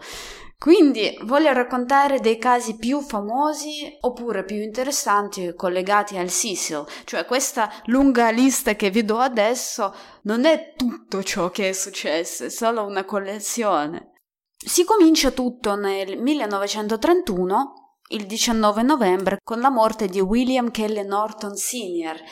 Quindi 0.59 1.17
voglio 1.25 1.53
raccontare 1.53 2.19
dei 2.19 2.39
casi 2.39 2.77
più 2.77 3.01
famosi 3.03 3.99
oppure 4.01 4.43
più 4.45 4.57
interessanti 4.57 5.55
collegati 5.55 6.17
al 6.17 6.31
Sisio, 6.31 6.87
cioè 7.05 7.27
questa 7.27 7.71
lunga 7.85 8.31
lista 8.31 8.75
che 8.75 8.89
vi 8.89 9.05
do 9.05 9.19
adesso 9.19 9.95
non 10.23 10.47
è 10.47 10.73
tutto 10.75 11.23
ciò 11.23 11.51
che 11.51 11.69
è 11.69 11.73
successo, 11.73 12.45
è 12.45 12.49
solo 12.49 12.85
una 12.87 13.05
collezione. 13.05 14.13
Si 14.57 14.85
comincia 14.85 15.31
tutto 15.31 15.77
nel 15.77 16.19
1931, 16.19 17.86
il 18.09 18.27
19 18.27 18.83
novembre, 18.83 19.39
con 19.43 19.61
la 19.61 19.71
morte 19.71 20.07
di 20.07 20.21
William 20.21 20.71
Kelly 20.71 21.05
Norton 21.05 21.57
Sr. 21.57 22.23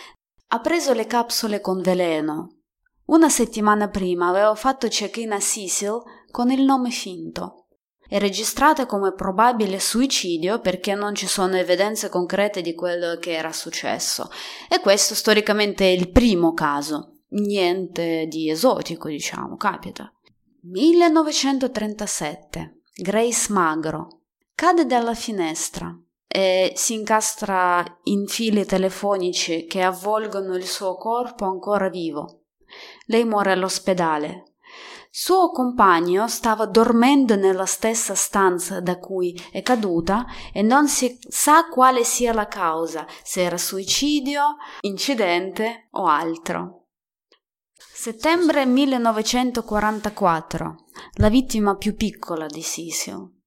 Ha 0.48 0.60
preso 0.60 0.92
le 0.92 1.06
capsule 1.06 1.60
con 1.60 1.80
veleno. 1.80 2.60
Una 3.06 3.28
settimana 3.28 3.88
prima 3.88 4.28
aveva 4.28 4.54
fatto 4.54 4.88
check-in 4.88 5.32
a 5.32 5.40
Cecil 5.40 6.00
con 6.30 6.50
il 6.50 6.62
nome 6.62 6.90
finto. 6.90 7.66
È 8.06 8.18
registrata 8.18 8.86
come 8.86 9.14
probabile 9.14 9.80
suicidio 9.80 10.60
perché 10.60 10.94
non 10.94 11.14
ci 11.14 11.26
sono 11.26 11.56
evidenze 11.56 12.08
concrete 12.08 12.60
di 12.60 12.74
quello 12.74 13.16
che 13.16 13.32
era 13.32 13.52
successo. 13.52 14.30
E 14.68 14.80
questo 14.80 15.14
storicamente 15.14 15.84
è 15.84 15.88
il 15.88 16.10
primo 16.10 16.52
caso. 16.52 17.20
Niente 17.30 18.26
di 18.28 18.50
esotico, 18.50 19.08
diciamo, 19.08 19.56
capita. 19.56 20.12
1937. 20.62 22.82
Grace 22.94 23.52
Magro. 23.52 24.23
Cade 24.54 24.86
dalla 24.86 25.14
finestra 25.14 25.96
e 26.26 26.72
si 26.74 26.94
incastra 26.94 27.84
in 28.04 28.26
fili 28.26 28.64
telefonici 28.64 29.66
che 29.66 29.82
avvolgono 29.82 30.54
il 30.54 30.66
suo 30.66 30.96
corpo 30.96 31.44
ancora 31.44 31.88
vivo. 31.88 32.44
Lei 33.06 33.24
muore 33.24 33.52
all'ospedale 33.52 34.54
suo 35.16 35.52
compagno 35.52 36.26
stava 36.26 36.66
dormendo 36.66 37.36
nella 37.36 37.66
stessa 37.66 38.16
stanza 38.16 38.80
da 38.80 38.98
cui 38.98 39.40
è 39.52 39.62
caduta 39.62 40.26
e 40.52 40.60
non 40.60 40.88
si 40.88 41.16
sa 41.28 41.68
quale 41.68 42.02
sia 42.02 42.32
la 42.32 42.48
causa, 42.48 43.06
se 43.22 43.42
era 43.42 43.56
suicidio, 43.56 44.56
incidente 44.80 45.86
o 45.92 46.06
altro. 46.06 46.88
Settembre 47.76 48.66
1944. 48.66 50.74
La 51.18 51.28
vittima 51.28 51.76
più 51.76 51.94
piccola 51.94 52.46
di 52.46 52.60
Cecil. 52.60 53.42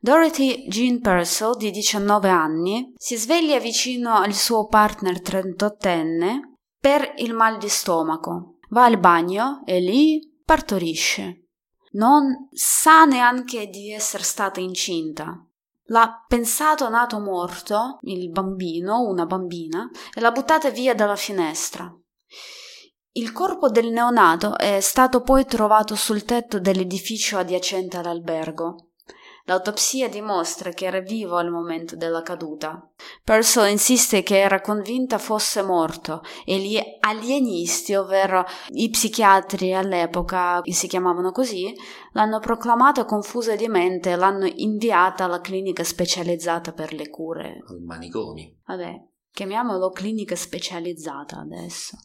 Dorothy 0.00 0.68
Jean 0.68 1.00
Purcell, 1.00 1.56
di 1.56 1.72
19 1.72 2.28
anni, 2.28 2.92
si 2.96 3.16
sveglia 3.16 3.58
vicino 3.58 4.14
al 4.14 4.32
suo 4.32 4.66
partner 4.66 5.20
38enne 5.20 6.40
per 6.78 7.14
il 7.16 7.34
mal 7.34 7.58
di 7.58 7.68
stomaco. 7.68 8.58
Va 8.70 8.84
al 8.84 9.00
bagno 9.00 9.62
e 9.64 9.80
lì 9.80 10.20
partorisce. 10.44 11.46
Non 11.92 12.48
sa 12.52 13.06
neanche 13.06 13.66
di 13.66 13.90
essere 13.92 14.22
stata 14.22 14.60
incinta. 14.60 15.44
L'ha 15.86 16.24
pensato 16.28 16.88
nato 16.88 17.18
morto, 17.18 17.98
il 18.02 18.30
bambino, 18.30 19.00
una 19.00 19.26
bambina, 19.26 19.90
e 20.14 20.20
l'ha 20.20 20.30
buttata 20.30 20.70
via 20.70 20.94
dalla 20.94 21.16
finestra. 21.16 21.92
Il 23.12 23.32
corpo 23.32 23.68
del 23.68 23.90
neonato 23.90 24.56
è 24.56 24.78
stato 24.80 25.22
poi 25.22 25.44
trovato 25.44 25.96
sul 25.96 26.24
tetto 26.24 26.60
dell'edificio 26.60 27.38
adiacente 27.38 27.96
all'albergo. 27.96 28.87
L'autopsia 29.48 30.10
dimostra 30.10 30.72
che 30.72 30.84
era 30.84 31.00
vivo 31.00 31.36
al 31.36 31.50
momento 31.50 31.96
della 31.96 32.20
caduta. 32.20 32.86
Purcell 33.24 33.70
insiste 33.70 34.22
che 34.22 34.38
era 34.38 34.60
convinta 34.60 35.16
fosse 35.16 35.62
morto 35.62 36.20
e 36.44 36.58
gli 36.58 36.78
alienisti, 37.00 37.94
ovvero 37.94 38.44
i 38.72 38.90
psichiatri 38.90 39.72
all'epoca, 39.72 40.60
si 40.64 40.86
chiamavano 40.86 41.32
così, 41.32 41.74
l'hanno 42.12 42.40
proclamata 42.40 43.06
confusa 43.06 43.56
di 43.56 43.68
mente 43.68 44.10
e 44.10 44.16
l'hanno 44.16 44.44
inviata 44.44 45.24
alla 45.24 45.40
clinica 45.40 45.82
specializzata 45.82 46.74
per 46.74 46.92
le 46.92 47.08
cure. 47.08 47.62
Al 47.68 47.80
manicomi. 47.80 48.54
Vabbè, 48.66 49.02
chiamiamolo 49.32 49.88
clinica 49.92 50.36
specializzata 50.36 51.38
adesso. 51.38 51.96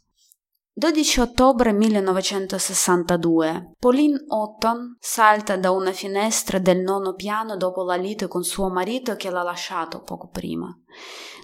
12 0.76 1.22
ottobre 1.22 1.72
1962. 1.72 3.74
Pauline 3.78 4.24
Otton 4.28 4.98
salta 5.00 5.56
da 5.56 5.70
una 5.70 5.92
finestra 5.92 6.58
del 6.58 6.80
nono 6.80 7.14
piano 7.14 7.56
dopo 7.58 7.84
la 7.84 7.94
lite 7.94 8.28
con 8.28 8.44
suo 8.44 8.72
marito 8.72 9.16
che 9.16 9.30
l'ha 9.30 9.44
lasciato 9.44 10.02
poco 10.02 10.30
prima. 10.30 10.76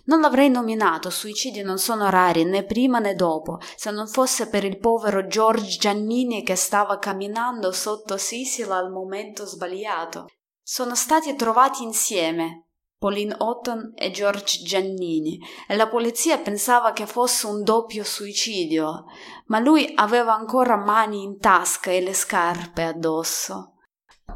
Non 0.06 0.22
l'avrei 0.22 0.50
nominato, 0.50 1.12
suicidi 1.12 1.62
non 1.62 1.78
sono 1.78 2.10
rari 2.10 2.44
né 2.44 2.66
prima 2.66 2.98
né 2.98 3.14
dopo, 3.14 3.60
se 3.76 3.92
non 3.92 4.08
fosse 4.08 4.50
per 4.50 4.64
il 4.64 4.80
povero 4.80 5.28
George 5.28 5.78
Giannini 5.78 6.42
che 6.42 6.56
stava 6.56 6.98
camminando 6.98 7.72
sotto 7.72 8.18
Sisila 8.18 8.78
al 8.78 8.92
momento 8.92 9.46
sbagliato. 9.46 10.26
Sono 10.64 10.96
stati 10.96 11.36
trovati 11.36 11.84
insieme, 11.84 12.69
Pauline 13.00 13.34
Otton 13.38 13.94
e 13.96 14.12
George 14.12 14.62
Giannini 14.62 15.40
e 15.70 15.78
la 15.78 15.88
polizia 15.88 16.38
pensava 16.38 16.92
che 16.92 17.06
fosse 17.06 17.48
un 17.48 17.64
doppio 17.64 18.04
suicidio, 18.04 19.06
ma 19.46 19.60
lui 19.60 19.94
aveva 19.96 20.36
ancora 20.36 20.76
mani 20.76 21.24
in 21.24 21.40
tasca 21.40 21.92
e 21.92 22.02
le 22.02 22.14
scarpe 22.14 22.84
addosso. 22.84 23.76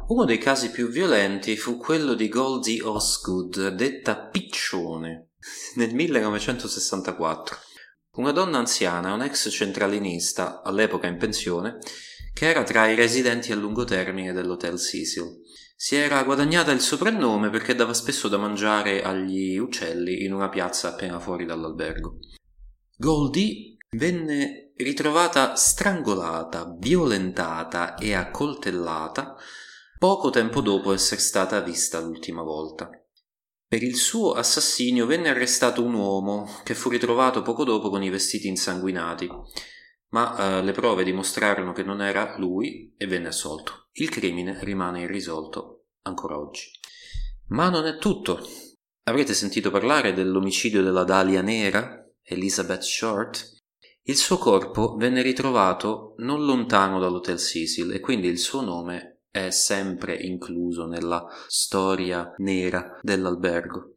Uno 0.08 0.24
dei 0.24 0.38
casi 0.38 0.70
più 0.70 0.88
violenti 0.88 1.58
fu 1.58 1.76
quello 1.76 2.14
di 2.14 2.30
Goldie 2.30 2.82
Osgood, 2.82 3.68
detta 3.68 4.16
Piccione, 4.16 5.32
nel 5.74 5.94
1964. 5.94 7.58
Una 8.16 8.32
donna 8.32 8.56
anziana, 8.56 9.12
un 9.12 9.22
ex 9.22 9.50
centralinista, 9.50 10.62
all'epoca 10.62 11.06
in 11.06 11.18
pensione, 11.18 11.78
che 12.32 12.48
era 12.48 12.62
tra 12.62 12.86
i 12.86 12.94
residenti 12.94 13.52
a 13.52 13.56
lungo 13.56 13.84
termine 13.84 14.32
dell'Hotel 14.32 14.78
Cecil. 14.78 15.42
Si 15.84 15.96
era 15.96 16.22
guadagnata 16.22 16.72
il 16.72 16.80
soprannome 16.80 17.50
perché 17.50 17.74
dava 17.74 17.92
spesso 17.92 18.28
da 18.28 18.38
mangiare 18.38 19.02
agli 19.02 19.58
uccelli 19.58 20.24
in 20.24 20.32
una 20.32 20.48
piazza 20.48 20.88
appena 20.88 21.20
fuori 21.20 21.44
dall'albergo. 21.44 22.20
Goldie 22.96 23.76
venne 23.90 24.72
ritrovata 24.78 25.56
strangolata, 25.56 26.74
violentata 26.78 27.96
e 27.96 28.14
accoltellata 28.14 29.36
poco 29.98 30.30
tempo 30.30 30.62
dopo 30.62 30.94
essere 30.94 31.20
stata 31.20 31.60
vista 31.60 32.00
l'ultima 32.00 32.40
volta. 32.40 32.88
Per 33.68 33.82
il 33.82 33.96
suo 33.96 34.32
assassinio 34.32 35.04
venne 35.04 35.28
arrestato 35.28 35.84
un 35.84 35.92
uomo 35.92 36.48
che 36.64 36.74
fu 36.74 36.88
ritrovato 36.88 37.42
poco 37.42 37.62
dopo 37.62 37.90
con 37.90 38.02
i 38.02 38.08
vestiti 38.08 38.48
insanguinati, 38.48 39.28
ma 40.12 40.34
eh, 40.38 40.62
le 40.62 40.72
prove 40.72 41.04
dimostrarono 41.04 41.72
che 41.72 41.82
non 41.82 42.00
era 42.00 42.36
lui 42.38 42.94
e 42.96 43.06
venne 43.06 43.28
assolto. 43.28 43.88
Il 43.96 44.08
crimine 44.08 44.58
rimane 44.62 45.02
irrisolto 45.02 45.73
ancora 46.04 46.38
oggi. 46.38 46.70
Ma 47.48 47.68
non 47.68 47.86
è 47.86 47.98
tutto. 47.98 48.40
Avrete 49.04 49.34
sentito 49.34 49.70
parlare 49.70 50.12
dell'omicidio 50.12 50.82
della 50.82 51.04
Dalia 51.04 51.42
Nera, 51.42 52.06
Elizabeth 52.22 52.82
Short? 52.82 53.52
Il 54.04 54.16
suo 54.16 54.38
corpo 54.38 54.96
venne 54.96 55.22
ritrovato 55.22 56.14
non 56.18 56.44
lontano 56.44 56.98
dall'Hotel 56.98 57.38
Cecil 57.38 57.92
e 57.92 58.00
quindi 58.00 58.28
il 58.28 58.38
suo 58.38 58.60
nome 58.60 59.22
è 59.30 59.50
sempre 59.50 60.14
incluso 60.14 60.86
nella 60.86 61.26
storia 61.48 62.34
nera 62.38 62.98
dell'albergo. 63.02 63.93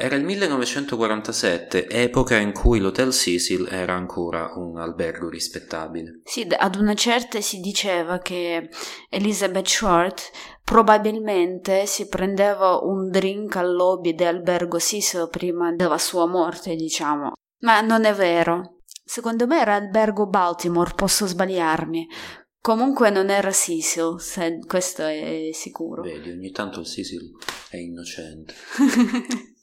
Era 0.00 0.14
il 0.14 0.22
1947, 0.22 1.88
epoca 1.88 2.36
in 2.36 2.52
cui 2.52 2.78
l'Hotel 2.78 3.10
Cecil 3.10 3.66
era 3.68 3.94
ancora 3.94 4.52
un 4.54 4.78
albergo 4.78 5.28
rispettabile. 5.28 6.20
Sì, 6.22 6.46
ad 6.56 6.76
una 6.76 6.94
certa 6.94 7.40
si 7.40 7.58
diceva 7.58 8.18
che 8.18 8.68
Elizabeth 9.10 9.66
Short 9.66 10.30
probabilmente 10.62 11.84
si 11.86 12.06
prendeva 12.06 12.78
un 12.80 13.10
drink 13.10 13.56
al 13.56 13.74
lobby 13.74 14.14
dell'albergo 14.14 14.78
Cecil 14.78 15.28
prima 15.32 15.72
della 15.72 15.98
sua 15.98 16.26
morte, 16.26 16.76
diciamo. 16.76 17.32
Ma 17.62 17.80
non 17.80 18.04
è 18.04 18.14
vero. 18.14 18.82
Secondo 19.04 19.48
me 19.48 19.60
era 19.60 19.74
albergo 19.74 20.28
Baltimore, 20.28 20.92
posso 20.94 21.26
sbagliarmi. 21.26 22.06
Comunque 22.60 23.10
non 23.10 23.30
era 23.30 23.50
Cecil, 23.50 24.14
questo 24.64 25.02
è 25.02 25.50
sicuro. 25.52 26.02
Vedi, 26.02 26.30
ogni 26.30 26.52
tanto 26.52 26.78
il 26.78 26.86
Cecil 26.86 27.32
è 27.68 27.78
innocente. 27.78 28.54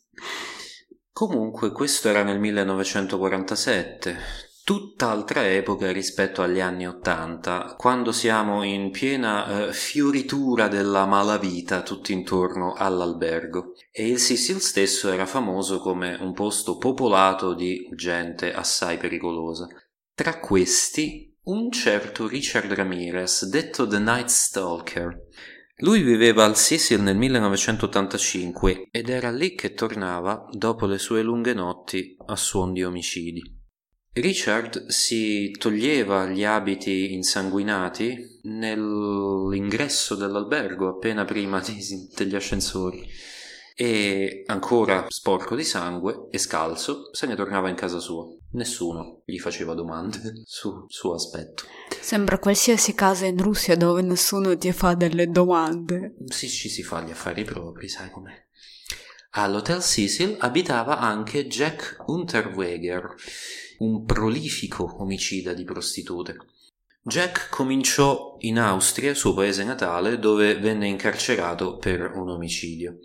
Comunque, 1.11 1.71
questo 1.71 2.09
era 2.09 2.23
nel 2.23 2.39
1947. 2.39 4.17
tutt'altra 4.65 5.47
epoca 5.47 5.91
rispetto 5.91 6.41
agli 6.41 6.59
anni 6.59 6.87
Ottanta, 6.87 7.75
quando 7.77 8.11
siamo 8.11 8.63
in 8.63 8.89
piena 8.89 9.67
eh, 9.67 9.73
fioritura 9.73 10.67
della 10.67 11.05
malavita 11.05 11.83
tutti 11.83 12.13
intorno 12.13 12.73
all'albergo. 12.73 13.73
E 13.91 14.09
il 14.09 14.17
Sicil 14.19 14.59
stesso 14.59 15.11
era 15.11 15.27
famoso 15.27 15.79
come 15.79 16.17
un 16.19 16.33
posto 16.33 16.77
popolato 16.77 17.53
di 17.53 17.87
gente 17.93 18.51
assai 18.51 18.97
pericolosa. 18.97 19.67
Tra 20.15 20.39
questi, 20.39 21.37
un 21.43 21.71
certo 21.71 22.27
Richard 22.27 22.71
Ramirez, 22.73 23.45
detto 23.45 23.87
The 23.87 23.99
Night 23.99 24.29
Stalker. 24.29 25.27
Lui 25.79 26.03
viveva 26.03 26.45
al 26.45 26.55
Sicil 26.55 27.01
nel 27.01 27.17
1985 27.17 28.87
ed 28.91 29.09
era 29.09 29.29
lì 29.29 29.55
che 29.55 29.73
tornava 29.73 30.47
dopo 30.51 30.85
le 30.85 30.97
sue 30.97 31.21
lunghe 31.21 31.53
notti 31.53 32.15
a 32.27 32.37
suon 32.37 32.71
di 32.71 32.83
omicidi. 32.83 33.41
Richard 34.13 34.87
si 34.87 35.51
toglieva 35.51 36.27
gli 36.27 36.45
abiti 36.45 37.11
insanguinati 37.13 38.39
nell'ingresso 38.43 40.15
dell'albergo 40.15 40.87
appena 40.87 41.25
prima 41.25 41.61
degli 42.15 42.35
ascensori 42.35 43.05
e 43.77 44.43
ancora 44.45 45.05
sporco 45.09 45.53
di 45.53 45.65
sangue 45.65 46.29
e 46.31 46.37
scalzo 46.37 47.09
se 47.11 47.27
ne 47.27 47.35
tornava 47.35 47.67
in 47.67 47.75
casa 47.75 47.99
sua. 47.99 48.25
Nessuno 48.51 49.23
gli 49.25 49.37
faceva 49.37 49.73
domande 49.73 50.43
sul 50.47 50.85
suo 50.87 51.13
aspetto. 51.13 51.65
Sembra 51.99 52.39
qualsiasi 52.39 52.95
casa 52.95 53.25
in 53.25 53.37
Russia 53.41 53.75
dove 53.75 54.01
nessuno 54.01 54.57
ti 54.57 54.71
fa 54.71 54.93
delle 54.93 55.27
domande. 55.27 56.15
Sì, 56.27 56.47
ci 56.47 56.69
si 56.69 56.83
fa 56.83 57.01
gli 57.01 57.11
affari 57.11 57.43
propri, 57.43 57.89
sai 57.89 58.09
com'è. 58.09 58.43
All'Hotel 59.31 59.81
Cecil 59.81 60.37
abitava 60.39 60.97
anche 60.99 61.45
Jack 61.47 62.03
Unterweger, 62.05 63.13
un 63.79 64.05
prolifico 64.05 64.95
omicida 64.99 65.53
di 65.53 65.65
prostitute. 65.65 66.37
Jack 67.03 67.49
cominciò 67.49 68.37
in 68.39 68.57
Austria, 68.57 69.13
suo 69.13 69.33
paese 69.33 69.65
natale, 69.65 70.17
dove 70.17 70.57
venne 70.57 70.87
incarcerato 70.87 71.75
per 71.75 72.13
un 72.15 72.29
omicidio. 72.29 72.99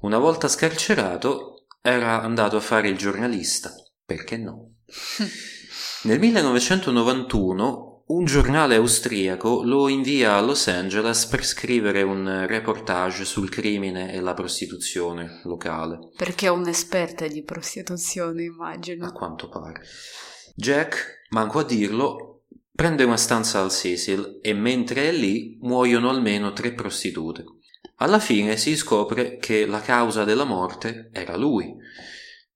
Una 0.00 0.18
volta 0.18 0.46
scarcerato, 0.46 1.66
era 1.82 2.22
andato 2.22 2.56
a 2.56 2.60
fare 2.60 2.88
il 2.88 2.96
giornalista. 2.96 3.72
Perché 4.04 4.36
no? 4.36 4.74
Nel 6.04 6.20
1991 6.20 8.04
un 8.06 8.24
giornale 8.24 8.76
austriaco 8.76 9.62
lo 9.64 9.88
invia 9.88 10.36
a 10.36 10.40
Los 10.40 10.68
Angeles 10.68 11.26
per 11.26 11.44
scrivere 11.44 12.02
un 12.02 12.46
reportage 12.46 13.24
sul 13.24 13.50
crimine 13.50 14.12
e 14.12 14.20
la 14.20 14.34
prostituzione 14.34 15.40
locale. 15.44 15.98
Perché 16.16 16.46
è 16.46 16.50
un'esperta 16.50 17.26
di 17.26 17.42
prostituzione, 17.42 18.44
immagino. 18.44 19.04
A 19.04 19.12
quanto 19.12 19.48
pare. 19.48 19.82
Jack, 20.54 21.24
manco 21.30 21.58
a 21.58 21.64
dirlo, 21.64 22.44
prende 22.72 23.02
una 23.02 23.16
stanza 23.16 23.60
al 23.60 23.70
Cecil 23.72 24.38
e 24.40 24.54
mentre 24.54 25.08
è 25.08 25.12
lì 25.12 25.58
muoiono 25.60 26.08
almeno 26.08 26.52
tre 26.52 26.72
prostitute. 26.72 27.44
Alla 28.00 28.20
fine 28.20 28.56
si 28.56 28.76
scopre 28.76 29.38
che 29.38 29.66
la 29.66 29.80
causa 29.80 30.22
della 30.24 30.44
morte 30.44 31.10
era 31.12 31.36
lui, 31.36 31.74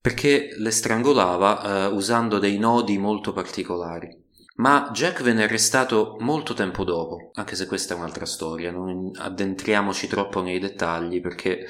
perché 0.00 0.55
le 0.57 0.70
strangolava 0.70 1.88
uh, 1.88 1.94
usando 1.94 2.38
dei 2.38 2.59
nodi 2.59 2.96
molto 2.98 3.33
particolari. 3.33 4.20
Ma 4.57 4.90
Jack 4.92 5.22
venne 5.22 5.42
arrestato 5.44 6.16
molto 6.20 6.55
tempo 6.55 6.85
dopo, 6.85 7.31
anche 7.35 7.57
se 7.57 7.66
questa 7.66 7.94
è 7.94 7.96
un'altra 7.96 8.26
storia, 8.26 8.70
non 8.70 9.11
addentriamoci 9.16 10.07
troppo 10.07 10.42
nei 10.42 10.61
dettagli 10.61 11.20
perché 11.20 11.66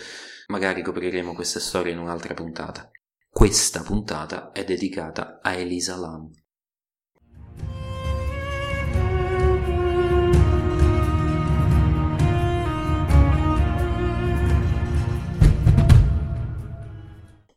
magari 0.48 0.82
copriremo 0.82 1.32
queste 1.32 1.60
storie 1.60 1.92
in 1.92 1.98
un'altra 1.98 2.34
puntata. 2.34 2.90
Questa 3.30 3.80
puntata 3.82 4.52
è 4.52 4.64
dedicata 4.64 5.38
a 5.40 5.52
Elisa 5.52 5.96
Lam. 5.96 6.30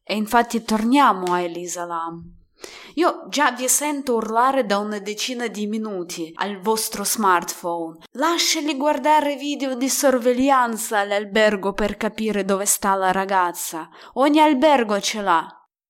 E 0.07 0.15
infatti 0.15 0.63
torniamo 0.63 1.33
a 1.33 1.41
Elisa 1.41 1.83
Lam. 1.83 2.31
Io 2.93 3.25
già 3.27 3.51
vi 3.51 3.67
sento 3.67 4.15
urlare 4.15 4.65
da 4.65 4.77
una 4.77 4.99
decina 4.99 5.47
di 5.47 5.65
minuti 5.65 6.31
al 6.35 6.59
vostro 6.59 7.03
smartphone. 7.03 8.03
Lasciali 8.11 8.77
guardare 8.77 9.35
video 9.35 9.75
di 9.75 9.89
sorveglianza 9.89 10.99
all'albergo 10.99 11.73
per 11.73 11.97
capire 11.97 12.45
dove 12.45 12.65
sta 12.65 12.93
la 12.93 13.11
ragazza. 13.11 13.89
Ogni 14.13 14.39
albergo 14.39 14.99
ce 15.01 15.21
l'ha. 15.21 15.47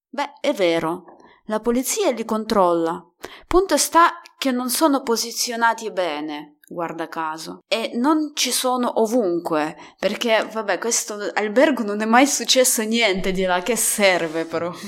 Beh, 0.09 0.33
è 0.39 0.53
vero. 0.53 1.17
La 1.47 1.59
polizia 1.59 2.09
li 2.11 2.25
controlla. 2.25 3.05
Punto 3.47 3.77
sta 3.77 4.21
che 4.37 4.51
non 4.51 4.69
sono 4.69 5.03
posizionati 5.03 5.91
bene, 5.91 6.54
guarda 6.67 7.07
caso. 7.07 7.63
E 7.67 7.91
non 7.95 8.31
ci 8.33 8.51
sono 8.51 9.01
ovunque, 9.01 9.75
perché, 9.99 10.47
vabbè, 10.51 10.77
questo 10.79 11.17
albergo 11.33 11.83
non 11.83 12.01
è 12.01 12.05
mai 12.05 12.27
successo 12.27 12.83
niente 12.83 13.31
di 13.31 13.43
là, 13.43 13.61
che 13.61 13.75
serve 13.75 14.45
proprio. 14.45 14.79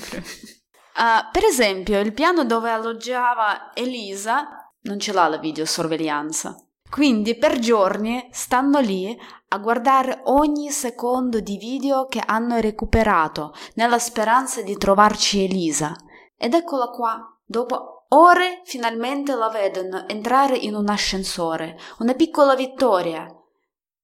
Uh, 0.95 1.29
per 1.31 1.43
esempio, 1.43 1.99
il 1.99 2.13
piano 2.13 2.45
dove 2.45 2.71
alloggiava 2.71 3.73
Elisa 3.73 4.71
non 4.81 4.99
ce 4.99 5.13
l'ha 5.13 5.27
la 5.27 5.37
videosorveglianza. 5.37 6.61
Quindi 6.89 7.35
per 7.35 7.59
giorni 7.59 8.29
stanno 8.31 8.79
lì 8.79 9.17
a 9.49 9.57
guardare 9.59 10.21
ogni 10.25 10.71
secondo 10.71 11.41
di 11.41 11.57
video 11.57 12.05
che 12.05 12.21
hanno 12.25 12.59
recuperato 12.59 13.53
nella 13.75 13.99
speranza 13.99 14.61
di 14.61 14.77
trovarci 14.77 15.43
Elisa. 15.43 15.93
Ed 16.37 16.53
eccola 16.53 16.87
qua, 16.87 17.37
dopo 17.45 17.96
ore 18.09 18.61
finalmente 18.65 19.35
la 19.35 19.49
vedono 19.49 20.07
entrare 20.07 20.57
in 20.57 20.75
un 20.75 20.89
ascensore, 20.89 21.77
una 21.99 22.13
piccola 22.13 22.55
vittoria. 22.55 23.27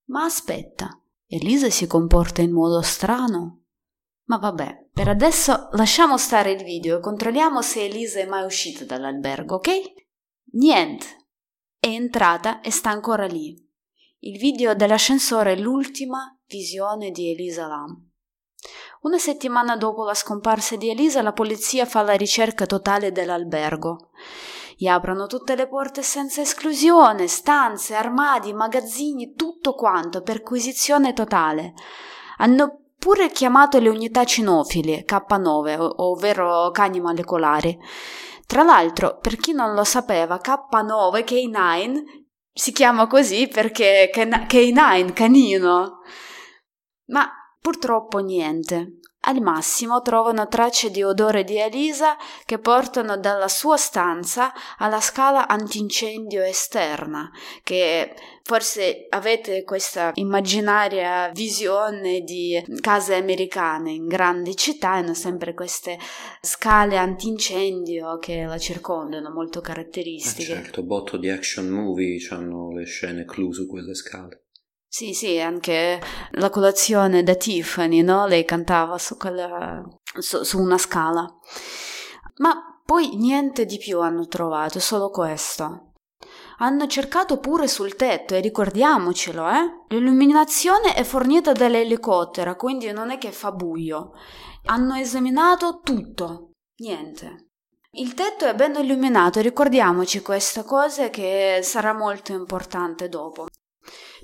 Ma 0.06 0.24
aspetta, 0.24 1.00
Elisa 1.26 1.70
si 1.70 1.86
comporta 1.86 2.42
in 2.42 2.52
modo 2.52 2.82
strano. 2.82 3.62
Ma 4.26 4.38
vabbè, 4.38 4.88
per 4.92 5.08
adesso 5.08 5.68
lasciamo 5.72 6.16
stare 6.16 6.52
il 6.52 6.62
video 6.62 6.98
e 6.98 7.00
controlliamo 7.00 7.62
se 7.62 7.84
Elisa 7.84 8.20
è 8.20 8.26
mai 8.26 8.44
uscita 8.44 8.84
dall'albergo, 8.84 9.56
ok? 9.56 9.70
Niente. 10.52 11.06
È 11.78 11.88
entrata 11.88 12.60
e 12.60 12.70
sta 12.70 12.90
ancora 12.90 13.26
lì. 13.26 13.54
Il 14.20 14.38
video 14.38 14.74
dell'ascensore 14.74 15.52
è 15.52 15.56
l'ultima 15.56 16.38
visione 16.46 17.10
di 17.10 17.30
Elisa 17.30 17.66
Lam. 17.66 18.12
Una 19.02 19.18
settimana 19.18 19.76
dopo 19.76 20.04
la 20.04 20.14
scomparsa 20.14 20.76
di 20.76 20.88
Elisa, 20.88 21.22
la 21.22 21.32
polizia 21.32 21.84
fa 21.84 22.02
la 22.02 22.14
ricerca 22.14 22.66
totale 22.66 23.12
dell'albergo. 23.12 24.10
Gli 24.76 24.86
aprono 24.86 25.26
tutte 25.26 25.54
le 25.54 25.68
porte 25.68 26.02
senza 26.02 26.40
esclusione, 26.40 27.28
stanze, 27.28 27.94
armadi, 27.94 28.52
magazzini, 28.52 29.34
tutto 29.34 29.74
quanto, 29.74 30.22
perquisizione 30.22 31.12
totale. 31.12 31.74
Hanno 32.38 32.80
pure 32.98 33.30
chiamato 33.30 33.78
le 33.78 33.90
unità 33.90 34.24
cinofili 34.24 35.04
K9, 35.06 35.92
ovvero 35.96 36.70
cani 36.70 37.00
molecolari. 37.00 37.78
Tra 38.46 38.62
l'altro, 38.62 39.18
per 39.20 39.36
chi 39.36 39.52
non 39.52 39.74
lo 39.74 39.84
sapeva, 39.84 40.40
K9 40.42 41.24
K9 41.24 42.02
si 42.52 42.72
chiama 42.72 43.06
così 43.06 43.48
perché 43.48 44.10
K9 44.12 45.12
canino. 45.12 46.00
Ma 47.06 47.30
purtroppo 47.64 48.18
niente. 48.18 48.98
Al 49.26 49.40
massimo 49.40 50.02
trovano 50.02 50.46
tracce 50.48 50.90
di 50.90 51.02
odore 51.02 51.44
di 51.44 51.56
Elisa 51.56 52.14
che 52.44 52.58
portano 52.58 53.16
dalla 53.16 53.48
sua 53.48 53.78
stanza 53.78 54.52
alla 54.76 55.00
scala 55.00 55.48
antincendio 55.48 56.42
esterna, 56.42 57.30
che 57.62 58.14
forse 58.42 59.06
avete 59.08 59.64
questa 59.64 60.10
immaginaria 60.16 61.30
visione 61.30 62.20
di 62.20 62.62
case 62.82 63.14
americane 63.14 63.92
in 63.92 64.08
grandi 64.08 64.54
città, 64.56 64.90
hanno 64.90 65.14
sempre 65.14 65.54
queste 65.54 65.98
scale 66.42 66.98
antincendio 66.98 68.18
che 68.18 68.44
la 68.44 68.58
circondano, 68.58 69.30
molto 69.30 69.62
caratteristiche. 69.62 70.52
Eh 70.52 70.56
certo, 70.56 70.82
botto 70.82 71.16
di 71.16 71.30
action 71.30 71.68
movie 71.68 72.18
hanno 72.28 72.72
le 72.72 72.84
scene 72.84 73.24
clou 73.24 73.52
su 73.52 73.66
quelle 73.66 73.94
scale. 73.94 74.43
Sì, 74.94 75.12
sì, 75.12 75.40
anche 75.40 76.00
la 76.34 76.50
colazione 76.50 77.24
da 77.24 77.34
Tiffany, 77.34 78.02
no? 78.02 78.28
Lei 78.28 78.44
cantava 78.44 78.96
su, 78.96 79.16
quella, 79.16 79.82
su, 80.20 80.44
su 80.44 80.60
una 80.60 80.78
scala. 80.78 81.26
Ma 82.36 82.80
poi 82.84 83.16
niente 83.16 83.64
di 83.64 83.76
più 83.78 83.98
hanno 83.98 84.28
trovato, 84.28 84.78
solo 84.78 85.10
questo. 85.10 85.94
Hanno 86.58 86.86
cercato 86.86 87.40
pure 87.40 87.66
sul 87.66 87.96
tetto 87.96 88.36
e 88.36 88.40
ricordiamocelo, 88.40 89.48
eh? 89.48 89.84
L'illuminazione 89.88 90.94
è 90.94 91.02
fornita 91.02 91.50
dall'elicottero, 91.50 92.54
quindi 92.54 92.92
non 92.92 93.10
è 93.10 93.18
che 93.18 93.32
fa 93.32 93.50
buio. 93.50 94.12
Hanno 94.66 94.94
esaminato 94.94 95.80
tutto. 95.82 96.50
Niente. 96.76 97.48
Il 97.96 98.14
tetto 98.14 98.44
è 98.44 98.54
ben 98.54 98.76
illuminato, 98.76 99.40
ricordiamoci 99.40 100.22
questa 100.22 100.62
cosa 100.62 101.10
che 101.10 101.58
sarà 101.64 101.92
molto 101.92 102.30
importante 102.30 103.08
dopo. 103.08 103.46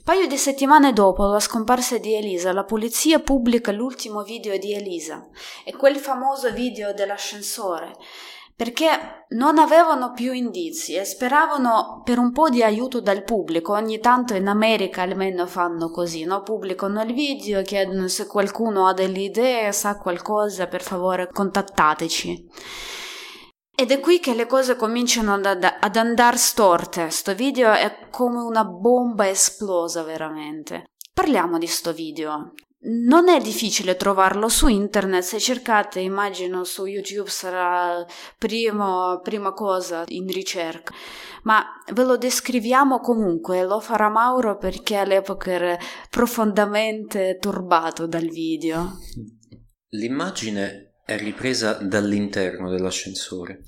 Paio 0.02 0.26
di 0.26 0.38
settimane 0.38 0.92
dopo 0.92 1.26
la 1.26 1.38
scomparsa 1.40 1.98
di 1.98 2.14
Elisa, 2.14 2.52
la 2.52 2.64
polizia 2.64 3.20
pubblica 3.20 3.70
l'ultimo 3.70 4.22
video 4.22 4.56
di 4.56 4.72
Elisa. 4.72 5.28
È 5.62 5.72
quel 5.72 5.96
famoso 5.96 6.50
video 6.52 6.94
dell'ascensore. 6.94 7.96
perché 8.60 9.24
non 9.30 9.56
avevano 9.56 10.12
più 10.12 10.32
indizi 10.32 10.92
e 10.94 11.06
speravano 11.06 12.02
per 12.04 12.18
un 12.18 12.30
po' 12.30 12.50
di 12.50 12.62
aiuto 12.62 13.00
dal 13.00 13.24
pubblico. 13.24 13.72
Ogni 13.72 14.00
tanto 14.00 14.34
in 14.34 14.48
America 14.48 15.00
almeno 15.00 15.46
fanno 15.46 15.90
così, 15.90 16.24
no? 16.24 16.42
pubblicano 16.42 17.00
il 17.00 17.14
video, 17.14 17.62
chiedono 17.62 18.06
se 18.08 18.26
qualcuno 18.26 18.86
ha 18.86 18.92
delle 18.92 19.20
idee, 19.20 19.72
sa 19.72 19.96
qualcosa, 19.96 20.66
per 20.66 20.82
favore 20.82 21.30
contattateci. 21.32 22.50
Ed 23.80 23.90
è 23.92 23.98
qui 23.98 24.20
che 24.20 24.34
le 24.34 24.44
cose 24.44 24.76
cominciano 24.76 25.32
ad, 25.32 25.46
ad 25.46 25.96
andare 25.96 26.36
storte. 26.36 27.08
Sto 27.08 27.34
video 27.34 27.72
è 27.72 28.08
come 28.10 28.42
una 28.42 28.62
bomba 28.62 29.26
esplosa 29.26 30.02
veramente. 30.02 30.90
Parliamo 31.14 31.56
di 31.56 31.66
sto 31.66 31.94
video. 31.94 32.52
Non 32.80 33.30
è 33.30 33.40
difficile 33.40 33.96
trovarlo 33.96 34.50
su 34.50 34.68
internet, 34.68 35.22
se 35.22 35.38
cercate, 35.38 36.00
immagino 36.00 36.64
su 36.64 36.84
YouTube 36.84 37.30
sarà 37.30 38.04
primo, 38.36 39.18
prima 39.22 39.54
cosa 39.54 40.04
in 40.08 40.26
ricerca, 40.26 40.92
ma 41.44 41.64
ve 41.94 42.04
lo 42.04 42.18
descriviamo 42.18 43.00
comunque, 43.00 43.64
lo 43.64 43.80
farà 43.80 44.10
Mauro 44.10 44.58
perché 44.58 44.96
all'epoca 44.96 45.52
era 45.52 45.78
profondamente 46.10 47.38
turbato 47.40 48.06
dal 48.06 48.28
video. 48.28 48.98
L'immagine 49.88 50.89
è 51.10 51.18
ripresa 51.18 51.72
dall'interno 51.72 52.70
dell'ascensore. 52.70 53.64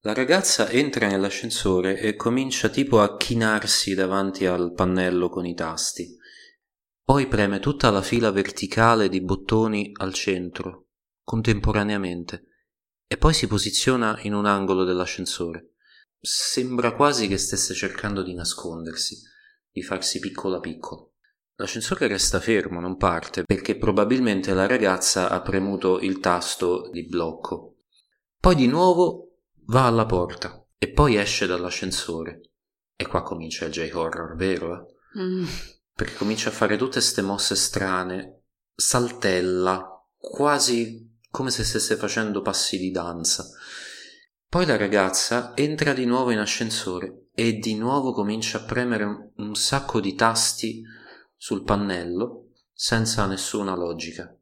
La 0.00 0.14
ragazza 0.14 0.70
entra 0.70 1.06
nell'ascensore 1.06 2.00
e 2.00 2.16
comincia 2.16 2.70
tipo 2.70 3.02
a 3.02 3.18
chinarsi 3.18 3.94
davanti 3.94 4.46
al 4.46 4.72
pannello 4.72 5.28
con 5.28 5.44
i 5.44 5.54
tasti. 5.54 6.16
Poi 7.02 7.26
preme 7.26 7.58
tutta 7.60 7.90
la 7.90 8.00
fila 8.00 8.30
verticale 8.30 9.10
di 9.10 9.20
bottoni 9.20 9.90
al 9.92 10.14
centro, 10.14 10.86
contemporaneamente, 11.22 12.46
e 13.06 13.18
poi 13.18 13.34
si 13.34 13.46
posiziona 13.46 14.18
in 14.22 14.32
un 14.32 14.46
angolo 14.46 14.84
dell'ascensore. 14.84 15.74
Sembra 16.18 16.94
quasi 16.94 17.28
che 17.28 17.36
stesse 17.36 17.74
cercando 17.74 18.22
di 18.22 18.32
nascondersi, 18.32 19.20
di 19.70 19.82
farsi 19.82 20.18
piccola 20.18 20.60
piccola. 20.60 21.07
L'ascensore 21.60 22.06
resta 22.06 22.40
fermo, 22.40 22.80
non 22.80 22.96
parte, 22.96 23.44
perché 23.44 23.76
probabilmente 23.76 24.54
la 24.54 24.66
ragazza 24.66 25.28
ha 25.28 25.40
premuto 25.40 26.00
il 26.00 26.18
tasto 26.18 26.88
di 26.90 27.06
blocco. 27.06 27.76
Poi 28.40 28.54
di 28.54 28.66
nuovo 28.66 29.38
va 29.66 29.86
alla 29.86 30.06
porta 30.06 30.64
e 30.78 30.90
poi 30.90 31.16
esce 31.16 31.46
dall'ascensore. 31.46 32.40
E 32.96 33.06
qua 33.06 33.22
comincia 33.22 33.66
il 33.66 33.72
J-horror, 33.72 34.36
vero? 34.36 34.74
Eh? 35.14 35.20
Mm 35.20 35.46
perché 35.98 36.14
comincia 36.14 36.50
a 36.50 36.52
fare 36.52 36.76
tutte 36.76 36.92
queste 36.92 37.22
mosse 37.22 37.56
strane, 37.56 38.42
saltella, 38.72 39.84
quasi 40.16 41.12
come 41.28 41.50
se 41.50 41.64
stesse 41.64 41.96
facendo 41.96 42.40
passi 42.40 42.78
di 42.78 42.92
danza. 42.92 43.44
Poi 44.48 44.64
la 44.64 44.76
ragazza 44.76 45.56
entra 45.56 45.92
di 45.94 46.04
nuovo 46.04 46.30
in 46.30 46.38
ascensore 46.38 47.30
e 47.34 47.54
di 47.54 47.74
nuovo 47.74 48.12
comincia 48.12 48.58
a 48.58 48.62
premere 48.62 49.32
un 49.34 49.56
sacco 49.56 49.98
di 49.98 50.14
tasti 50.14 50.84
sul 51.38 51.62
pannello 51.62 52.50
senza 52.74 53.24
nessuna 53.26 53.74
logica. 53.74 54.36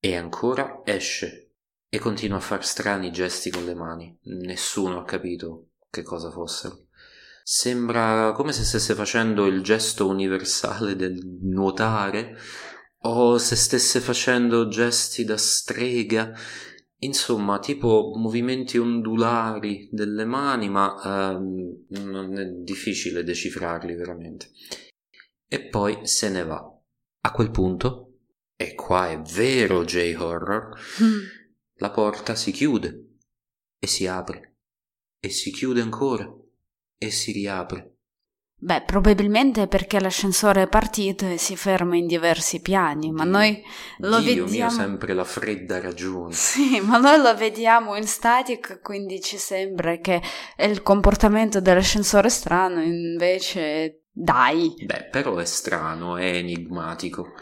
E 0.00 0.16
ancora 0.16 0.80
esce 0.84 1.50
e 1.90 1.98
continua 1.98 2.38
a 2.38 2.40
fare 2.40 2.62
strani 2.62 3.10
gesti 3.10 3.50
con 3.50 3.64
le 3.64 3.74
mani. 3.74 4.18
Nessuno 4.22 5.00
ha 5.00 5.04
capito 5.04 5.70
che 5.90 6.02
cosa 6.02 6.30
fossero. 6.30 6.86
Sembra 7.42 8.32
come 8.32 8.52
se 8.52 8.62
stesse 8.62 8.94
facendo 8.94 9.46
il 9.46 9.62
gesto 9.62 10.06
universale 10.06 10.94
del 10.96 11.18
nuotare 11.42 12.36
o 13.02 13.38
se 13.38 13.56
stesse 13.56 14.00
facendo 14.00 14.68
gesti 14.68 15.24
da 15.24 15.36
strega. 15.36 16.32
Insomma, 17.00 17.58
tipo 17.58 18.12
movimenti 18.16 18.76
ondulari 18.76 19.88
delle 19.90 20.24
mani, 20.24 20.68
ma 20.68 20.94
ehm, 21.02 21.84
non 21.88 22.36
è 22.36 22.44
difficile 22.44 23.22
decifrarli 23.22 23.94
veramente. 23.94 24.50
E 25.48 25.60
poi 25.68 26.06
se 26.06 26.28
ne 26.28 26.44
va. 26.44 26.62
A 27.20 27.32
quel 27.32 27.50
punto, 27.50 28.18
e 28.54 28.74
qua 28.74 29.08
è 29.08 29.20
vero 29.20 29.84
J-horror, 29.84 30.78
mm. 31.02 31.18
la 31.76 31.90
porta 31.90 32.34
si 32.34 32.52
chiude 32.52 33.16
e 33.78 33.86
si 33.86 34.06
apre 34.06 34.56
e 35.20 35.30
si 35.30 35.50
chiude 35.50 35.80
ancora 35.80 36.30
e 36.98 37.10
si 37.10 37.32
riapre. 37.32 37.98
Beh, 38.60 38.82
probabilmente 38.82 39.68
perché 39.68 40.00
l'ascensore 40.00 40.62
è 40.62 40.68
partito 40.68 41.24
e 41.28 41.38
si 41.38 41.54
ferma 41.54 41.94
in 41.94 42.08
diversi 42.08 42.60
piani, 42.60 43.12
ma 43.12 43.22
noi 43.22 43.62
lo 43.98 44.18
Dio 44.18 44.46
vediamo... 44.46 44.70
mio, 44.72 44.80
sempre 44.80 45.14
la 45.14 45.22
fredda 45.22 45.80
ragione. 45.80 46.32
Sì, 46.32 46.80
ma 46.80 46.98
noi 46.98 47.22
lo 47.22 47.36
vediamo 47.36 47.94
in 47.94 48.08
static, 48.08 48.80
quindi 48.82 49.20
ci 49.20 49.36
sembra 49.36 49.98
che 49.98 50.20
è 50.56 50.64
il 50.64 50.82
comportamento 50.82 51.60
dell'ascensore 51.60 52.30
strano, 52.30 52.82
invece 52.82 53.97
dai. 54.22 54.74
Beh, 54.84 55.08
però 55.10 55.36
è 55.36 55.44
strano, 55.44 56.16
è 56.16 56.34
enigmatico, 56.34 57.34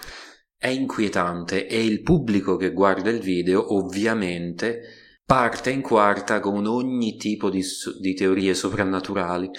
è 0.57 0.69
inquietante 0.69 1.67
e 1.67 1.85
il 1.85 2.03
pubblico 2.03 2.57
che 2.57 2.73
guarda 2.73 3.11
il 3.11 3.21
video 3.21 3.75
ovviamente 3.75 4.81
parte 5.25 5.71
in 5.71 5.83
quarta 5.83 6.41
con 6.41 6.67
ogni 6.67 7.17
tipo 7.17 7.51
di, 7.51 7.63
di 8.01 8.15
teorie 8.15 8.55
soprannaturali 8.55 9.51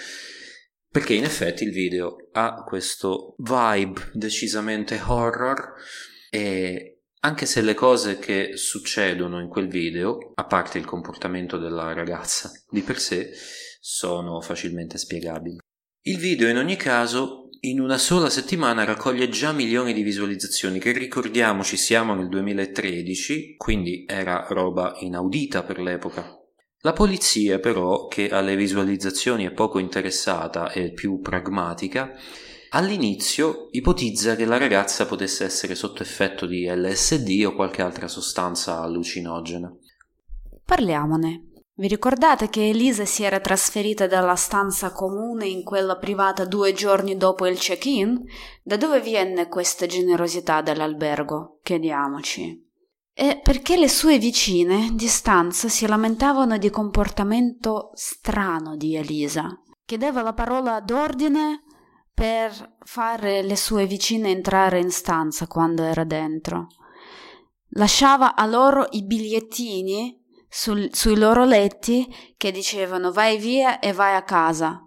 perché 0.90 1.12
in 1.12 1.24
effetti 1.24 1.64
il 1.64 1.72
video 1.72 2.16
ha 2.32 2.64
questo 2.64 3.34
vibe 3.38 4.10
decisamente 4.14 4.98
horror 5.04 5.74
e 6.30 7.00
anche 7.20 7.46
se 7.46 7.60
le 7.60 7.74
cose 7.74 8.18
che 8.18 8.56
succedono 8.56 9.40
in 9.40 9.48
quel 9.48 9.68
video, 9.68 10.32
a 10.34 10.46
parte 10.46 10.78
il 10.78 10.84
comportamento 10.84 11.58
della 11.58 11.92
ragazza 11.92 12.50
di 12.70 12.80
per 12.80 12.98
sé, 13.00 13.32
sono 13.80 14.40
facilmente 14.40 14.98
spiegabili. 14.98 15.58
Il 16.02 16.18
video 16.18 16.48
in 16.48 16.56
ogni 16.56 16.76
caso 16.76 17.48
in 17.60 17.80
una 17.80 17.98
sola 17.98 18.30
settimana 18.30 18.84
raccoglie 18.84 19.28
già 19.28 19.52
milioni 19.52 19.92
di 19.92 20.02
visualizzazioni, 20.02 20.78
che 20.78 20.92
ricordiamoci 20.92 21.76
siamo 21.76 22.14
nel 22.14 22.28
2013, 22.28 23.56
quindi 23.56 24.04
era 24.06 24.46
roba 24.48 24.96
inaudita 25.00 25.64
per 25.64 25.80
l'epoca. 25.80 26.38
La 26.82 26.92
polizia 26.92 27.58
però, 27.58 28.06
che 28.06 28.30
alle 28.30 28.54
visualizzazioni 28.54 29.44
è 29.44 29.50
poco 29.50 29.80
interessata 29.80 30.70
e 30.70 30.92
più 30.92 31.20
pragmatica, 31.20 32.14
all'inizio 32.70 33.66
ipotizza 33.72 34.36
che 34.36 34.44
la 34.44 34.58
ragazza 34.58 35.04
potesse 35.06 35.44
essere 35.44 35.74
sotto 35.74 36.02
effetto 36.02 36.46
di 36.46 36.66
LSD 36.66 37.44
o 37.44 37.54
qualche 37.54 37.82
altra 37.82 38.06
sostanza 38.06 38.80
allucinogena. 38.80 39.74
Parliamone. 40.64 41.47
Vi 41.78 41.86
ricordate 41.86 42.48
che 42.48 42.70
Elisa 42.70 43.04
si 43.04 43.22
era 43.22 43.38
trasferita 43.38 44.08
dalla 44.08 44.34
stanza 44.34 44.90
comune 44.90 45.46
in 45.46 45.62
quella 45.62 45.96
privata 45.96 46.44
due 46.44 46.72
giorni 46.72 47.16
dopo 47.16 47.46
il 47.46 47.56
check-in? 47.56 48.20
Da 48.64 48.76
dove 48.76 49.00
viene 49.00 49.46
questa 49.46 49.86
generosità 49.86 50.60
dell'albergo? 50.60 51.60
Chiediamoci. 51.62 52.66
E 53.14 53.40
perché 53.40 53.76
le 53.76 53.88
sue 53.88 54.18
vicine 54.18 54.90
di 54.94 55.06
stanza 55.06 55.68
si 55.68 55.86
lamentavano 55.86 56.58
di 56.58 56.68
comportamento 56.68 57.90
strano 57.94 58.74
di 58.76 58.96
Elisa. 58.96 59.48
Chiedeva 59.84 60.22
la 60.22 60.34
parola 60.34 60.80
d'ordine 60.80 61.62
per 62.12 62.74
fare 62.80 63.42
le 63.42 63.54
sue 63.54 63.86
vicine 63.86 64.30
entrare 64.30 64.80
in 64.80 64.90
stanza 64.90 65.46
quando 65.46 65.84
era 65.84 66.02
dentro. 66.02 66.66
Lasciava 67.72 68.34
a 68.34 68.46
loro 68.46 68.88
i 68.90 69.04
bigliettini 69.04 70.17
sul, 70.48 70.88
sui 70.92 71.16
loro 71.16 71.44
letti 71.44 72.34
che 72.36 72.50
dicevano 72.50 73.12
vai 73.12 73.38
via 73.38 73.78
e 73.78 73.92
vai 73.92 74.14
a 74.14 74.22
casa. 74.22 74.82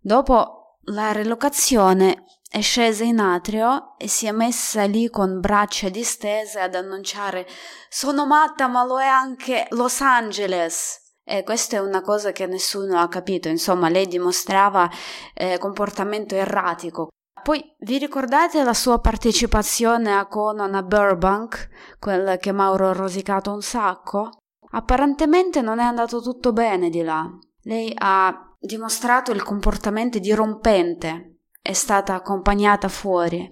Dopo 0.00 0.78
la 0.88 1.12
relocazione 1.12 2.24
è 2.50 2.60
scesa 2.60 3.04
in 3.04 3.18
atrio 3.18 3.94
e 3.96 4.06
si 4.06 4.26
è 4.26 4.30
messa 4.30 4.84
lì 4.84 5.08
con 5.08 5.40
braccia 5.40 5.88
distese 5.88 6.60
ad 6.60 6.74
annunciare 6.74 7.46
sono 7.88 8.26
matta 8.26 8.68
ma 8.68 8.84
lo 8.84 9.00
è 9.00 9.06
anche 9.06 9.66
Los 9.70 10.00
Angeles. 10.00 11.02
E 11.24 11.42
questa 11.42 11.76
è 11.76 11.80
una 11.80 12.02
cosa 12.02 12.32
che 12.32 12.46
nessuno 12.46 13.00
ha 13.00 13.08
capito, 13.08 13.48
insomma 13.48 13.88
lei 13.88 14.06
dimostrava 14.06 14.90
eh, 15.32 15.56
comportamento 15.58 16.34
erratico. 16.34 17.08
Poi 17.42 17.62
vi 17.80 17.98
ricordate 17.98 18.62
la 18.62 18.74
sua 18.74 19.00
partecipazione 19.00 20.14
a 20.14 20.26
Conan 20.26 20.74
a 20.74 20.82
Burbank, 20.82 21.96
quella 21.98 22.36
che 22.36 22.52
Mauro 22.52 22.90
ha 22.90 22.92
rosicato 22.92 23.52
un 23.52 23.62
sacco? 23.62 24.30
Apparentemente 24.74 25.60
non 25.60 25.78
è 25.78 25.84
andato 25.84 26.20
tutto 26.20 26.52
bene 26.52 26.90
di 26.90 27.02
là. 27.02 27.30
Lei 27.62 27.92
ha 27.96 28.54
dimostrato 28.58 29.30
il 29.30 29.42
comportamento 29.42 30.18
dirompente, 30.18 31.36
è 31.62 31.72
stata 31.72 32.14
accompagnata 32.14 32.88
fuori. 32.88 33.46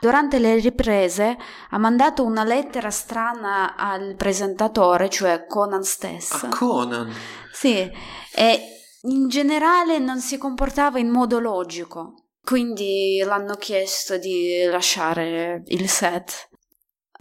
Durante 0.00 0.38
le 0.38 0.56
riprese 0.56 1.36
ha 1.70 1.78
mandato 1.78 2.24
una 2.24 2.44
lettera 2.44 2.90
strana 2.90 3.74
al 3.74 4.14
presentatore, 4.16 5.08
cioè 5.08 5.46
Conan 5.46 5.82
stesso. 5.82 6.46
A 6.46 6.48
Conan? 6.50 7.12
Sì, 7.52 7.90
e 8.34 8.60
in 9.02 9.28
generale 9.28 9.98
non 9.98 10.20
si 10.20 10.38
comportava 10.38 10.98
in 10.98 11.08
modo 11.08 11.40
logico. 11.40 12.26
Quindi 12.40 13.20
l'hanno 13.24 13.54
chiesto 13.54 14.18
di 14.18 14.64
lasciare 14.70 15.62
il 15.66 15.88
set. 15.88 16.50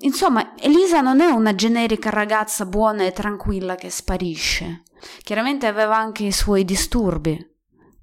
Insomma, 0.03 0.53
Elisa 0.57 0.99
non 0.99 1.21
è 1.21 1.29
una 1.29 1.55
generica 1.55 2.09
ragazza 2.09 2.65
buona 2.65 3.03
e 3.03 3.11
tranquilla 3.11 3.75
che 3.75 3.89
sparisce. 3.89 4.83
Chiaramente 5.23 5.65
aveva 5.65 5.97
anche 5.97 6.23
i 6.23 6.31
suoi 6.31 6.65
disturbi. 6.65 7.51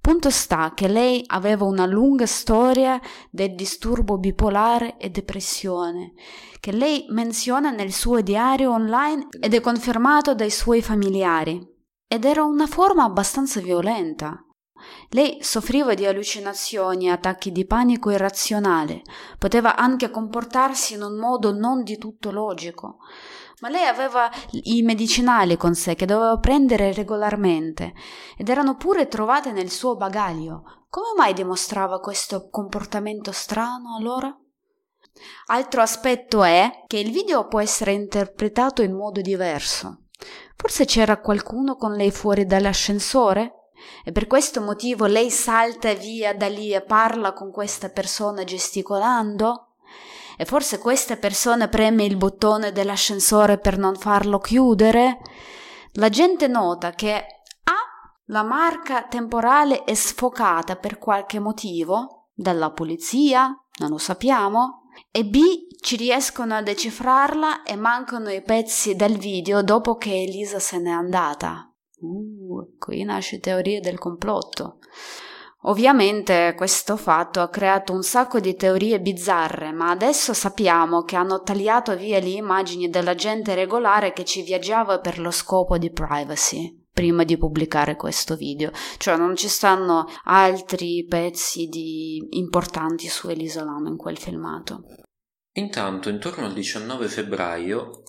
Punto 0.01 0.31
sta 0.31 0.73
che 0.75 0.89
lei 0.89 1.23
aveva 1.27 1.67
una 1.67 1.85
lunga 1.85 2.25
storia 2.25 2.99
del 3.31 3.55
disturbo 3.55 4.17
bipolare 4.17 4.97
e 4.97 5.11
depressione, 5.11 6.15
che 6.59 6.73
lei 6.73 7.05
menziona 7.11 7.71
nel 7.71 7.93
suo 7.93 8.23
diario 8.23 8.73
online 8.73 9.29
ed 9.39 9.53
è 9.53 9.61
confermato 9.61 10.35
dai 10.35 10.51
suoi 10.51 10.81
familiari. 10.81 11.61
Ed 12.09 12.25
era 12.25 12.45
una 12.45 12.67
forma 12.67 13.05
abbastanza 13.05 13.61
violenta. 13.61 14.43
Lei 15.11 15.43
soffriva 15.43 15.95
di 15.95 16.07
allucinazioni 16.07 17.07
e 17.07 17.11
attacchi 17.11 17.53
di 17.53 17.67
panico 17.67 18.11
irrazionale, 18.11 19.03
poteva 19.39 19.77
anche 19.77 20.11
comportarsi 20.11 20.95
in 20.95 21.03
un 21.03 21.19
modo 21.19 21.53
non 21.53 21.83
di 21.83 21.99
tutto 21.99 22.31
logico. 22.31 22.99
Ma 23.61 23.69
lei 23.69 23.87
aveva 23.87 24.31
i 24.51 24.83
medicinali 24.83 25.57
con 25.57 25.75
sé 25.75 25.95
che 25.95 26.07
doveva 26.07 26.39
prendere 26.39 26.93
regolarmente 26.93 27.93
ed 28.37 28.49
erano 28.49 28.77
pure 28.77 29.07
trovate 29.07 29.53
nel 29.53 29.71
suo 29.71 29.97
bagaglio. 29.97 30.85
Come 30.89 31.09
mai 31.17 31.35
dimostrava 31.35 32.01
questo 32.01 32.49
comportamento 32.49 33.33
strano 33.33 33.97
allora? 33.97 34.35
Altro 35.47 35.83
aspetto 35.83 36.43
è 36.43 36.85
che 36.87 36.99
il 36.99 37.11
video 37.11 37.49
può 37.49 37.61
essere 37.61 37.93
interpretato 37.93 38.83
in 38.83 38.95
modo 38.95 39.21
diverso. 39.21 40.05
Forse 40.57 40.85
c'era 40.85 41.21
qualcuno 41.21 41.77
con 41.77 41.93
lei 41.93 42.11
fuori 42.11 42.47
dall'ascensore? 42.47 43.60
E 44.05 44.13
per 44.13 44.27
questo 44.27 44.61
motivo 44.61 45.07
lei 45.07 45.31
salta 45.31 45.93
via 45.95 46.35
da 46.35 46.49
lì 46.49 46.73
e 46.73 46.81
parla 46.81 47.33
con 47.33 47.51
questa 47.51 47.89
persona 47.89 48.45
gesticolando? 48.45 49.75
E 50.37 50.45
forse 50.45 50.79
questa 50.79 51.17
persona 51.17 51.69
preme 51.69 52.05
il 52.05 52.17
bottone 52.17 52.73
dell'ascensore 52.73 53.59
per 53.59 53.77
non 53.77 53.95
farlo 53.95 54.39
chiudere? 54.39 55.19
La 55.95 56.09
gente 56.09 56.47
nota 56.47 56.93
che 56.93 57.15
A. 57.15 57.75
La 58.27 58.43
marca 58.43 59.03
temporale 59.03 59.85
è 59.85 59.95
sfocata 59.95 60.77
per 60.77 60.99
qualche 60.99 61.39
motivo 61.39 62.29
dalla 62.33 62.71
polizia, 62.71 63.55
non 63.81 63.91
lo 63.91 63.99
sappiamo, 63.99 64.89
e 65.11 65.25
B. 65.25 65.41
ci 65.81 65.97
riescono 65.97 66.55
a 66.55 66.63
decifrarla 66.63 67.63
e 67.63 67.77
mancano 67.77 68.31
i 68.31 68.43
pezzi 68.43 68.95
del 68.95 69.19
video 69.19 69.63
dopo 69.63 69.97
che 69.97 70.23
Elisa 70.23 70.59
se 70.59 70.79
n'è 70.79 70.91
andata. 70.91 71.70
Uh, 72.01 72.77
qui 72.79 73.05
nasce 73.05 73.41
teoria 73.41 73.81
del 73.81 73.99
complotto. 73.99 74.79
Ovviamente 75.65 76.55
questo 76.57 76.97
fatto 76.97 77.41
ha 77.41 77.51
creato 77.51 77.93
un 77.93 78.03
sacco 78.03 78.41
di 78.41 78.55
teorie 78.55 79.01
bizzarre, 79.01 79.73
ma 79.73 79.91
adesso 79.91 80.33
sappiamo 80.33 81.03
che 81.03 81.17
hanno 81.17 81.43
tagliato 81.43 81.95
via 81.97 82.19
le 82.19 82.31
immagini 82.31 82.89
della 82.89 83.15
gente 83.15 83.55
regolare 83.55 84.15
che 84.15 84.25
ci 84.25 84.41
viaggiava 84.43 85.01
per 85.01 85.19
lo 85.19 85.31
scopo 85.31 85.77
di 85.77 85.91
privacy 85.91 86.79
prima 86.93 87.25
di 87.25 87.39
pubblicare 87.39 87.97
questo 87.97 88.37
video, 88.37 88.73
cioè 88.99 89.17
non 89.17 89.37
ci 89.37 89.49
stanno 89.49 90.07
altri 90.25 91.07
pezzi 91.09 91.67
di... 91.67 92.27
importanti 92.31 93.09
su 93.09 93.29
Elisa 93.29 93.65
Lam 93.65 93.87
in 93.87 93.97
quel 93.97 94.19
filmato. 94.19 94.83
Intanto, 95.53 96.09
intorno 96.09 96.45
al 96.45 96.53
19 96.53 97.09
febbraio, 97.09 98.03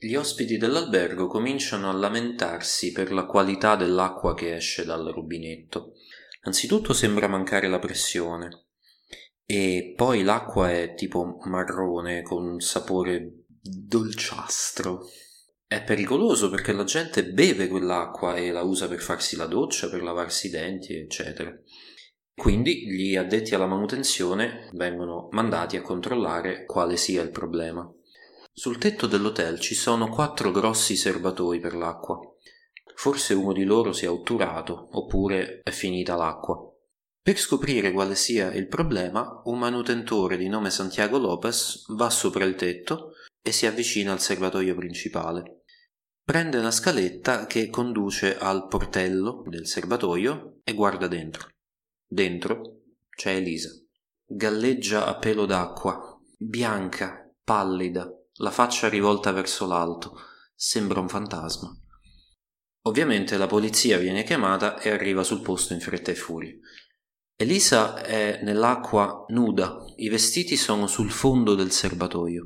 gli 0.00 0.14
ospiti 0.14 0.58
dell'albergo 0.58 1.26
cominciano 1.26 1.90
a 1.90 1.92
lamentarsi 1.92 2.92
per 2.92 3.10
la 3.10 3.26
qualità 3.26 3.74
dell'acqua 3.74 4.32
che 4.32 4.54
esce 4.54 4.84
dal 4.84 5.04
rubinetto. 5.06 5.94
Anzitutto 6.42 6.92
sembra 6.92 7.26
mancare 7.26 7.66
la 7.66 7.80
pressione 7.80 8.66
e 9.44 9.94
poi 9.96 10.22
l'acqua 10.22 10.70
è 10.70 10.94
tipo 10.94 11.38
marrone 11.46 12.22
con 12.22 12.46
un 12.46 12.60
sapore 12.60 13.46
dolciastro. 13.60 15.04
È 15.66 15.82
pericoloso 15.82 16.48
perché 16.48 16.72
la 16.72 16.84
gente 16.84 17.32
beve 17.32 17.66
quell'acqua 17.66 18.36
e 18.36 18.52
la 18.52 18.62
usa 18.62 18.86
per 18.86 19.00
farsi 19.00 19.34
la 19.34 19.46
doccia, 19.46 19.90
per 19.90 20.02
lavarsi 20.02 20.46
i 20.46 20.50
denti, 20.50 20.94
eccetera. 20.94 21.52
Quindi 22.32 22.86
gli 22.86 23.16
addetti 23.16 23.52
alla 23.56 23.66
manutenzione 23.66 24.70
vengono 24.74 25.26
mandati 25.32 25.76
a 25.76 25.82
controllare 25.82 26.64
quale 26.66 26.96
sia 26.96 27.20
il 27.20 27.30
problema. 27.30 27.92
Sul 28.58 28.76
tetto 28.76 29.06
dell'hotel 29.06 29.60
ci 29.60 29.76
sono 29.76 30.08
quattro 30.08 30.50
grossi 30.50 30.96
serbatoi 30.96 31.60
per 31.60 31.76
l'acqua. 31.76 32.18
Forse 32.96 33.32
uno 33.32 33.52
di 33.52 33.62
loro 33.62 33.92
si 33.92 34.04
è 34.04 34.10
otturato, 34.10 34.88
oppure 34.98 35.60
è 35.62 35.70
finita 35.70 36.16
l'acqua. 36.16 36.58
Per 37.22 37.38
scoprire 37.38 37.92
quale 37.92 38.16
sia 38.16 38.52
il 38.52 38.66
problema, 38.66 39.42
un 39.44 39.60
manutentore 39.60 40.36
di 40.36 40.48
nome 40.48 40.70
Santiago 40.70 41.18
Lopez 41.18 41.84
va 41.94 42.10
sopra 42.10 42.44
il 42.44 42.56
tetto 42.56 43.12
e 43.40 43.52
si 43.52 43.64
avvicina 43.64 44.10
al 44.10 44.20
serbatoio 44.20 44.74
principale. 44.74 45.62
Prende 46.24 46.58
una 46.58 46.72
scaletta 46.72 47.46
che 47.46 47.70
conduce 47.70 48.36
al 48.36 48.66
portello 48.66 49.44
del 49.46 49.68
serbatoio 49.68 50.62
e 50.64 50.74
guarda 50.74 51.06
dentro. 51.06 51.46
Dentro 52.04 52.80
c'è 53.08 53.36
Elisa. 53.36 53.70
Galleggia 54.26 55.06
a 55.06 55.16
pelo 55.16 55.46
d'acqua, 55.46 56.20
bianca, 56.36 57.32
pallida, 57.44 58.17
la 58.38 58.50
faccia 58.50 58.88
rivolta 58.88 59.32
verso 59.32 59.66
l'alto, 59.66 60.18
sembra 60.54 61.00
un 61.00 61.08
fantasma. 61.08 61.68
Ovviamente 62.82 63.36
la 63.36 63.46
polizia 63.46 63.98
viene 63.98 64.24
chiamata 64.24 64.80
e 64.80 64.90
arriva 64.90 65.22
sul 65.22 65.42
posto 65.42 65.74
in 65.74 65.80
fretta 65.80 66.10
e 66.10 66.14
furia. 66.14 66.54
Elisa 67.36 68.02
è 68.02 68.40
nell'acqua 68.42 69.24
nuda, 69.28 69.84
i 69.96 70.08
vestiti 70.08 70.56
sono 70.56 70.86
sul 70.86 71.10
fondo 71.10 71.54
del 71.54 71.70
serbatoio. 71.70 72.44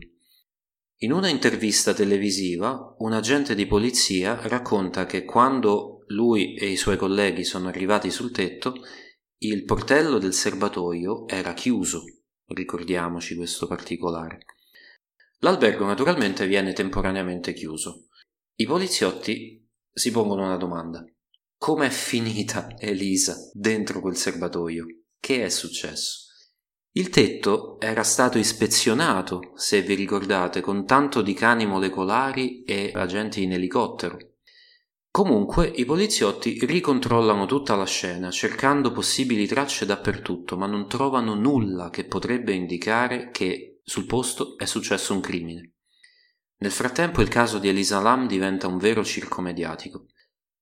In 1.02 1.12
una 1.12 1.28
intervista 1.28 1.94
televisiva, 1.94 2.94
un 2.98 3.12
agente 3.12 3.54
di 3.54 3.66
polizia 3.66 4.38
racconta 4.48 5.06
che 5.06 5.24
quando 5.24 6.04
lui 6.08 6.54
e 6.54 6.66
i 6.66 6.76
suoi 6.76 6.96
colleghi 6.96 7.44
sono 7.44 7.68
arrivati 7.68 8.10
sul 8.10 8.30
tetto, 8.30 8.74
il 9.38 9.64
portello 9.64 10.18
del 10.18 10.34
serbatoio 10.34 11.26
era 11.26 11.54
chiuso, 11.54 12.02
ricordiamoci 12.46 13.34
questo 13.34 13.66
particolare. 13.66 14.44
L'albergo 15.44 15.84
naturalmente 15.84 16.46
viene 16.46 16.72
temporaneamente 16.72 17.52
chiuso. 17.52 18.06
I 18.54 18.64
poliziotti 18.64 19.68
si 19.92 20.12
pongono 20.12 20.44
una 20.44 20.56
domanda. 20.56 21.04
Come 21.58 21.86
è 21.86 21.90
finita 21.90 22.76
Elisa 22.78 23.36
dentro 23.52 24.00
quel 24.00 24.16
serbatoio? 24.16 24.86
Che 25.18 25.44
è 25.44 25.48
successo? 25.48 26.30
Il 26.92 27.08
tetto 27.08 27.80
era 27.80 28.04
stato 28.04 28.38
ispezionato, 28.38 29.52
se 29.56 29.82
vi 29.82 29.94
ricordate, 29.94 30.60
con 30.60 30.86
tanto 30.86 31.22
di 31.22 31.34
cani 31.34 31.66
molecolari 31.66 32.62
e 32.62 32.92
agenti 32.94 33.42
in 33.42 33.52
elicottero. 33.52 34.18
Comunque 35.10 35.66
i 35.66 35.84
poliziotti 35.84 36.64
ricontrollano 36.64 37.46
tutta 37.46 37.74
la 37.74 37.86
scena, 37.86 38.30
cercando 38.30 38.92
possibili 38.92 39.46
tracce 39.46 39.86
dappertutto, 39.86 40.56
ma 40.56 40.66
non 40.66 40.86
trovano 40.86 41.34
nulla 41.34 41.90
che 41.90 42.04
potrebbe 42.04 42.52
indicare 42.52 43.30
che 43.30 43.71
sul 43.82 44.06
posto 44.06 44.56
è 44.56 44.64
successo 44.64 45.12
un 45.12 45.20
crimine. 45.20 45.72
Nel 46.58 46.70
frattempo 46.70 47.20
il 47.20 47.28
caso 47.28 47.58
di 47.58 47.68
Elisa 47.68 48.00
Lam 48.00 48.26
diventa 48.26 48.68
un 48.68 48.78
vero 48.78 49.04
circo 49.04 49.40
mediatico. 49.40 50.06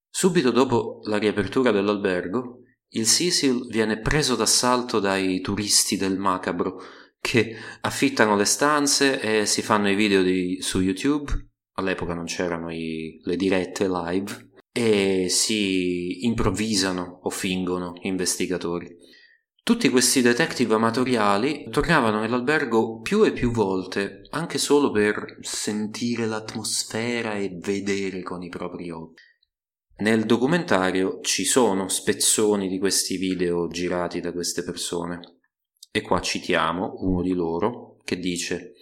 Subito 0.09 0.51
dopo 0.51 1.01
la 1.05 1.19
riapertura 1.19 1.71
dell'albergo, 1.71 2.63
il 2.93 3.07
Cecil 3.07 3.67
viene 3.69 4.01
preso 4.01 4.35
d'assalto 4.35 4.99
dai 4.99 5.41
turisti 5.41 5.97
del 5.97 6.19
macabro 6.19 6.81
che 7.21 7.55
affittano 7.83 8.35
le 8.35 8.47
stanze 8.47 9.21
e 9.21 9.47
si 9.47 9.63
fanno 9.63 9.91
i 9.91 9.95
video 9.95 10.23
di, 10.23 10.59
su 10.61 10.81
YouTube. 10.81 11.31
All'epoca 11.75 12.15
non 12.15 12.25
c'erano 12.25 12.73
i, 12.73 13.21
le 13.23 13.37
dirette 13.37 13.89
live 13.89 14.49
e 14.73 15.29
si 15.29 16.25
improvvisano 16.25 17.21
o 17.23 17.31
fingono 17.31 17.93
investigatori. 18.03 18.97
Tutti 19.63 19.89
questi 19.89 20.23
detective 20.23 20.75
amatoriali 20.75 21.69
tornavano 21.71 22.21
nell'albergo 22.21 23.01
più 23.01 23.25
e 23.25 23.33
più 23.33 23.51
volte, 23.51 24.23
anche 24.31 24.59
solo 24.59 24.91
per 24.91 25.39
sentire 25.43 26.27
l'atmosfera 26.27 27.35
e 27.35 27.57
vedere 27.61 28.23
con 28.23 28.43
i 28.43 28.49
propri 28.49 28.91
occhi. 28.91 29.23
Nel 29.99 30.25
documentario 30.25 31.21
ci 31.21 31.45
sono 31.45 31.89
spezzoni 31.89 32.69
di 32.69 32.79
questi 32.79 33.19
video 33.19 33.69
girati 33.69 34.21
da 34.21 34.33
queste 34.33 34.65
persone. 34.65 35.41
E 35.93 36.01
qua 36.01 36.21
citiamo 36.21 36.95
uno 37.01 37.21
di 37.23 37.33
loro 37.33 37.97
che 38.03 38.19
dice 38.19 38.73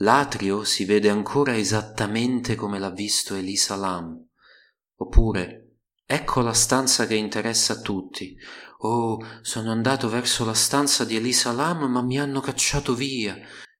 L'atrio 0.00 0.64
si 0.64 0.84
vede 0.84 1.08
ancora 1.08 1.56
esattamente 1.56 2.56
come 2.56 2.78
l'ha 2.78 2.90
visto 2.90 3.34
Elisa 3.34 3.76
Lam. 3.76 4.26
Oppure 4.96 5.66
Ecco 6.08 6.40
la 6.40 6.52
stanza 6.52 7.04
che 7.08 7.16
interessa 7.16 7.72
a 7.72 7.80
tutti. 7.80 8.36
Oh, 8.78 9.18
sono 9.42 9.70
andato 9.70 10.08
verso 10.08 10.44
la 10.44 10.54
stanza 10.54 11.04
di 11.04 11.16
Elisa 11.16 11.52
Lam, 11.52 11.84
ma 11.84 12.02
mi 12.02 12.18
hanno 12.18 12.40
cacciato 12.40 12.94
via. 12.94 13.36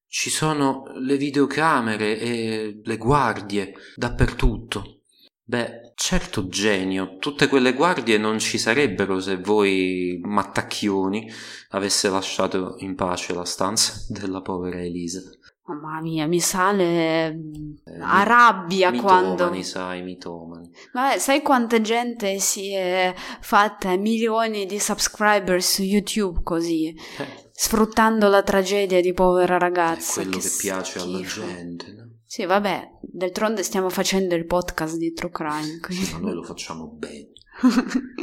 Ci 0.09 0.31
sono 0.31 0.85
le 0.99 1.17
videocamere 1.17 2.19
e 2.19 2.81
le 2.83 2.97
guardie 2.97 3.75
dappertutto. 3.95 5.03
Beh, 5.49 5.93
certo 5.95 6.49
genio, 6.49 7.19
tutte 7.19 7.47
quelle 7.47 7.73
guardie 7.73 8.19
non 8.19 8.41
ci 8.41 8.59
sarebbero 8.59 9.21
se 9.21 9.37
voi 9.37 10.19
mattacchioni 10.21 11.31
avesse 11.71 12.09
lasciato 12.09 12.75
in 12.79 12.97
pace 12.97 13.33
la 13.33 13.45
stanza 13.45 14.07
della 14.13 14.41
povera 14.41 14.81
Elisa. 14.81 15.21
Mamma 15.67 16.01
mia, 16.01 16.27
mi 16.27 16.39
sale 16.41 17.27
Eh, 17.29 17.99
a 18.01 18.23
rabbia 18.23 18.91
mitomani, 18.91 19.35
quando... 19.37 19.62
sai, 19.62 20.03
mitomani. 20.03 20.71
Ma 20.93 21.19
sai 21.19 21.43
quanta 21.43 21.81
gente 21.81 22.39
si 22.39 22.73
è 22.73 23.12
fatta 23.41 23.97
milioni 23.97 24.64
di 24.67 24.79
subscriber 24.79 25.61
su 25.62 25.83
YouTube 25.83 26.41
così, 26.45 26.89
Eh, 27.19 27.49
sfruttando 27.53 28.29
la 28.29 28.43
tragedia 28.45 29.01
di 29.01 29.12
povera 29.12 29.57
è 29.57 29.59
ragazza? 29.59 30.21
quello 30.23 30.39
che, 30.39 30.51
piace 30.61 30.99
alla 31.01 31.21
gente, 31.21 31.93
no? 31.93 32.05
Sì, 32.25 32.45
vabbè, 32.45 32.91
d'altronde 33.01 33.62
stiamo 33.64 33.89
facendo 33.89 34.35
il 34.37 34.47
podcast 34.47 34.97
di 34.97 35.12
True 35.12 35.31
Crime. 35.31 35.79
quindi- 35.81 36.11
Ma 36.12 36.19
noi 36.19 36.35
lo 36.35 36.43
facciamo 36.45 36.87
bene. 36.87 37.33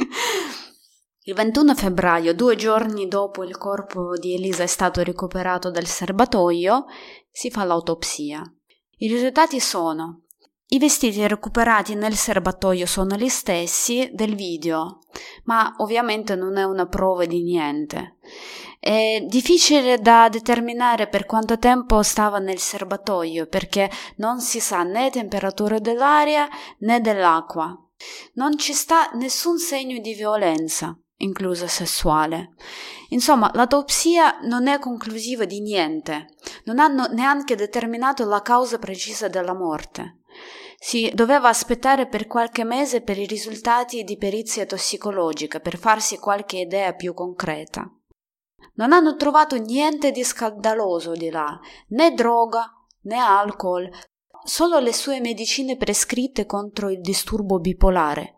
Il 1.26 1.32
21 1.34 1.74
febbraio, 1.74 2.34
due 2.34 2.54
giorni 2.54 3.08
dopo 3.08 3.44
il 3.44 3.56
corpo 3.56 4.12
di 4.18 4.34
Elisa 4.34 4.62
è 4.62 4.66
stato 4.66 5.02
ricoverato 5.02 5.70
dal 5.70 5.86
serbatoio, 5.86 6.84
si 7.34 7.50
fa 7.50 7.64
l'autopsia. 7.64 8.42
I 8.98 9.08
risultati 9.08 9.58
sono: 9.58 10.22
i 10.68 10.78
vestiti 10.78 11.26
recuperati 11.26 11.96
nel 11.96 12.14
serbatoio 12.14 12.86
sono 12.86 13.16
gli 13.16 13.28
stessi 13.28 14.08
del 14.12 14.36
video, 14.36 15.00
ma 15.44 15.74
ovviamente 15.78 16.36
non 16.36 16.56
è 16.56 16.62
una 16.62 16.86
prova 16.86 17.24
di 17.24 17.42
niente. 17.42 18.18
È 18.78 19.24
difficile 19.26 19.98
da 19.98 20.28
determinare 20.28 21.08
per 21.08 21.26
quanto 21.26 21.58
tempo 21.58 22.02
stava 22.02 22.38
nel 22.38 22.58
serbatoio 22.58 23.46
perché 23.46 23.90
non 24.18 24.40
si 24.40 24.60
sa 24.60 24.84
né 24.84 25.10
temperatura 25.10 25.80
dell'aria 25.80 26.48
né 26.80 27.00
dell'acqua. 27.00 27.76
Non 28.34 28.56
ci 28.56 28.72
sta 28.74 29.10
nessun 29.14 29.58
segno 29.58 29.98
di 29.98 30.14
violenza, 30.14 30.96
inclusa 31.18 31.68
sessuale. 31.68 32.54
Insomma, 33.10 33.50
l'autopsia 33.54 34.40
non 34.42 34.66
è 34.66 34.78
conclusiva 34.78 35.44
di 35.44 35.60
niente. 35.60 36.26
Non 36.64 36.78
hanno 36.78 37.06
neanche 37.06 37.54
determinato 37.54 38.24
la 38.24 38.42
causa 38.42 38.78
precisa 38.78 39.28
della 39.28 39.54
morte. 39.54 40.20
Si 40.78 41.10
doveva 41.14 41.48
aspettare 41.48 42.08
per 42.08 42.26
qualche 42.26 42.64
mese 42.64 43.00
per 43.00 43.18
i 43.18 43.26
risultati 43.26 44.02
di 44.04 44.18
perizia 44.18 44.66
tossicologica 44.66 45.60
per 45.60 45.78
farsi 45.78 46.18
qualche 46.18 46.58
idea 46.58 46.92
più 46.92 47.14
concreta. 47.14 47.90
Non 48.74 48.92
hanno 48.92 49.16
trovato 49.16 49.56
niente 49.56 50.10
di 50.10 50.24
scandaloso 50.24 51.12
di 51.12 51.30
là, 51.30 51.58
né 51.88 52.12
droga 52.12 52.70
né 53.02 53.16
alcol, 53.16 53.88
solo 54.44 54.78
le 54.78 54.92
sue 54.92 55.20
medicine 55.20 55.76
prescritte 55.76 56.44
contro 56.44 56.90
il 56.90 57.00
disturbo 57.00 57.60
bipolare. 57.60 58.34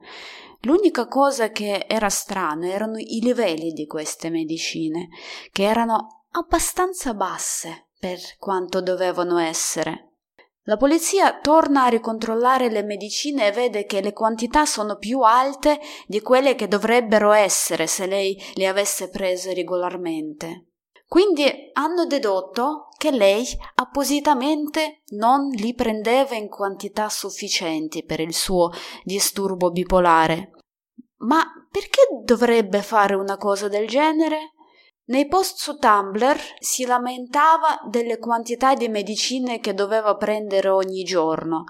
L'unica 0.66 1.06
cosa 1.06 1.50
che 1.52 1.86
era 1.86 2.08
strana 2.08 2.66
erano 2.66 2.98
i 2.98 3.20
livelli 3.20 3.70
di 3.70 3.86
queste 3.86 4.30
medicine, 4.30 5.10
che 5.52 5.62
erano 5.62 6.24
abbastanza 6.32 7.14
basse 7.14 7.90
per 7.96 8.18
quanto 8.36 8.82
dovevano 8.82 9.38
essere. 9.38 10.14
La 10.64 10.76
polizia 10.76 11.38
torna 11.38 11.84
a 11.84 11.88
ricontrollare 11.88 12.68
le 12.68 12.82
medicine 12.82 13.46
e 13.46 13.52
vede 13.52 13.86
che 13.86 14.00
le 14.00 14.12
quantità 14.12 14.66
sono 14.66 14.96
più 14.96 15.20
alte 15.20 15.78
di 16.08 16.20
quelle 16.20 16.56
che 16.56 16.66
dovrebbero 16.66 17.30
essere 17.30 17.86
se 17.86 18.06
lei 18.06 18.36
le 18.54 18.66
avesse 18.66 19.08
prese 19.08 19.54
regolarmente. 19.54 20.70
Quindi 21.06 21.70
hanno 21.74 22.06
dedotto 22.06 22.88
che 22.98 23.12
lei 23.12 23.46
appositamente 23.76 25.02
non 25.10 25.48
li 25.50 25.72
prendeva 25.74 26.34
in 26.34 26.48
quantità 26.48 27.08
sufficienti 27.08 28.02
per 28.02 28.18
il 28.18 28.34
suo 28.34 28.72
disturbo 29.04 29.70
bipolare. 29.70 30.50
Ma 31.26 31.44
perché 31.70 32.02
dovrebbe 32.22 32.82
fare 32.82 33.14
una 33.14 33.36
cosa 33.36 33.68
del 33.68 33.88
genere? 33.88 34.52
Nei 35.08 35.28
post 35.28 35.58
su 35.58 35.76
Tumblr 35.76 36.36
si 36.58 36.84
lamentava 36.84 37.80
delle 37.88 38.18
quantità 38.18 38.74
di 38.74 38.88
medicine 38.88 39.60
che 39.60 39.72
doveva 39.72 40.16
prendere 40.16 40.68
ogni 40.68 41.04
giorno. 41.04 41.64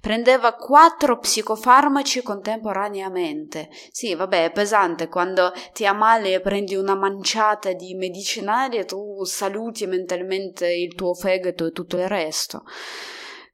Prendeva 0.00 0.54
quattro 0.54 1.18
psicofarmaci 1.18 2.22
contemporaneamente. 2.22 3.68
Sì, 3.90 4.14
vabbè, 4.16 4.46
è 4.46 4.50
pesante 4.50 5.06
quando 5.06 5.52
ti 5.72 5.86
ammali 5.86 6.34
e 6.34 6.40
prendi 6.40 6.74
una 6.74 6.96
manciata 6.96 7.72
di 7.72 7.94
medicinali 7.94 8.84
tu 8.84 9.22
saluti 9.24 9.86
mentalmente 9.86 10.72
il 10.72 10.94
tuo 10.96 11.14
fegato 11.14 11.66
e 11.66 11.70
tutto 11.70 11.96
il 11.96 12.08
resto. 12.08 12.64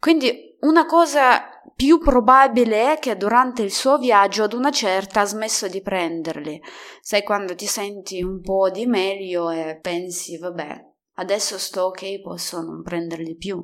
Quindi 0.01 0.57
una 0.61 0.87
cosa 0.87 1.56
più 1.77 1.99
probabile 1.99 2.95
è 2.95 2.99
che 2.99 3.19
durante 3.19 3.61
il 3.61 3.71
suo 3.71 3.99
viaggio 3.99 4.45
ad 4.45 4.55
una 4.55 4.71
certa 4.71 5.21
ha 5.21 5.25
smesso 5.27 5.69
di 5.69 5.83
prenderli. 5.83 6.59
Sai 7.03 7.23
quando 7.23 7.55
ti 7.55 7.67
senti 7.67 8.23
un 8.23 8.41
po' 8.41 8.71
di 8.71 8.87
meglio 8.87 9.51
e 9.51 9.79
pensi, 9.81 10.39
vabbè, 10.39 10.85
adesso 11.17 11.59
sto 11.59 11.83
ok, 11.83 12.23
posso 12.23 12.63
non 12.63 12.83
prenderli 12.83 13.37
più. 13.37 13.63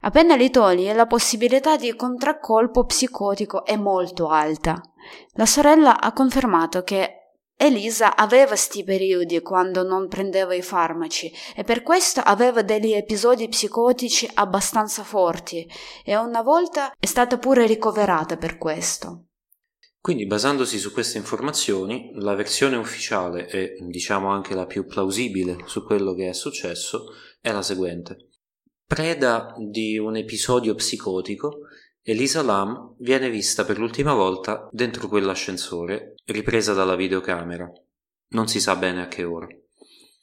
Appena 0.00 0.34
li 0.34 0.50
togli, 0.50 0.90
la 0.90 1.06
possibilità 1.06 1.76
di 1.76 1.94
contraccolpo 1.94 2.84
psicotico 2.86 3.64
è 3.64 3.76
molto 3.76 4.26
alta. 4.26 4.82
La 5.34 5.46
sorella 5.46 6.00
ha 6.00 6.12
confermato 6.12 6.82
che 6.82 7.21
Elisa 7.56 8.16
aveva 8.16 8.56
sti 8.56 8.82
periodi 8.82 9.40
quando 9.40 9.82
non 9.82 10.08
prendeva 10.08 10.54
i 10.54 10.62
farmaci 10.62 11.32
e 11.54 11.62
per 11.62 11.82
questo 11.82 12.20
aveva 12.20 12.62
degli 12.62 12.92
episodi 12.92 13.48
psicotici 13.48 14.28
abbastanza 14.34 15.04
forti 15.04 15.68
e 16.04 16.16
una 16.16 16.42
volta 16.42 16.92
è 16.98 17.06
stata 17.06 17.38
pure 17.38 17.66
ricoverata 17.66 18.36
per 18.36 18.58
questo. 18.58 19.26
Quindi, 20.02 20.26
basandosi 20.26 20.78
su 20.78 20.92
queste 20.92 21.18
informazioni, 21.18 22.10
la 22.14 22.34
versione 22.34 22.74
ufficiale 22.74 23.48
e 23.48 23.76
diciamo 23.86 24.28
anche 24.28 24.52
la 24.52 24.66
più 24.66 24.84
plausibile 24.84 25.58
su 25.66 25.84
quello 25.84 26.12
che 26.14 26.28
è 26.28 26.32
successo 26.32 27.04
è 27.40 27.52
la 27.52 27.62
seguente. 27.62 28.30
Preda 28.84 29.54
di 29.56 29.96
un 29.98 30.16
episodio 30.16 30.74
psicotico, 30.74 31.60
Elisa 32.04 32.42
Lam 32.42 32.96
viene 32.98 33.30
vista 33.30 33.64
per 33.64 33.78
l'ultima 33.78 34.12
volta 34.12 34.68
dentro 34.72 35.06
quell'ascensore, 35.06 36.14
ripresa 36.24 36.72
dalla 36.72 36.96
videocamera. 36.96 37.70
Non 38.30 38.48
si 38.48 38.58
sa 38.58 38.74
bene 38.74 39.02
a 39.02 39.06
che 39.06 39.22
ora. 39.22 39.46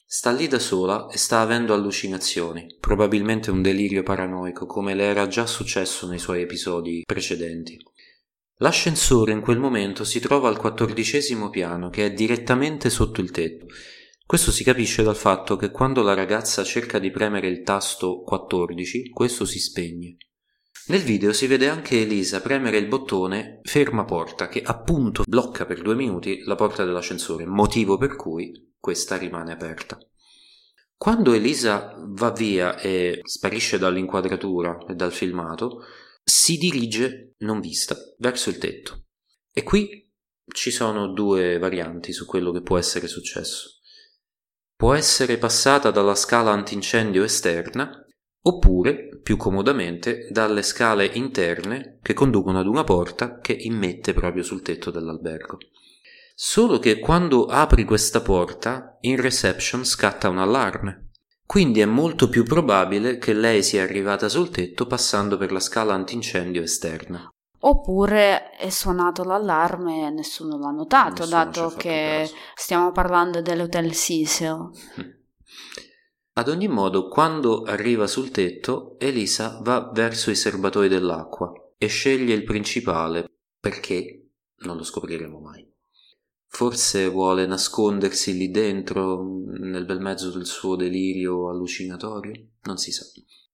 Sta 0.05 0.29
lì 0.31 0.49
da 0.49 0.59
sola 0.59 1.07
e 1.07 1.17
sta 1.17 1.39
avendo 1.39 1.73
allucinazioni, 1.73 2.75
probabilmente 2.81 3.49
un 3.49 3.61
delirio 3.61 4.03
paranoico 4.03 4.65
come 4.65 4.93
le 4.93 5.03
era 5.03 5.27
già 5.27 5.45
successo 5.45 6.05
nei 6.05 6.19
suoi 6.19 6.41
episodi 6.41 7.03
precedenti. 7.05 7.77
L'ascensore 8.57 9.31
in 9.31 9.39
quel 9.39 9.59
momento 9.59 10.03
si 10.03 10.19
trova 10.19 10.49
al 10.49 10.57
quattordicesimo 10.57 11.49
piano, 11.49 11.87
che 11.87 12.07
è 12.07 12.11
direttamente 12.11 12.89
sotto 12.89 13.21
il 13.21 13.31
tetto. 13.31 13.67
Questo 14.25 14.51
si 14.51 14.65
capisce 14.65 15.01
dal 15.01 15.15
fatto 15.15 15.55
che 15.55 15.71
quando 15.71 16.01
la 16.01 16.13
ragazza 16.13 16.61
cerca 16.65 16.99
di 16.99 17.09
premere 17.09 17.47
il 17.47 17.61
tasto 17.61 18.21
14, 18.23 19.11
questo 19.11 19.45
si 19.45 19.59
spegne. 19.59 20.17
Nel 20.89 21.01
video 21.01 21.33
si 21.33 21.45
vede 21.45 21.69
anche 21.69 22.01
Elisa 22.01 22.41
premere 22.41 22.77
il 22.77 22.87
bottone 22.87 23.59
ferma 23.61 24.05
porta 24.05 24.47
che 24.47 24.63
appunto 24.63 25.23
blocca 25.27 25.67
per 25.67 25.83
due 25.83 25.93
minuti 25.93 26.41
la 26.45 26.55
porta 26.55 26.83
dell'ascensore, 26.83 27.45
motivo 27.45 27.97
per 27.97 28.15
cui 28.15 28.73
questa 28.79 29.15
rimane 29.15 29.51
aperta. 29.51 29.99
Quando 30.97 31.33
Elisa 31.33 31.93
va 32.07 32.31
via 32.31 32.79
e 32.79 33.19
sparisce 33.23 33.77
dall'inquadratura 33.77 34.79
e 34.87 34.95
dal 34.95 35.13
filmato, 35.13 35.83
si 36.23 36.57
dirige, 36.57 37.35
non 37.39 37.59
vista, 37.59 37.95
verso 38.17 38.49
il 38.49 38.57
tetto. 38.57 39.03
E 39.53 39.61
qui 39.61 40.11
ci 40.51 40.71
sono 40.71 41.13
due 41.13 41.59
varianti 41.59 42.13
su 42.13 42.25
quello 42.25 42.51
che 42.51 42.63
può 42.63 42.79
essere 42.79 43.07
successo. 43.07 43.77
Può 44.75 44.95
essere 44.95 45.37
passata 45.37 45.91
dalla 45.91 46.15
scala 46.15 46.49
antincendio 46.49 47.23
esterna 47.23 47.91
oppure, 48.41 49.08
più 49.21 49.37
comodamente, 49.37 50.27
dalle 50.31 50.61
scale 50.63 51.05
interne 51.05 51.99
che 52.01 52.13
conducono 52.13 52.59
ad 52.59 52.67
una 52.67 52.83
porta 52.83 53.39
che 53.39 53.53
immette 53.53 54.13
proprio 54.13 54.43
sul 54.43 54.61
tetto 54.61 54.91
dell'albergo. 54.91 55.57
Solo 56.33 56.79
che 56.79 56.99
quando 56.99 57.45
apri 57.45 57.83
questa 57.83 58.21
porta, 58.21 58.97
in 59.01 59.19
reception 59.21 59.83
scatta 59.83 60.29
un 60.29 60.37
allarme. 60.37 61.09
Quindi 61.45 61.79
è 61.79 61.85
molto 61.85 62.29
più 62.29 62.43
probabile 62.43 63.17
che 63.17 63.33
lei 63.33 63.63
sia 63.63 63.83
arrivata 63.83 64.29
sul 64.29 64.49
tetto 64.49 64.85
passando 64.85 65.35
per 65.35 65.51
la 65.51 65.59
scala 65.59 65.93
antincendio 65.95 66.61
esterna. 66.61 67.27
Oppure 67.61 68.51
è 68.51 68.69
suonato 68.69 69.23
l'allarme 69.23 70.05
e 70.05 70.09
nessuno 70.11 70.57
l'ha 70.57 70.69
notato, 70.69 71.23
Nessuno 71.23 71.43
dato 71.43 71.73
che 71.75 72.19
caso. 72.21 72.35
stiamo 72.55 72.91
parlando 72.91 73.41
dell'hotel 73.41 73.91
Cecil. 73.91 74.69
Ad 76.39 76.47
ogni 76.47 76.69
modo, 76.69 77.09
quando 77.09 77.63
arriva 77.63 78.07
sul 78.07 78.31
tetto, 78.31 78.97
Elisa 78.97 79.59
va 79.61 79.91
verso 79.93 80.31
i 80.31 80.35
serbatoi 80.35 80.87
dell'acqua 80.87 81.51
e 81.77 81.87
sceglie 81.87 82.33
il 82.33 82.45
principale 82.45 83.29
perché 83.59 84.29
non 84.59 84.77
lo 84.77 84.83
scopriremo 84.83 85.41
mai. 85.41 85.69
Forse 86.47 87.09
vuole 87.09 87.45
nascondersi 87.45 88.37
lì 88.37 88.51
dentro, 88.51 89.43
nel 89.47 89.83
bel 89.83 89.99
mezzo 89.99 90.31
del 90.31 90.45
suo 90.45 90.77
delirio 90.77 91.49
allucinatorio? 91.49 92.51
Non 92.63 92.77
si 92.77 92.93
sa. 92.93 93.03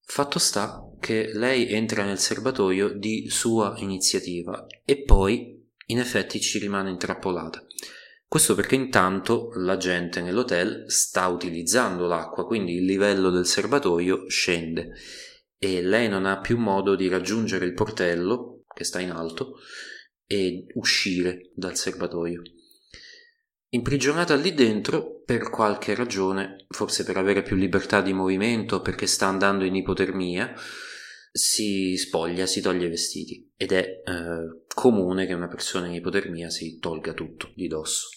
Fatto 0.04 0.38
sta 0.38 0.88
che 1.00 1.32
lei 1.34 1.68
entra 1.72 2.04
nel 2.04 2.20
serbatoio 2.20 2.96
di 2.96 3.28
sua 3.28 3.74
iniziativa 3.78 4.64
e 4.84 5.02
poi, 5.02 5.60
in 5.86 5.98
effetti, 5.98 6.40
ci 6.40 6.60
rimane 6.60 6.90
intrappolata. 6.90 7.65
Questo 8.28 8.54
perché 8.54 8.74
intanto 8.74 9.50
la 9.54 9.76
gente 9.76 10.20
nell'hotel 10.20 10.84
sta 10.90 11.28
utilizzando 11.28 12.06
l'acqua, 12.06 12.44
quindi 12.44 12.74
il 12.74 12.84
livello 12.84 13.30
del 13.30 13.46
serbatoio 13.46 14.28
scende 14.28 14.92
e 15.58 15.80
lei 15.80 16.08
non 16.08 16.26
ha 16.26 16.40
più 16.40 16.58
modo 16.58 16.96
di 16.96 17.08
raggiungere 17.08 17.64
il 17.64 17.72
portello 17.72 18.64
che 18.74 18.84
sta 18.84 19.00
in 19.00 19.10
alto 19.10 19.54
e 20.26 20.66
uscire 20.74 21.50
dal 21.54 21.76
serbatoio. 21.76 22.42
Imprigionata 23.68 24.34
lì 24.34 24.54
dentro, 24.54 25.22
per 25.24 25.50
qualche 25.50 25.94
ragione, 25.94 26.66
forse 26.68 27.04
per 27.04 27.16
avere 27.16 27.42
più 27.42 27.56
libertà 27.56 28.00
di 28.00 28.12
movimento, 28.12 28.80
perché 28.80 29.06
sta 29.06 29.26
andando 29.26 29.64
in 29.64 29.74
ipotermia, 29.74 30.52
si 31.32 31.96
spoglia, 31.96 32.46
si 32.46 32.60
toglie 32.60 32.86
i 32.86 32.90
vestiti 32.90 33.52
ed 33.56 33.72
è 33.72 34.02
eh, 34.04 34.64
comune 34.72 35.26
che 35.26 35.34
una 35.34 35.48
persona 35.48 35.86
in 35.86 35.94
ipotermia 35.94 36.48
si 36.48 36.78
tolga 36.78 37.12
tutto 37.12 37.52
di 37.54 37.66
dosso. 37.66 38.15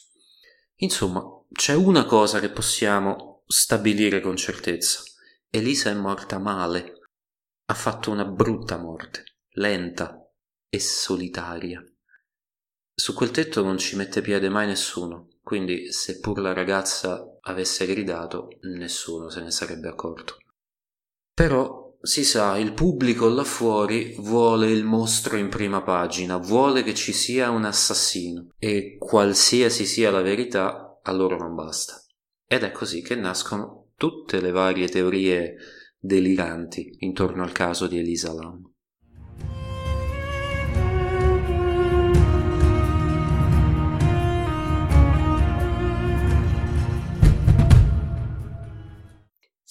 Insomma, 0.82 1.24
c'è 1.52 1.74
una 1.74 2.06
cosa 2.06 2.40
che 2.40 2.52
possiamo 2.52 3.44
stabilire 3.48 4.22
con 4.22 4.38
certezza. 4.38 5.04
Elisa 5.50 5.90
è 5.90 5.94
morta 5.94 6.40
male. 6.40 6.94
Ha 7.66 7.74
fatto 7.74 8.12
una 8.12 8.26
brutta 8.26 8.78
morte, 8.78 9.24
lenta 9.56 10.26
e 10.70 10.80
solitaria. 10.80 11.84
Su 12.94 13.14
quel 13.14 13.32
tetto 13.32 13.64
non 13.64 13.78
ci 13.78 13.96
mette 13.96 14.22
piede 14.22 14.50
mai 14.50 14.68
nessuno, 14.68 15.28
quindi 15.42 15.92
seppur 15.92 16.40
la 16.40 16.54
ragazza 16.54 17.38
avesse 17.42 17.86
gridato, 17.86 18.48
nessuno 18.62 19.30
se 19.30 19.42
ne 19.42 19.52
sarebbe 19.52 19.90
accorto. 19.90 20.38
Però 21.34 21.79
si 22.02 22.24
sa, 22.24 22.58
il 22.58 22.74
pubblico 22.74 23.28
là 23.28 23.43
fuori 23.43 24.16
vuole 24.20 24.72
il 24.72 24.86
mostro 24.86 25.36
in 25.36 25.50
prima 25.50 25.82
pagina, 25.82 26.38
vuole 26.38 26.84
che 26.84 26.93
ci 26.93 27.12
sia 27.12 27.50
un 27.50 27.66
assassino 27.66 28.54
e 28.58 28.95
qualsiasi 28.97 29.86
sia 29.86 30.10
la 30.10 30.22
verità, 30.22 31.00
a 31.02 31.12
loro 31.12 31.38
non 31.38 31.56
basta. 31.56 32.02
Ed 32.47 32.64
è 32.64 32.72
così 32.72 33.02
che 33.02 33.16
nascono 33.16 33.91
tutte 33.95 34.39
le 34.39 34.52
varie 34.52 34.88
teorie 34.88 35.56
deliranti 36.00 36.95
intorno 37.00 37.43
al 37.43 37.52
caso 37.52 37.88
di 37.88 37.97
Elisa 37.97 38.34
Lam. 38.34 38.69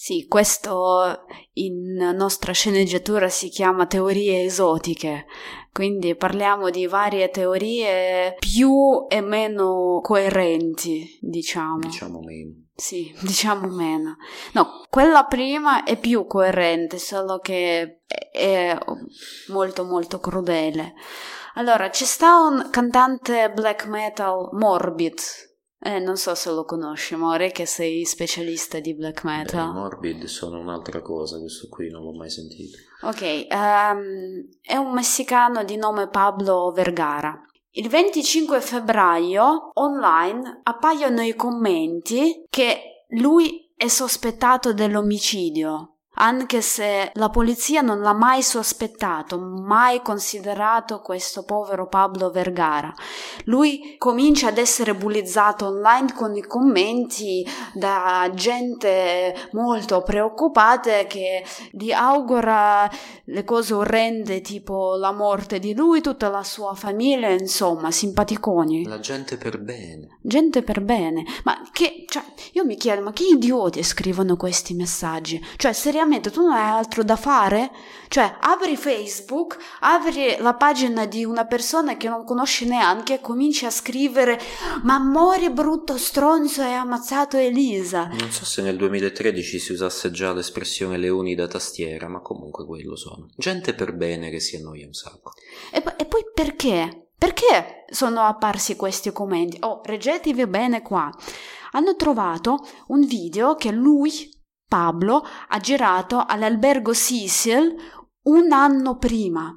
Sì, 0.09 0.25
questo 0.27 1.23
in 1.53 1.93
nostra 2.15 2.51
sceneggiatura 2.51 3.29
si 3.29 3.49
chiama 3.49 3.85
teorie 3.85 4.43
esotiche, 4.43 5.27
quindi 5.71 6.15
parliamo 6.15 6.71
di 6.71 6.87
varie 6.87 7.29
teorie 7.29 8.35
più 8.39 9.05
e 9.07 9.21
meno 9.21 9.99
coerenti, 10.01 11.15
diciamo. 11.21 11.77
Diciamo 11.77 12.21
meno. 12.21 12.53
Sì, 12.73 13.13
diciamo 13.21 13.67
meno. 13.67 14.17
No, 14.53 14.83
quella 14.89 15.25
prima 15.25 15.83
è 15.83 15.95
più 15.95 16.25
coerente, 16.25 16.97
solo 16.97 17.37
che 17.37 17.99
è 18.31 18.75
molto 19.49 19.83
molto 19.83 20.19
crudele. 20.19 20.95
Allora, 21.53 21.91
ci 21.91 22.05
sta 22.05 22.39
un 22.39 22.69
cantante 22.71 23.51
black 23.51 23.85
metal 23.85 24.49
Morbid, 24.53 25.19
eh, 25.81 25.99
non 25.99 26.17
so 26.17 26.35
se 26.35 26.51
lo 26.51 26.65
conosci, 26.65 27.15
More, 27.15 27.51
che 27.51 27.65
sei 27.65 28.05
specialista 28.05 28.79
di 28.79 28.93
black 28.93 29.23
metal. 29.23 29.71
Beh, 29.71 29.79
morbid 29.79 30.23
sono 30.25 30.59
un'altra 30.59 31.01
cosa, 31.01 31.39
questo 31.39 31.67
qui 31.69 31.89
non 31.89 32.03
l'ho 32.03 32.13
mai 32.13 32.29
sentito. 32.29 32.77
Ok, 33.01 33.47
um, 33.49 34.47
è 34.61 34.75
un 34.75 34.91
messicano 34.91 35.63
di 35.63 35.77
nome 35.77 36.09
Pablo 36.09 36.71
Vergara. 36.71 37.41
Il 37.71 37.87
25 37.87 38.59
febbraio 38.61 39.71
online 39.75 40.61
appaiono 40.63 41.21
i 41.21 41.35
commenti 41.35 42.43
che 42.49 43.05
lui 43.09 43.71
è 43.75 43.87
sospettato 43.87 44.73
dell'omicidio 44.73 45.98
anche 46.21 46.61
se 46.61 47.11
la 47.13 47.29
polizia 47.29 47.81
non 47.81 48.01
l'ha 48.01 48.13
mai 48.13 48.43
sospettato, 48.43 49.39
mai 49.39 50.01
considerato 50.01 50.99
questo 50.99 51.43
povero 51.43 51.87
Pablo 51.87 52.29
Vergara. 52.29 52.93
Lui 53.45 53.95
comincia 53.97 54.47
ad 54.47 54.57
essere 54.57 54.95
bullizzato 54.95 55.67
online 55.67 56.13
con 56.13 56.35
i 56.35 56.41
commenti 56.41 57.45
da 57.73 58.29
gente 58.33 59.49
molto 59.51 60.01
preoccupata 60.01 61.03
che 61.05 61.43
gli 61.71 61.91
augura 61.91 62.89
le 63.25 63.43
cose 63.45 63.73
orrende 63.73 64.41
tipo 64.41 64.95
la 64.95 65.13
morte 65.13 65.59
di 65.59 65.73
lui, 65.73 66.01
tutta 66.01 66.27
la 66.29 66.43
sua 66.43 66.73
famiglia, 66.73 67.29
insomma, 67.29 67.91
simpaticoni. 67.91 68.85
La 68.85 68.99
gente 68.99 69.37
per 69.37 69.59
bene. 69.59 70.17
Gente 70.21 70.63
per 70.63 70.81
bene. 70.81 71.23
Ma 71.43 71.61
che, 71.71 72.03
cioè, 72.07 72.23
io 72.53 72.65
mi 72.65 72.75
chiedo, 72.75 73.01
ma 73.03 73.13
che 73.13 73.23
idioti 73.23 73.83
scrivono 73.83 74.35
questi 74.35 74.73
messaggi? 74.73 75.41
Cioè, 75.55 75.71
seriamente 75.71 76.07
veramente 76.09 76.31
tu 76.31 76.41
non 76.41 76.53
hai 76.53 76.69
altro 76.69 77.03
da 77.03 77.15
fare? 77.15 77.71
Cioè, 78.07 78.37
apri 78.41 78.75
Facebook, 78.75 79.57
apri 79.81 80.37
la 80.39 80.55
pagina 80.55 81.05
di 81.05 81.23
una 81.23 81.45
persona 81.45 81.95
che 81.95 82.09
non 82.09 82.25
conosci 82.25 82.65
neanche 82.65 83.15
e 83.15 83.21
cominci 83.21 83.65
a 83.65 83.69
scrivere 83.69 84.39
Ma 84.83 84.95
amore 84.95 85.51
brutto 85.51 85.97
stronzo 85.97 86.61
hai 86.63 86.73
ammazzato 86.73 87.37
Elisa. 87.37 88.07
Non 88.07 88.31
so 88.31 88.45
se 88.45 88.61
nel 88.63 88.77
2013 88.77 89.59
si 89.59 89.71
usasse 89.71 90.09
già 90.11 90.33
l'espressione 90.33 90.97
leoni 90.97 91.35
da 91.35 91.47
tastiera, 91.47 92.07
ma 92.07 92.19
comunque 92.19 92.65
quello 92.65 92.95
sono. 92.95 93.29
Gente 93.37 93.75
per 93.75 93.93
bene 93.93 94.31
che 94.31 94.39
si 94.39 94.55
annoia 94.55 94.87
un 94.87 94.93
sacco. 94.93 95.31
E, 95.71 95.83
e 95.97 96.05
poi 96.05 96.23
perché? 96.33 97.09
Perché 97.15 97.85
sono 97.89 98.21
apparsi 98.21 98.75
questi 98.75 99.11
commenti? 99.11 99.57
Oh, 99.61 99.81
reggetevi 99.83 100.47
bene 100.47 100.81
qua. 100.81 101.11
Hanno 101.71 101.95
trovato 101.95 102.65
un 102.87 103.05
video 103.05 103.55
che 103.55 103.71
lui 103.71 104.37
Pablo 104.69 105.25
ha 105.47 105.57
girato 105.57 106.23
all'albergo 106.27 106.93
Cecil 106.93 107.75
un 108.25 108.51
anno 108.51 108.97
prima, 108.97 109.51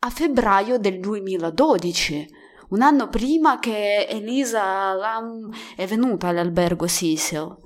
a 0.00 0.10
febbraio 0.10 0.78
del 0.78 0.98
2012, 0.98 2.26
un 2.70 2.82
anno 2.82 3.08
prima 3.08 3.60
che 3.60 4.08
Elisa 4.08 4.92
Lam 4.94 5.48
è 5.76 5.86
venuta 5.86 6.26
all'albergo 6.26 6.88
Cecil. 6.88 7.56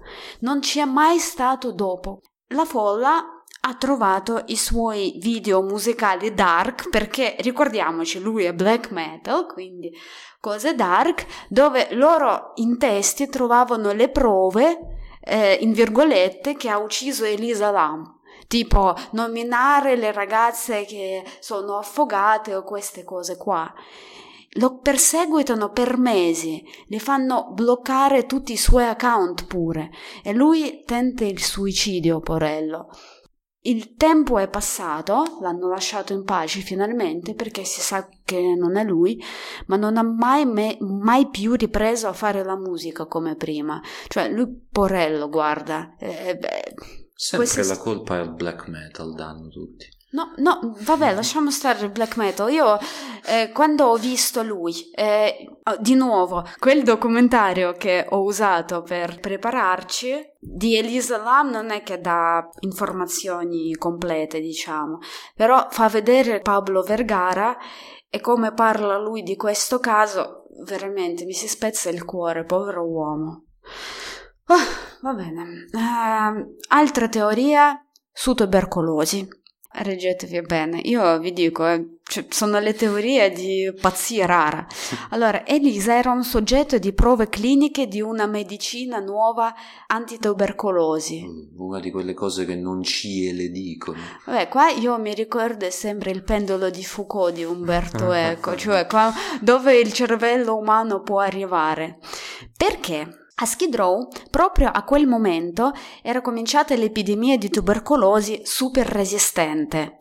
Non 0.41 0.61
ci 0.61 0.81
è 0.81 0.85
mai 0.85 1.19
stato 1.19 1.73
dopo. 1.73 2.21
La 2.49 2.67
folla 2.67 3.25
ha 3.65 3.75
trovato 3.77 4.43
i 4.49 4.57
suoi 4.57 5.17
video 5.19 5.63
musicali 5.63 6.35
dark 6.35 6.91
perché 6.91 7.37
ricordiamoci 7.39 8.19
lui 8.21 8.45
è 8.45 8.53
black 8.53 8.91
metal 8.91 9.47
quindi 9.47 9.93
cose 10.41 10.75
dark 10.75 11.47
dove 11.49 11.95
loro 11.95 12.51
in 12.57 12.77
testi 12.77 13.29
trovavano 13.29 13.93
le 13.93 14.11
prove 14.11 14.92
eh, 15.25 15.59
in 15.61 15.73
virgolette, 15.73 16.57
che 16.57 16.69
ha 16.69 16.79
ucciso 16.79 17.25
Elisa 17.25 17.71
Lam. 17.71 18.21
Tipo 18.49 18.95
nominare 19.13 19.97
le 19.97 20.13
ragazze 20.13 20.85
che 20.85 21.25
sono 21.39 21.79
affogate 21.79 22.55
o 22.55 22.63
queste 22.63 23.05
cose 23.05 23.37
qua. 23.37 23.73
Lo 24.57 24.79
perseguitano 24.79 25.71
per 25.71 25.97
mesi, 25.97 26.63
le 26.89 26.99
fanno 26.99 27.49
bloccare 27.53 28.27
tutti 28.27 28.53
i 28.53 28.59
suoi 28.59 28.85
account 28.85 29.47
pure 29.47 29.91
e 30.23 30.35
lui 30.35 30.83
tenta 30.85 31.25
il 31.25 31.43
suicidio, 31.43 32.21
porello. 32.21 32.91
Il 33.65 33.95
tempo 33.95 34.39
è 34.39 34.49
passato, 34.49 35.39
l'hanno 35.41 35.69
lasciato 35.69 36.13
in 36.13 36.25
pace 36.25 36.61
finalmente 36.61 37.35
perché 37.35 37.65
si 37.65 37.81
sa 37.81 38.09
che 38.25 38.57
non 38.57 38.77
è 38.77 38.83
lui, 38.83 39.23
ma 39.67 39.77
non 39.77 39.97
ha 39.97 40.03
mai, 40.03 40.45
me, 40.45 40.77
mai 40.81 41.29
più 41.29 41.55
ripreso 41.55 42.09
a 42.09 42.13
fare 42.13 42.43
la 42.43 42.57
musica 42.57 43.07
come 43.07 43.37
prima. 43.37 43.81
Cioè, 44.09 44.29
lui, 44.31 44.67
porello, 44.69 45.29
guarda. 45.29 45.95
Eh, 45.97 46.37
beh, 46.37 46.75
Sempre 47.15 47.65
la 47.65 47.79
colpa 47.79 48.17
è 48.17 48.19
al 48.19 48.35
black 48.35 48.67
metal, 48.67 49.15
danno 49.15 49.49
tutti. 49.49 49.87
No, 50.13 50.35
no, 50.37 50.77
vabbè, 50.79 51.15
lasciamo 51.15 51.51
stare 51.51 51.85
il 51.85 51.91
black 51.91 52.17
metal. 52.19 52.51
Io 52.53 52.79
eh, 53.25 53.51
quando 53.51 53.87
ho 53.87 53.97
visto 53.97 54.43
lui, 54.43 54.91
eh, 54.95 55.47
oh, 55.63 55.77
di 55.79 55.95
nuovo, 55.95 56.45
quel 56.59 56.83
documentario 56.83 57.73
che 57.73 58.07
ho 58.07 58.23
usato 58.23 58.83
per 58.83 59.21
prepararci 59.21 60.35
di 60.39 60.77
Elisa 60.77 61.17
Lam 61.17 61.51
non 61.51 61.71
è 61.71 61.83
che 61.83 61.99
dà 61.99 62.47
informazioni 62.61 63.75
complete, 63.77 64.41
diciamo, 64.41 64.99
però 65.35 65.69
fa 65.71 65.89
vedere 65.89 66.41
Pablo 66.41 66.83
Vergara 66.83 67.57
e 68.11 68.21
come 68.21 68.53
parla 68.53 68.99
lui 68.99 69.23
di 69.23 69.37
questo 69.37 69.79
caso, 69.79 70.45
veramente 70.67 71.25
mi 71.25 71.33
si 71.33 71.49
spezza 71.49 71.89
il 71.89 72.05
cuore, 72.05 72.45
povero 72.45 72.87
uomo. 72.87 73.45
Oh, 74.49 75.01
va 75.01 75.15
bene. 75.15 75.65
Uh, 75.73 76.55
altra 76.69 77.09
teoria 77.09 77.83
su 78.13 78.35
tubercolosi 78.35 79.41
reggetevi 79.75 80.43
bene. 80.43 80.81
Io 80.85 81.19
vi 81.19 81.33
dico, 81.33 81.67
eh, 81.67 81.99
cioè, 82.05 82.27
sono 82.29 82.59
le 82.59 82.75
teorie 82.75 83.31
di 83.31 83.73
pazzia 83.81 84.27
rara. 84.27 84.67
Allora, 85.11 85.47
Elisa 85.47 85.97
era 85.97 86.11
un 86.11 86.25
soggetto 86.25 86.79
di 86.79 86.93
prove 86.93 87.29
cliniche 87.29 87.87
di 87.87 88.01
una 88.01 88.27
medicina 88.27 88.99
nuova 88.99 89.55
antitubercolosi. 89.87 91.25
Mm, 91.27 91.61
una 91.61 91.81
di 91.81 91.91
quelle 91.91 92.15
cose 92.15 92.45
che 92.45 92.55
non 92.55 92.83
ci 92.83 93.33
le 93.33 93.49
dicono. 93.49 93.99
Vabbè, 94.27 94.49
qua 94.49 94.69
io 94.71 94.99
mi 94.99 95.15
ricordo 95.15 95.71
sempre 95.71 96.11
il 96.11 96.23
pendolo 96.23 96.71
di 96.71 96.85
Foucault 96.85 97.35
di 97.35 97.45
Umberto 97.45 98.13
Eco, 98.13 98.57
cioè 98.57 98.87
qua, 98.87 99.13
dove 99.41 99.79
il 99.79 99.93
cervello 99.93 100.57
umano 100.57 101.01
può 101.01 101.21
arrivare. 101.21 101.99
Perché? 102.57 103.22
A 103.37 103.47
Skid 103.47 103.75
Row, 103.75 104.09
proprio 104.31 104.69
a 104.69 104.85
quel 104.85 105.07
momento, 105.07 105.73
era 106.03 106.21
cominciata 106.21 106.75
l'epidemia 106.75 107.37
di 107.39 107.49
tubercolosi 107.49 108.43
super 108.45 108.87
resistente 108.87 109.99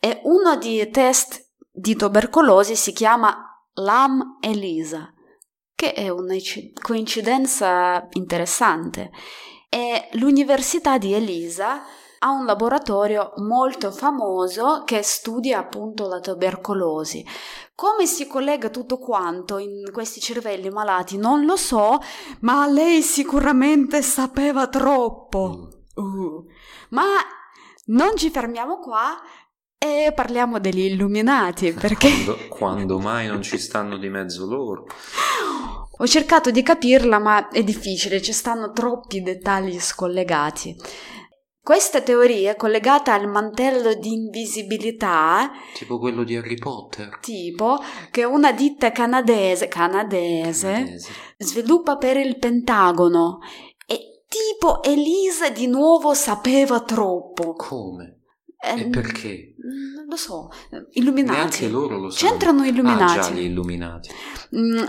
e 0.00 0.20
uno 0.24 0.56
dei 0.56 0.90
test 0.90 1.50
di 1.70 1.96
tubercolosi 1.96 2.76
si 2.76 2.92
chiama 2.92 3.34
LAM 3.74 4.38
ELISA, 4.40 5.12
che 5.74 5.92
è 5.92 6.08
una 6.08 6.34
coincidenza 6.80 8.06
interessante. 8.10 9.10
E 9.68 10.08
l'Università 10.12 10.98
di 10.98 11.14
Elisa 11.14 11.82
ha 12.24 12.30
un 12.30 12.46
laboratorio 12.46 13.34
molto 13.36 13.92
famoso 13.92 14.82
che 14.84 15.02
studia 15.02 15.58
appunto 15.58 16.08
la 16.08 16.20
tubercolosi. 16.20 17.24
Come 17.74 18.06
si 18.06 18.26
collega 18.26 18.70
tutto 18.70 18.98
quanto 18.98 19.58
in 19.58 19.90
questi 19.92 20.20
cervelli 20.20 20.70
malati 20.70 21.18
non 21.18 21.44
lo 21.44 21.56
so, 21.56 22.00
ma 22.40 22.66
lei 22.66 23.02
sicuramente 23.02 24.00
sapeva 24.00 24.68
troppo. 24.68 25.68
Mm. 26.00 26.02
Uh. 26.02 26.46
Ma 26.90 27.04
non 27.86 28.16
ci 28.16 28.30
fermiamo 28.30 28.78
qua 28.78 29.20
e 29.76 30.10
parliamo 30.14 30.58
degli 30.58 30.86
illuminati 30.86 31.72
perché... 31.78 32.08
Quando, 32.08 32.38
quando 32.48 32.98
mai 33.00 33.26
non 33.26 33.42
ci 33.42 33.58
stanno 33.58 33.98
di 33.98 34.08
mezzo 34.08 34.46
loro? 34.46 34.86
Ho 35.98 36.06
cercato 36.06 36.50
di 36.50 36.62
capirla 36.62 37.18
ma 37.18 37.48
è 37.50 37.62
difficile, 37.62 38.22
ci 38.22 38.32
stanno 38.32 38.72
troppi 38.72 39.20
dettagli 39.20 39.78
scollegati. 39.78 40.74
Questa 41.64 42.02
teoria 42.02 42.50
è 42.50 42.56
collegata 42.56 43.14
al 43.14 43.26
mantello 43.26 43.94
di 43.94 44.12
invisibilità. 44.12 45.50
Tipo 45.72 45.98
quello 45.98 46.22
di 46.22 46.36
Harry 46.36 46.56
Potter. 46.56 47.18
Tipo 47.22 47.78
che 48.10 48.24
una 48.24 48.52
ditta 48.52 48.92
canadese, 48.92 49.66
canadese, 49.66 50.72
canadese. 50.72 51.14
sviluppa 51.38 51.96
per 51.96 52.18
il 52.18 52.36
Pentagono. 52.36 53.38
E 53.86 54.24
tipo 54.28 54.82
Elisa 54.82 55.48
di 55.48 55.66
nuovo 55.66 56.12
sapeva 56.12 56.82
troppo. 56.82 57.54
Come? 57.54 58.24
E 58.60 58.80
ehm, 58.80 58.90
perché? 58.90 59.54
Non 59.96 60.04
lo 60.06 60.16
so, 60.16 60.50
illuminati. 60.90 61.36
Neanche 61.38 61.68
loro 61.68 61.96
lo 61.98 62.10
sanno. 62.10 62.30
C'entrano 62.30 62.64
illuminati. 62.66 63.18
Ah, 63.18 63.22
già, 63.22 63.30
gli 63.30 63.44
illuminati. 63.44 64.10
Mm, 64.54 64.84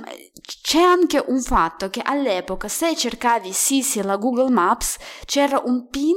c'è 0.62 0.82
anche 0.82 1.24
un 1.26 1.42
fatto 1.42 1.90
che 1.90 2.02
all'epoca 2.04 2.68
se 2.68 2.98
cercavi 2.98 3.54
Sisi 3.54 4.02
la 4.02 4.18
Google 4.18 4.52
Maps 4.52 4.98
c'era 5.26 5.62
un 5.64 5.88
pin 5.88 6.16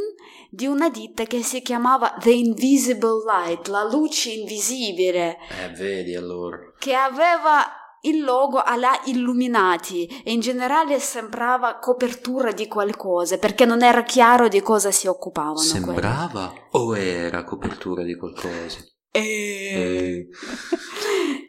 di 0.49 0.67
una 0.67 0.89
ditta 0.89 1.25
che 1.25 1.43
si 1.43 1.63
chiamava 1.63 2.15
The 2.19 2.31
Invisible 2.31 3.25
Light, 3.25 3.69
la 3.69 3.85
luce 3.85 4.31
invisibile. 4.31 5.37
Eh, 5.63 5.69
vedi 5.77 6.15
allora. 6.15 6.59
Che 6.79 6.95
aveva 6.95 7.65
il 8.03 8.23
logo 8.23 8.63
alla 8.63 9.01
Illuminati 9.07 10.07
e 10.25 10.33
in 10.33 10.41
generale 10.41 11.01
sembrava 11.01 11.79
copertura 11.79 12.53
di 12.53 12.69
qualcosa 12.69 13.39
perché 13.39 13.65
non 13.65 13.83
era 13.83 14.03
chiaro 14.03 14.49
di 14.49 14.61
cosa 14.61 14.91
si 14.91 15.07
occupavano. 15.07 15.59
Sembrava 15.59 16.53
quelli. 16.71 16.87
o 16.87 16.97
era 16.97 17.45
copertura 17.45 18.03
di 18.03 18.17
qualcosa? 18.17 18.79
E... 19.11 20.29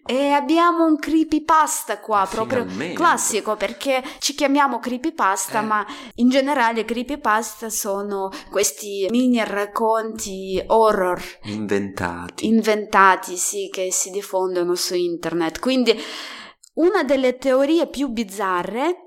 E 0.06 0.32
abbiamo 0.32 0.86
un 0.86 0.98
creepypasta 0.98 2.00
qua, 2.00 2.28
proprio 2.28 2.64
Finalmente. 2.64 2.96
classico, 2.96 3.56
perché 3.56 4.04
ci 4.18 4.34
chiamiamo 4.34 4.80
creepypasta, 4.80 5.60
eh. 5.60 5.66
ma 5.66 5.86
in 6.16 6.30
generale 6.30 6.84
creepypasta 6.84 7.70
sono 7.70 8.32
questi 8.50 9.06
mini 9.12 9.40
racconti 9.46 10.60
horror. 10.66 11.22
Inventati. 11.44 12.48
Inventati, 12.48 13.38
sì, 13.38 13.70
che 13.72 13.92
si 13.92 14.10
diffondono 14.10 14.74
su 14.74 14.96
internet. 14.96 15.60
Quindi 15.60 15.96
una 16.76 17.04
delle 17.04 17.38
teorie 17.38 17.88
più 17.88 18.08
bizzarre 18.08 19.02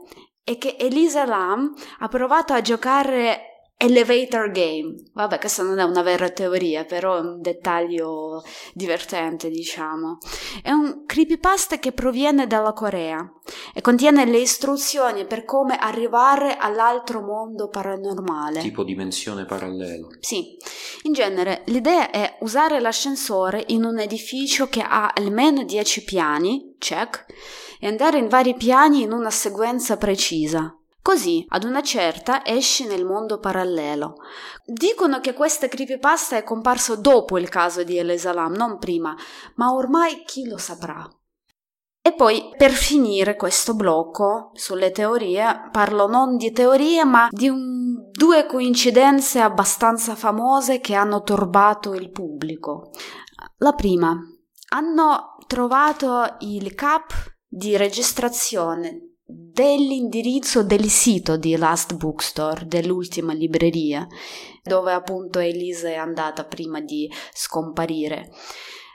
è 0.45 0.57
che 0.57 0.77
Elisa 0.79 1.25
Lam 1.25 1.75
ha 1.99 2.07
provato 2.07 2.53
a 2.53 2.61
giocare 2.61 3.52
elevator 3.83 4.53
game. 4.53 4.95
Vabbè, 5.12 5.41
questa 5.41 5.64
non 5.64 5.80
è 5.80 5.83
una 5.83 6.03
vera 6.03 6.30
teoria, 6.30 6.85
però 6.85 7.16
è 7.16 7.20
un 7.20 7.41
dettaglio 7.41 8.45
divertente, 8.72 9.51
diciamo. 9.51 10.18
È 10.62 10.70
un 10.70 11.05
creepypasta 11.05 11.80
che 11.80 11.91
proviene 11.91 12.47
dalla 12.47 12.72
Corea 12.72 13.28
e 13.74 13.80
contiene 13.80 14.24
le 14.24 14.39
istruzioni 14.39 15.26
per 15.26 15.45
come 15.45 15.76
arrivare 15.76 16.57
all'altro 16.57 17.22
mondo 17.22 17.68
paranormale. 17.68 18.61
Tipo 18.61 18.85
dimensione 18.85 19.47
parallela. 19.47 20.07
Sì. 20.20 20.57
In 21.03 21.12
genere 21.12 21.62
l'idea 21.66 22.11
è 22.11 22.37
usare 22.43 22.78
l'ascensore 22.78 23.64
in 23.68 23.83
un 23.83 23.99
edificio 23.99 24.68
che 24.68 24.80
ha 24.80 25.11
almeno 25.12 25.64
10 25.64 26.05
piani, 26.05 26.76
check, 26.78 27.26
e 27.80 27.89
andare 27.89 28.18
in 28.18 28.28
vari 28.28 28.55
piani 28.55 29.03
in 29.03 29.11
una 29.11 29.30
sequenza 29.30 29.97
precisa. 29.97 30.76
Così, 31.03 31.45
ad 31.49 31.65
una 31.65 31.83
certa, 31.83 32.47
esci 32.47 32.87
nel 32.87 33.05
mondo 33.05 33.41
parallelo. 33.41 34.15
Dicono 34.65 35.19
che 35.19 35.33
questa 35.35 35.67
creepypasta 35.67 36.37
è 36.37 36.45
comparso 36.45 36.95
dopo 36.95 37.39
il 37.39 37.49
caso 37.49 37.83
di 37.83 37.99
Elesalam, 37.99 38.55
non 38.55 38.79
prima, 38.79 39.13
ma 39.57 39.73
ormai 39.73 40.23
chi 40.25 40.47
lo 40.47 40.59
saprà. 40.59 41.05
E 42.01 42.15
poi, 42.15 42.55
per 42.57 42.71
finire 42.71 43.35
questo 43.35 43.75
blocco 43.75 44.51
sulle 44.55 44.93
teorie, 44.93 45.69
parlo 45.73 46.07
non 46.07 46.37
di 46.37 46.53
teorie, 46.53 47.05
ma 47.05 47.27
di 47.31 47.49
un, 47.49 48.11
due 48.13 48.47
coincidenze 48.47 49.41
abbastanza 49.41 50.15
famose 50.15 50.81
che 50.81 50.95
hanno 50.95 51.23
turbato 51.23 51.95
il 51.95 52.13
pubblico. 52.13 52.91
La 53.59 53.73
prima, 53.73 54.17
hanno 54.69 55.37
trovato 55.49 56.37
il 56.41 56.75
cap 56.77 57.13
di 57.45 57.77
registrazione 57.77 59.12
dell'indirizzo 59.33 60.62
del 60.62 60.89
sito 60.89 61.37
di 61.37 61.57
Last 61.57 61.95
Bookstore, 61.95 62.66
dell'ultima 62.66 63.33
libreria, 63.33 64.07
dove 64.62 64.93
appunto 64.93 65.39
Elisa 65.39 65.89
è 65.89 65.95
andata 65.95 66.45
prima 66.45 66.80
di 66.80 67.11
scomparire. 67.33 68.30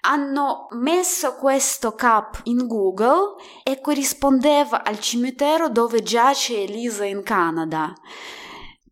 Hanno 0.01 0.67
messo 0.79 1.35
questo 1.35 1.93
cap 1.93 2.41
in 2.43 2.67
Google 2.67 3.35
e 3.63 3.81
corrispondeva 3.81 4.83
al 4.83 4.99
cimitero 4.99 5.69
dove 5.69 6.01
giace 6.03 6.63
Elisa 6.63 7.03
in 7.03 7.23
Canada. 7.23 7.93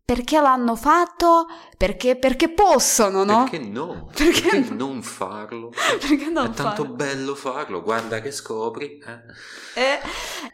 Perché 0.06 0.40
l'hanno 0.40 0.76
fatto? 0.76 1.48
Perché, 1.76 2.14
perché 2.14 2.48
possono, 2.48 3.24
no? 3.24 3.48
Perché 3.50 3.58
no? 3.58 4.08
Perché, 4.14 4.50
perché 4.50 4.72
non 4.72 5.02
farlo? 5.02 5.70
perché 5.98 6.30
non 6.30 6.46
È 6.46 6.50
tanto 6.50 6.82
farlo? 6.82 6.94
bello 6.94 7.34
farlo, 7.34 7.82
guarda 7.82 8.20
che 8.20 8.30
scopri. 8.30 9.02
Eh. 9.04 9.80
E, 9.80 9.98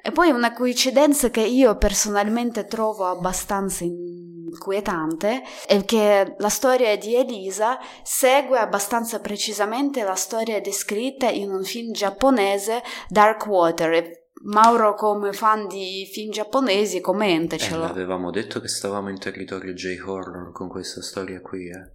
e 0.01 0.11
poi 0.11 0.31
una 0.31 0.55
coincidenza 0.55 1.29
che 1.29 1.43
io 1.43 1.77
personalmente 1.77 2.65
trovo 2.65 3.05
abbastanza 3.05 3.85
inquietante 3.85 5.43
è 5.67 5.85
che 5.85 6.35
la 6.39 6.49
storia 6.49 6.97
di 6.97 7.15
Elisa 7.15 7.79
segue 8.03 8.59
abbastanza 8.59 9.21
precisamente 9.21 10.03
la 10.03 10.15
storia 10.15 10.63
descritta 10.63 11.29
in 11.29 11.51
un 11.51 11.63
film 11.63 11.93
giapponese 11.93 12.83
Dark 13.07 13.47
Water 13.47 14.22
Mauro 14.45 14.95
come 14.95 15.33
fan 15.33 15.69
di 15.69 16.09
film 16.11 16.31
giapponesi 16.31 17.01
commentacelo. 17.01 17.85
Eh, 17.85 17.89
avevamo 17.89 18.31
detto 18.31 18.61
che 18.61 18.69
stavamo 18.69 19.09
in 19.09 19.19
territorio 19.19 19.73
J-horror 19.73 20.53
con 20.53 20.69
questa 20.69 21.01
storia 21.01 21.41
qui, 21.41 21.69
eh. 21.69 21.91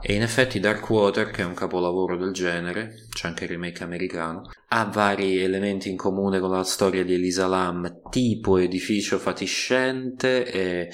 E 0.00 0.14
in 0.14 0.22
effetti 0.22 0.58
Darkwater, 0.58 1.30
che 1.30 1.42
è 1.42 1.44
un 1.44 1.52
capolavoro 1.52 2.16
del 2.16 2.32
genere, 2.32 3.06
c'è 3.10 3.28
anche 3.28 3.44
il 3.44 3.50
remake 3.50 3.84
americano, 3.84 4.48
ha 4.68 4.84
vari 4.86 5.42
elementi 5.42 5.90
in 5.90 5.98
comune 5.98 6.40
con 6.40 6.50
la 6.50 6.64
storia 6.64 7.04
di 7.04 7.12
Elisa 7.12 7.46
Lam, 7.46 8.00
tipo 8.08 8.56
edificio 8.56 9.18
fatiscente 9.18 10.50
e 10.50 10.90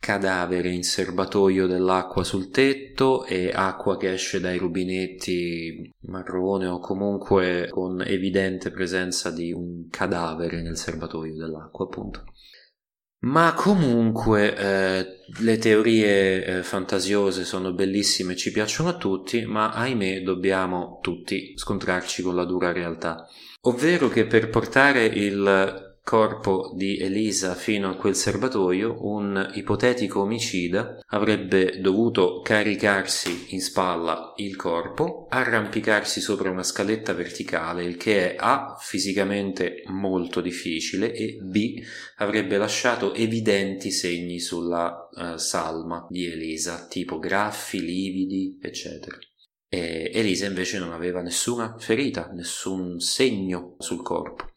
cadavere 0.00 0.70
in 0.70 0.82
serbatoio 0.82 1.66
dell'acqua 1.66 2.24
sul 2.24 2.50
tetto 2.50 3.26
e 3.26 3.52
acqua 3.54 3.98
che 3.98 4.14
esce 4.14 4.40
dai 4.40 4.56
rubinetti 4.56 5.92
marrone 6.06 6.66
o 6.66 6.80
comunque 6.80 7.68
con 7.70 8.00
evidente 8.00 8.70
presenza 8.70 9.30
di 9.30 9.52
un 9.52 9.88
cadavere 9.90 10.62
nel 10.62 10.78
serbatoio 10.78 11.36
dell'acqua 11.36 11.84
appunto. 11.84 12.24
Ma 13.22 13.52
comunque 13.52 14.56
eh, 14.56 15.06
le 15.40 15.58
teorie 15.58 16.42
eh, 16.42 16.62
fantasiose 16.62 17.44
sono 17.44 17.74
bellissime, 17.74 18.34
ci 18.34 18.50
piacciono 18.50 18.88
a 18.88 18.96
tutti, 18.96 19.44
ma 19.44 19.72
ahimè 19.72 20.22
dobbiamo 20.22 20.98
tutti 21.02 21.52
scontrarci 21.54 22.22
con 22.22 22.34
la 22.34 22.46
dura 22.46 22.72
realtà. 22.72 23.26
Ovvero 23.64 24.08
che 24.08 24.24
per 24.24 24.48
portare 24.48 25.04
il 25.04 25.89
corpo 26.10 26.72
di 26.74 26.98
Elisa 26.98 27.54
fino 27.54 27.88
a 27.88 27.94
quel 27.94 28.16
serbatoio, 28.16 29.06
un 29.06 29.52
ipotetico 29.54 30.22
omicida 30.22 30.98
avrebbe 31.06 31.78
dovuto 31.78 32.40
caricarsi 32.40 33.54
in 33.54 33.60
spalla 33.60 34.32
il 34.38 34.56
corpo, 34.56 35.28
arrampicarsi 35.30 36.20
sopra 36.20 36.50
una 36.50 36.64
scaletta 36.64 37.12
verticale, 37.12 37.84
il 37.84 37.96
che 37.96 38.32
è 38.32 38.36
A 38.36 38.76
fisicamente 38.80 39.84
molto 39.86 40.40
difficile 40.40 41.12
e 41.12 41.38
B 41.40 41.80
avrebbe 42.16 42.56
lasciato 42.56 43.14
evidenti 43.14 43.92
segni 43.92 44.40
sulla 44.40 45.08
uh, 45.12 45.36
salma 45.36 46.08
di 46.10 46.26
Elisa, 46.26 46.88
tipo 46.88 47.20
graffi, 47.20 47.80
lividi, 47.80 48.58
eccetera. 48.60 49.16
E 49.68 50.10
Elisa 50.12 50.46
invece 50.46 50.80
non 50.80 50.90
aveva 50.90 51.22
nessuna 51.22 51.76
ferita, 51.78 52.32
nessun 52.32 52.98
segno 52.98 53.76
sul 53.78 54.02
corpo. 54.02 54.49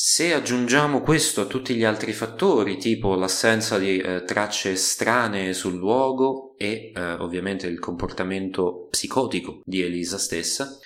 Se 0.00 0.32
aggiungiamo 0.32 1.00
questo 1.00 1.40
a 1.40 1.46
tutti 1.46 1.74
gli 1.74 1.82
altri 1.82 2.12
fattori, 2.12 2.76
tipo 2.76 3.16
l'assenza 3.16 3.78
di 3.78 3.98
eh, 3.98 4.22
tracce 4.22 4.76
strane 4.76 5.52
sul 5.54 5.74
luogo 5.74 6.54
e 6.56 6.92
eh, 6.94 7.12
ovviamente 7.14 7.66
il 7.66 7.80
comportamento 7.80 8.86
psicotico 8.90 9.60
di 9.64 9.82
Elisa 9.82 10.16
stessa, 10.16 10.78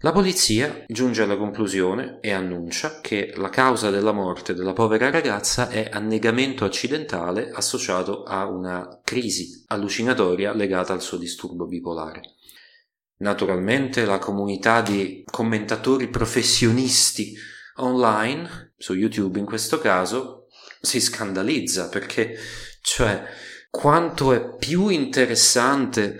la 0.00 0.12
polizia 0.12 0.84
giunge 0.86 1.22
alla 1.22 1.38
conclusione 1.38 2.18
e 2.20 2.30
annuncia 2.30 3.00
che 3.00 3.32
la 3.36 3.48
causa 3.48 3.88
della 3.88 4.12
morte 4.12 4.52
della 4.52 4.74
povera 4.74 5.08
ragazza 5.08 5.70
è 5.70 5.88
annegamento 5.90 6.66
accidentale 6.66 7.50
associato 7.50 8.24
a 8.24 8.44
una 8.44 9.00
crisi 9.02 9.64
allucinatoria 9.68 10.52
legata 10.52 10.92
al 10.92 11.00
suo 11.00 11.16
disturbo 11.16 11.64
bipolare. 11.64 12.20
Naturalmente 13.20 14.04
la 14.04 14.18
comunità 14.18 14.82
di 14.82 15.24
commentatori 15.24 16.08
professionisti 16.08 17.56
online, 17.78 18.74
su 18.76 18.94
YouTube 18.94 19.38
in 19.38 19.44
questo 19.44 19.78
caso, 19.78 20.46
si 20.80 21.00
scandalizza 21.00 21.88
perché, 21.88 22.36
cioè, 22.82 23.24
quanto 23.70 24.32
è 24.32 24.56
più 24.56 24.88
interessante 24.88 26.18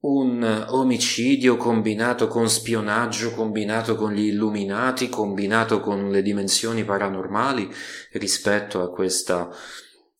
un 0.00 0.66
omicidio 0.68 1.56
combinato 1.56 2.26
con 2.26 2.48
spionaggio, 2.48 3.32
combinato 3.32 3.96
con 3.96 4.12
gli 4.12 4.26
illuminati, 4.26 5.08
combinato 5.08 5.80
con 5.80 6.10
le 6.10 6.22
dimensioni 6.22 6.84
paranormali 6.84 7.70
rispetto 8.12 8.80
a 8.82 8.90
questa 8.90 9.50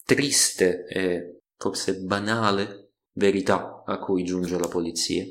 triste 0.05 0.85
e 0.87 1.41
forse 1.57 2.01
banale 2.01 2.93
verità 3.13 3.83
a 3.87 3.99
cui 3.99 4.23
giunge 4.25 4.59
la 4.59 4.69
polizia. 4.69 5.25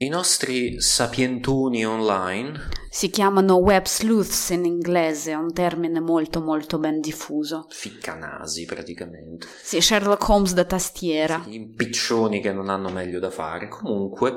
I 0.00 0.06
nostri 0.06 0.80
sapientuni 0.80 1.84
online 1.84 2.68
si 2.88 3.10
chiamano 3.10 3.56
web 3.56 3.84
sleuths 3.84 4.50
in 4.50 4.64
inglese, 4.64 5.32
è 5.32 5.34
un 5.34 5.52
termine 5.52 5.98
molto 5.98 6.40
molto 6.40 6.78
ben 6.78 7.00
diffuso. 7.00 7.66
Ficcanasi 7.68 8.64
praticamente. 8.64 9.48
Sì, 9.60 9.80
Sherlock 9.80 10.28
Holmes 10.28 10.54
da 10.54 10.64
tastiera. 10.64 11.42
Gli 11.44 11.54
impiccioni 11.54 12.40
che 12.40 12.52
non 12.52 12.68
hanno 12.68 12.90
meglio 12.90 13.18
da 13.18 13.30
fare. 13.30 13.66
Comunque, 13.66 14.36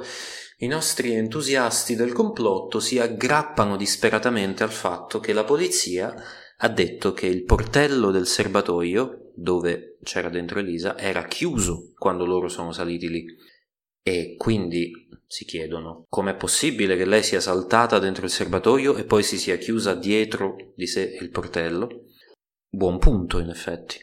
i 0.57 0.66
nostri 0.66 1.14
entusiasti 1.14 1.95
del 1.95 2.12
complotto 2.12 2.80
si 2.80 2.97
aggrappano 2.97 3.78
disperatamente 3.78 4.64
al 4.64 4.72
fatto 4.72 5.20
che 5.20 5.32
la 5.32 5.43
polizia 5.43 6.12
ha 6.57 6.70
detto 6.70 7.14
che 7.14 7.28
il 7.28 7.43
portello 7.43 8.09
del 8.09 8.26
serbatoio, 8.26 9.32
dove 9.36 9.99
c'era 10.01 10.30
dentro 10.30 10.57
Elisa, 10.57 10.97
era 10.97 11.24
chiuso 11.26 11.91
quando 11.93 12.26
loro 12.26 12.47
sono 12.47 12.72
saliti 12.72 13.07
lì. 13.09 13.26
E 14.03 14.34
quindi 14.36 14.91
si 15.32 15.45
chiedono 15.45 16.03
com'è 16.09 16.36
possibile 16.36 16.97
che 16.97 17.05
lei 17.05 17.23
sia 17.23 17.39
saltata 17.39 17.99
dentro 17.99 18.25
il 18.25 18.32
serbatoio 18.32 18.97
e 18.97 19.05
poi 19.05 19.23
si 19.23 19.38
sia 19.38 19.55
chiusa 19.55 19.95
dietro 19.95 20.73
di 20.75 20.86
sé 20.86 21.17
il 21.21 21.29
portello. 21.29 22.07
Buon 22.67 22.97
punto, 22.99 23.39
in 23.39 23.47
effetti. 23.47 23.95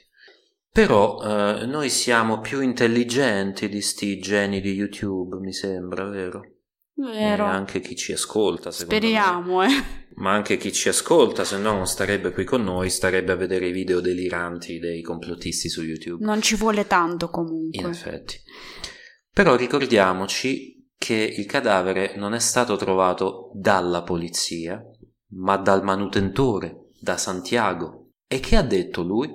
Però 0.73 1.21
eh, 1.23 1.67
noi 1.67 1.91
siamo 1.91 2.41
più 2.41 2.61
intelligenti 2.63 3.69
di 3.69 3.83
sti 3.83 4.19
geni 4.21 4.63
di 4.63 4.73
YouTube, 4.73 5.37
mi 5.41 5.53
sembra, 5.53 6.09
vero? 6.09 6.41
Vero. 6.95 7.45
E 7.45 7.49
anche 7.49 7.81
chi 7.81 7.95
ci 7.95 8.13
ascolta, 8.13 8.71
Speriamo, 8.71 9.59
me. 9.59 9.67
eh. 9.67 10.07
Ma 10.15 10.33
anche 10.33 10.57
chi 10.57 10.73
ci 10.73 10.89
ascolta, 10.89 11.45
se 11.45 11.59
no 11.59 11.75
non 11.75 11.87
starebbe 11.87 12.33
qui 12.33 12.45
con 12.45 12.65
noi, 12.65 12.89
starebbe 12.89 13.33
a 13.33 13.37
vedere 13.37 13.69
i 13.69 13.73
video 13.73 14.01
deliranti 14.01 14.79
dei 14.79 15.03
complottisti 15.03 15.69
su 15.69 15.83
YouTube. 15.83 16.25
Non 16.25 16.41
ci 16.41 16.57
vuole 16.57 16.87
tanto 16.87 17.29
comunque. 17.29 17.83
In 17.83 17.87
effetti. 17.87 18.41
Però 19.31 19.57
ricordiamoci 19.57 20.78
che 20.99 21.15
il 21.15 21.47
cadavere 21.47 22.17
non 22.17 22.35
è 22.35 22.41
stato 22.41 22.77
trovato 22.77 23.51
dalla 23.55 24.03
polizia, 24.03 24.83
ma 25.35 25.57
dal 25.57 25.85
manutentore, 25.85 26.91
da 27.01 27.17
Santiago. 27.17 28.11
E 28.27 28.41
che 28.41 28.57
ha 28.57 28.63
detto 28.63 29.03
lui? 29.03 29.31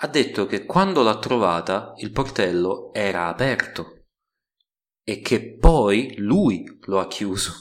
Ha 0.00 0.08
detto 0.08 0.46
che 0.46 0.64
quando 0.64 1.02
l'ha 1.02 1.18
trovata 1.18 1.92
il 1.98 2.10
portello 2.10 2.92
era 2.92 3.28
aperto 3.28 4.06
e 5.04 5.20
che 5.20 5.56
poi 5.56 6.14
lui 6.18 6.64
lo 6.82 6.98
ha 6.98 7.06
chiuso. 7.06 7.52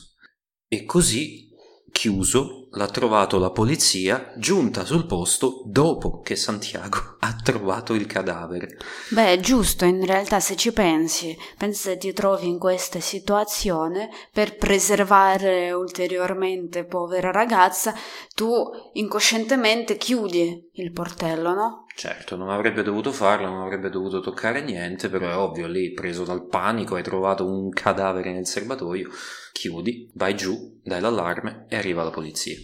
E 0.67 0.85
così, 0.85 1.49
chiuso, 1.91 2.66
l'ha 2.77 2.87
trovato 2.87 3.39
la 3.39 3.49
polizia 3.49 4.31
giunta 4.37 4.85
sul 4.85 5.07
posto 5.07 5.63
dopo 5.65 6.21
che 6.21 6.35
Santiago 6.35 7.17
ha 7.19 7.35
trovato 7.43 7.93
il 7.95 8.05
cadavere. 8.05 8.77
Beh, 9.09 9.33
è 9.33 9.39
giusto, 9.39 9.83
in 9.83 10.05
realtà 10.05 10.39
se 10.39 10.55
ci 10.55 10.71
pensi, 10.71 11.35
pensi 11.57 11.81
se 11.81 11.97
ti 11.97 12.13
trovi 12.13 12.47
in 12.47 12.59
questa 12.59 12.99
situazione 12.99 14.09
per 14.31 14.55
preservare 14.55 15.71
ulteriormente 15.71 16.85
povera 16.85 17.31
ragazza, 17.31 17.93
tu 18.35 18.53
incoscientemente 18.93 19.97
chiudi 19.97 20.69
il 20.73 20.91
portello, 20.91 21.53
no? 21.53 21.85
Certo, 21.95 22.35
non 22.35 22.51
avrebbe 22.51 22.83
dovuto 22.83 23.11
farlo, 23.11 23.47
non 23.47 23.61
avrebbe 23.61 23.89
dovuto 23.89 24.19
toccare 24.19 24.61
niente, 24.61 25.09
però 25.09 25.27
è 25.27 25.35
ovvio, 25.35 25.65
lì 25.65 25.93
preso 25.93 26.23
dal 26.23 26.45
panico 26.45 26.93
hai 26.93 27.01
trovato 27.01 27.43
un 27.43 27.69
cadavere 27.69 28.31
nel 28.31 28.45
serbatoio, 28.45 29.09
chiudi, 29.51 30.11
vai 30.13 30.35
giù, 30.35 30.79
dai 30.83 31.01
l'allarme 31.01 31.65
e 31.67 31.75
arriva 31.75 32.03
la 32.03 32.11
polizia. 32.11 32.55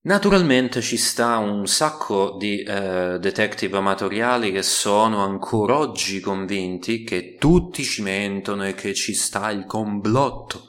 Naturalmente 0.00 0.80
ci 0.80 0.96
sta 0.96 1.38
un 1.38 1.66
sacco 1.66 2.36
di 2.38 2.62
eh, 2.62 3.18
detective 3.18 3.78
amatoriali 3.78 4.52
che 4.52 4.62
sono 4.62 5.24
ancora 5.24 5.76
oggi 5.76 6.20
convinti 6.20 7.02
che 7.02 7.34
tutti 7.36 7.82
ci 7.82 8.02
mentono 8.02 8.64
e 8.64 8.74
che 8.74 8.94
ci 8.94 9.12
sta 9.12 9.50
il 9.50 9.66
complotto 9.66 10.68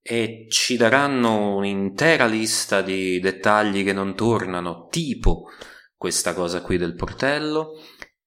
e 0.00 0.46
ci 0.48 0.76
daranno 0.78 1.56
un'intera 1.56 2.24
lista 2.26 2.80
di 2.80 3.20
dettagli 3.20 3.84
che 3.84 3.92
non 3.92 4.14
tornano, 4.14 4.86
tipo 4.88 5.50
questa 5.94 6.32
cosa 6.32 6.62
qui 6.62 6.78
del 6.78 6.94
portello, 6.94 7.72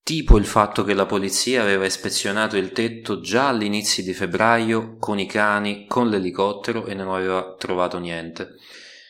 tipo 0.03 0.37
il 0.37 0.45
fatto 0.45 0.83
che 0.83 0.93
la 0.93 1.05
polizia 1.07 1.63
aveva 1.63 1.85
ispezionato 1.85 2.55
il 2.55 2.71
tetto 2.71 3.19
già 3.19 3.47
all'inizio 3.47 4.03
di 4.03 4.13
febbraio 4.13 4.97
con 4.97 5.17
i 5.19 5.25
cani, 5.25 5.87
con 5.87 6.07
l'elicottero 6.07 6.85
e 6.85 6.93
non 6.93 7.09
aveva 7.09 7.55
trovato 7.57 7.97
niente. 7.97 8.57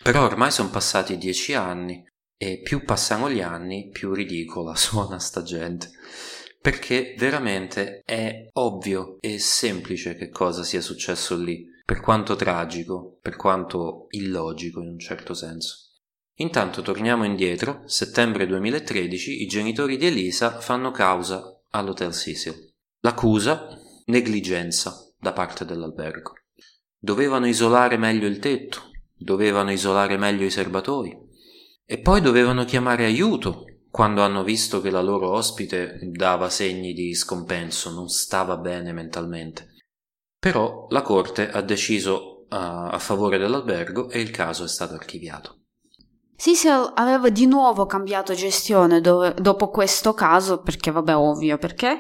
Però 0.02 0.24
ormai 0.24 0.52
sono 0.52 0.70
passati 0.70 1.18
dieci 1.18 1.54
anni 1.54 2.06
e 2.38 2.62
più 2.62 2.84
passano 2.84 3.30
gli 3.30 3.42
anni 3.42 3.90
più 3.90 4.14
ridicola 4.14 4.76
suona 4.78 5.20
sta 5.20 5.44
gente. 5.44 5.92
Perché 6.62 7.16
veramente 7.18 8.02
è 8.06 8.48
ovvio 8.54 9.18
e 9.22 9.40
semplice 9.40 10.16
che 10.16 10.30
cosa 10.30 10.64
sia 10.64 10.82
successo 10.82 11.38
lì, 11.38 11.66
per 11.86 12.02
quanto 12.02 12.36
tragico, 12.36 13.18
per 13.22 13.36
quanto 13.36 14.08
illogico 14.10 14.82
in 14.82 14.90
un 14.90 15.00
certo 15.00 15.34
senso. 15.34 15.88
Intanto 16.36 16.82
torniamo 16.82 17.26
indietro, 17.26 17.82
settembre 17.86 18.46
2013 18.46 19.42
i 19.42 19.48
genitori 19.48 19.98
di 19.98 20.06
Elisa 20.06 20.60
fanno 20.60 20.92
causa 20.92 21.62
all'Hotel 21.72 22.14
Cecil. 22.14 22.74
L'accusa? 23.02 23.68
Negligenza 24.06 24.96
da 25.18 25.34
parte 25.34 25.66
dell'albergo. 25.66 26.34
Dovevano 26.98 27.48
isolare 27.48 27.98
meglio 27.98 28.28
il 28.28 28.40
tetto, 28.40 28.89
dovevano 29.20 29.72
isolare 29.72 30.18
meglio 30.18 30.46
i 30.46 30.50
serbatoi 30.50 31.16
e 31.86 32.00
poi 32.00 32.22
dovevano 32.22 32.66
chiamare 32.66 33.06
aiuto 33.06 33.66
quando 33.92 34.22
hanno 34.22 34.44
visto 34.44 34.82
che 34.82 34.90
la 34.90 35.02
loro 35.02 35.32
ospite 35.32 36.00
dava 36.04 36.50
segni 36.50 36.94
di 36.94 37.14
scompenso, 37.16 37.92
non 37.92 38.08
stava 38.08 38.58
bene 38.58 38.94
mentalmente. 38.94 39.74
Però 40.40 40.86
la 40.90 41.02
corte 41.02 41.50
ha 41.50 41.62
deciso 41.62 42.42
uh, 42.44 42.46
a 42.50 43.00
favore 43.00 43.38
dell'albergo 43.38 44.10
e 44.10 44.22
il 44.22 44.30
caso 44.30 44.64
è 44.64 44.68
stato 44.68 44.94
archiviato. 44.94 45.56
Cecil 46.36 46.94
aveva 46.96 47.30
di 47.30 47.48
nuovo 47.48 47.86
cambiato 47.86 48.34
gestione 48.34 49.02
dove, 49.02 49.34
dopo 49.34 49.70
questo 49.70 50.14
caso, 50.14 50.62
perché 50.62 50.92
vabbè 50.92 51.16
ovvio 51.16 51.58
perché, 51.58 51.98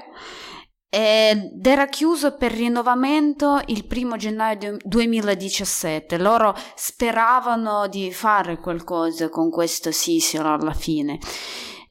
ed 0.90 1.66
era 1.66 1.86
chiuso 1.86 2.36
per 2.36 2.52
rinnovamento 2.52 3.62
il 3.68 3.86
primo 3.86 4.16
gennaio 4.16 4.78
2017. 4.84 6.18
Loro 6.18 6.56
speravano 6.76 7.88
di 7.88 8.12
fare 8.12 8.60
qualcosa 8.60 9.30
con 9.30 9.52
questo 9.52 9.92
Cecil 9.92 10.42
alla 10.42 10.74
fine. 10.74 11.20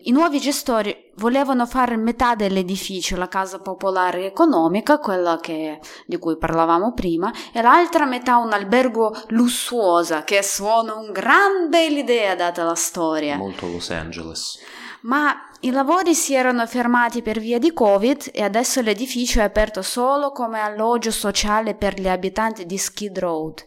I 0.03 0.13
nuovi 0.13 0.39
gestori 0.39 1.11
volevano 1.17 1.67
fare 1.67 1.97
metà 1.97 2.35
dell'edificio, 2.37 3.17
la 3.17 3.27
casa 3.27 3.59
popolare 3.59 4.27
economica, 4.27 4.99
quella 4.99 5.39
che, 5.41 5.81
di 6.07 6.19
cui 6.19 6.39
parlavamo 6.39 6.93
prima, 6.93 7.33
e 7.53 7.61
l'altra 7.61 8.07
metà 8.07 8.37
un 8.37 8.53
albergo 8.53 9.13
lussuosa, 9.29 10.23
che 10.23 10.43
suona 10.43 10.95
un 10.95 11.11
gran 11.11 11.69
bell'idea 11.69 12.37
data 12.37 12.63
la 12.63 12.77
storia. 12.77 13.37
Molto 13.37 13.67
Los 13.67 13.91
Angeles. 13.91 14.59
Ma 15.03 15.48
i 15.61 15.71
lavori 15.71 16.15
si 16.15 16.35
erano 16.35 16.65
fermati 16.67 17.21
per 17.21 17.41
via 17.41 17.59
di 17.59 17.73
Covid 17.73 18.31
e 18.33 18.43
adesso 18.43 18.81
l'edificio 18.81 19.41
è 19.41 19.43
aperto 19.43 19.83
solo 19.83 20.31
come 20.31 20.61
alloggio 20.61 21.11
sociale 21.11 21.75
per 21.75 22.01
gli 22.01 22.09
abitanti 22.09 22.65
di 22.65 22.79
Skid 22.79 23.19
Road. 23.19 23.67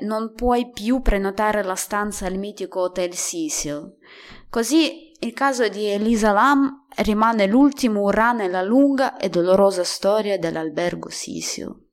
Non 0.00 0.32
puoi 0.34 0.70
più 0.70 1.00
prenotare 1.00 1.62
la 1.62 1.76
stanza 1.76 2.26
al 2.26 2.36
mitico 2.36 2.80
Hotel 2.80 3.14
Cecil. 3.14 3.96
Così 4.50 5.12
il 5.20 5.32
caso 5.32 5.68
di 5.68 5.86
Elisa 5.86 6.32
Lam 6.32 6.86
rimane 6.96 7.46
l'ultimo 7.46 8.02
urà 8.02 8.32
nella 8.32 8.62
lunga 8.62 9.16
e 9.16 9.28
dolorosa 9.28 9.84
storia 9.84 10.38
dell'albergo 10.38 11.08
Cecil. 11.08 11.87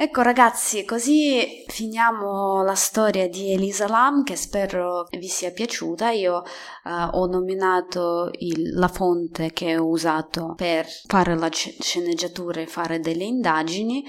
Ecco 0.00 0.22
ragazzi, 0.22 0.84
così 0.84 1.64
finiamo 1.66 2.62
la 2.62 2.76
storia 2.76 3.28
di 3.28 3.52
Elisa 3.52 3.88
Lam 3.88 4.22
che 4.22 4.36
spero 4.36 5.08
vi 5.10 5.26
sia 5.26 5.50
piaciuta. 5.50 6.12
Io 6.12 6.36
uh, 6.36 7.18
ho 7.18 7.26
nominato 7.26 8.30
il, 8.34 8.74
la 8.74 8.86
fonte 8.86 9.50
che 9.52 9.76
ho 9.76 9.88
usato 9.88 10.54
per 10.54 10.86
fare 11.08 11.36
la 11.36 11.48
sceneggiatura 11.50 12.60
e 12.60 12.68
fare 12.68 13.00
delle 13.00 13.24
indagini, 13.24 14.04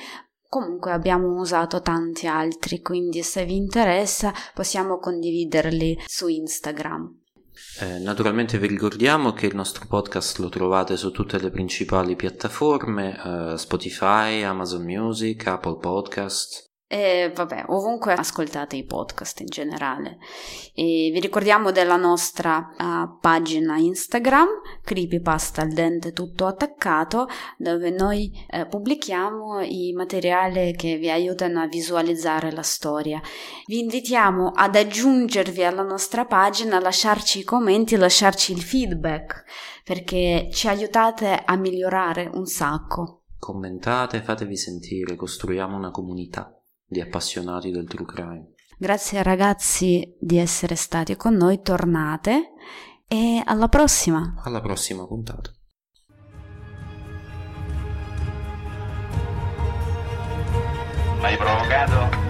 Comunque 0.47 0.91
abbiamo 0.91 1.39
usato 1.39 1.79
tanti 1.79 2.25
altri, 2.25 2.81
quindi 2.81 3.21
se 3.21 3.45
vi 3.45 3.55
interessa 3.55 4.33
possiamo 4.55 4.97
condividerli 4.97 5.95
su 6.07 6.27
Instagram. 6.27 7.18
Eh, 7.81 7.99
naturalmente 7.99 8.57
vi 8.57 8.67
ricordiamo 8.67 9.31
che 9.33 9.45
il 9.45 9.55
nostro 9.55 9.85
podcast 9.87 10.39
lo 10.39 10.49
trovate 10.49 10.97
su 10.97 11.11
tutte 11.11 11.39
le 11.39 11.49
principali 11.49 12.15
piattaforme, 12.15 13.53
eh, 13.53 13.57
Spotify, 13.57 14.43
Amazon 14.43 14.83
Music, 14.83 15.47
Apple 15.47 15.77
Podcast, 15.77 16.68
e 16.91 17.31
vabbè, 17.35 17.65
ovunque 17.67 18.13
ascoltate 18.13 18.75
i 18.75 18.83
podcast 18.83 19.41
in 19.41 19.45
generale. 19.45 20.17
E 20.73 21.11
vi 21.13 21.19
ricordiamo 21.19 21.69
della 21.69 21.97
nostra 21.97 22.73
uh, 22.75 23.19
pagina 23.19 23.77
Instagram, 23.77 24.47
Creepypasta 24.83 25.61
al 25.61 25.69
dente 25.69 26.13
tutto 26.13 26.47
attaccato, 26.47 27.27
dove 27.57 27.91
noi 27.91 28.31
uh, 28.49 28.67
pubblichiamo 28.67 29.59
i 29.59 29.93
materiali 29.95 30.73
che 30.73 30.97
vi 30.97 31.11
aiutano 31.11 31.61
a 31.61 31.67
visualizzare 31.67 32.51
la 32.51 32.63
storia. 32.63 33.21
Vi 33.67 33.77
invitiamo 33.77 34.51
ad 34.55 34.75
aggiungervi 34.75 35.63
alla 35.63 35.83
nostra 35.83 36.25
pagina, 36.25 36.79
lasciarci 36.79 37.39
i 37.39 37.43
commenti, 37.43 37.97
lasciarci 37.97 38.51
il 38.51 38.63
feedback, 38.63 39.43
perché 39.83 40.49
ci 40.51 40.67
aiutate 40.67 41.39
a 41.45 41.55
migliorare 41.55 42.31
un 42.33 42.47
sacco. 42.47 43.25
Commentate, 43.37 44.23
fatevi 44.23 44.57
sentire, 44.57 45.15
costruiamo 45.15 45.77
una 45.77 45.91
comunità 45.91 46.58
di 46.89 46.99
appassionati 46.99 47.69
del 47.69 47.87
true 47.87 48.05
crime. 48.05 48.53
Grazie 48.77 49.21
ragazzi 49.21 50.15
di 50.19 50.37
essere 50.37 50.75
stati 50.75 51.15
con 51.15 51.35
noi, 51.35 51.61
tornate 51.61 52.53
e 53.07 53.41
alla 53.45 53.67
prossima. 53.67 54.41
Alla 54.43 54.61
prossima 54.61 55.05
puntata. 55.05 55.51
L'hai 61.21 61.35
provocato? 61.37 62.28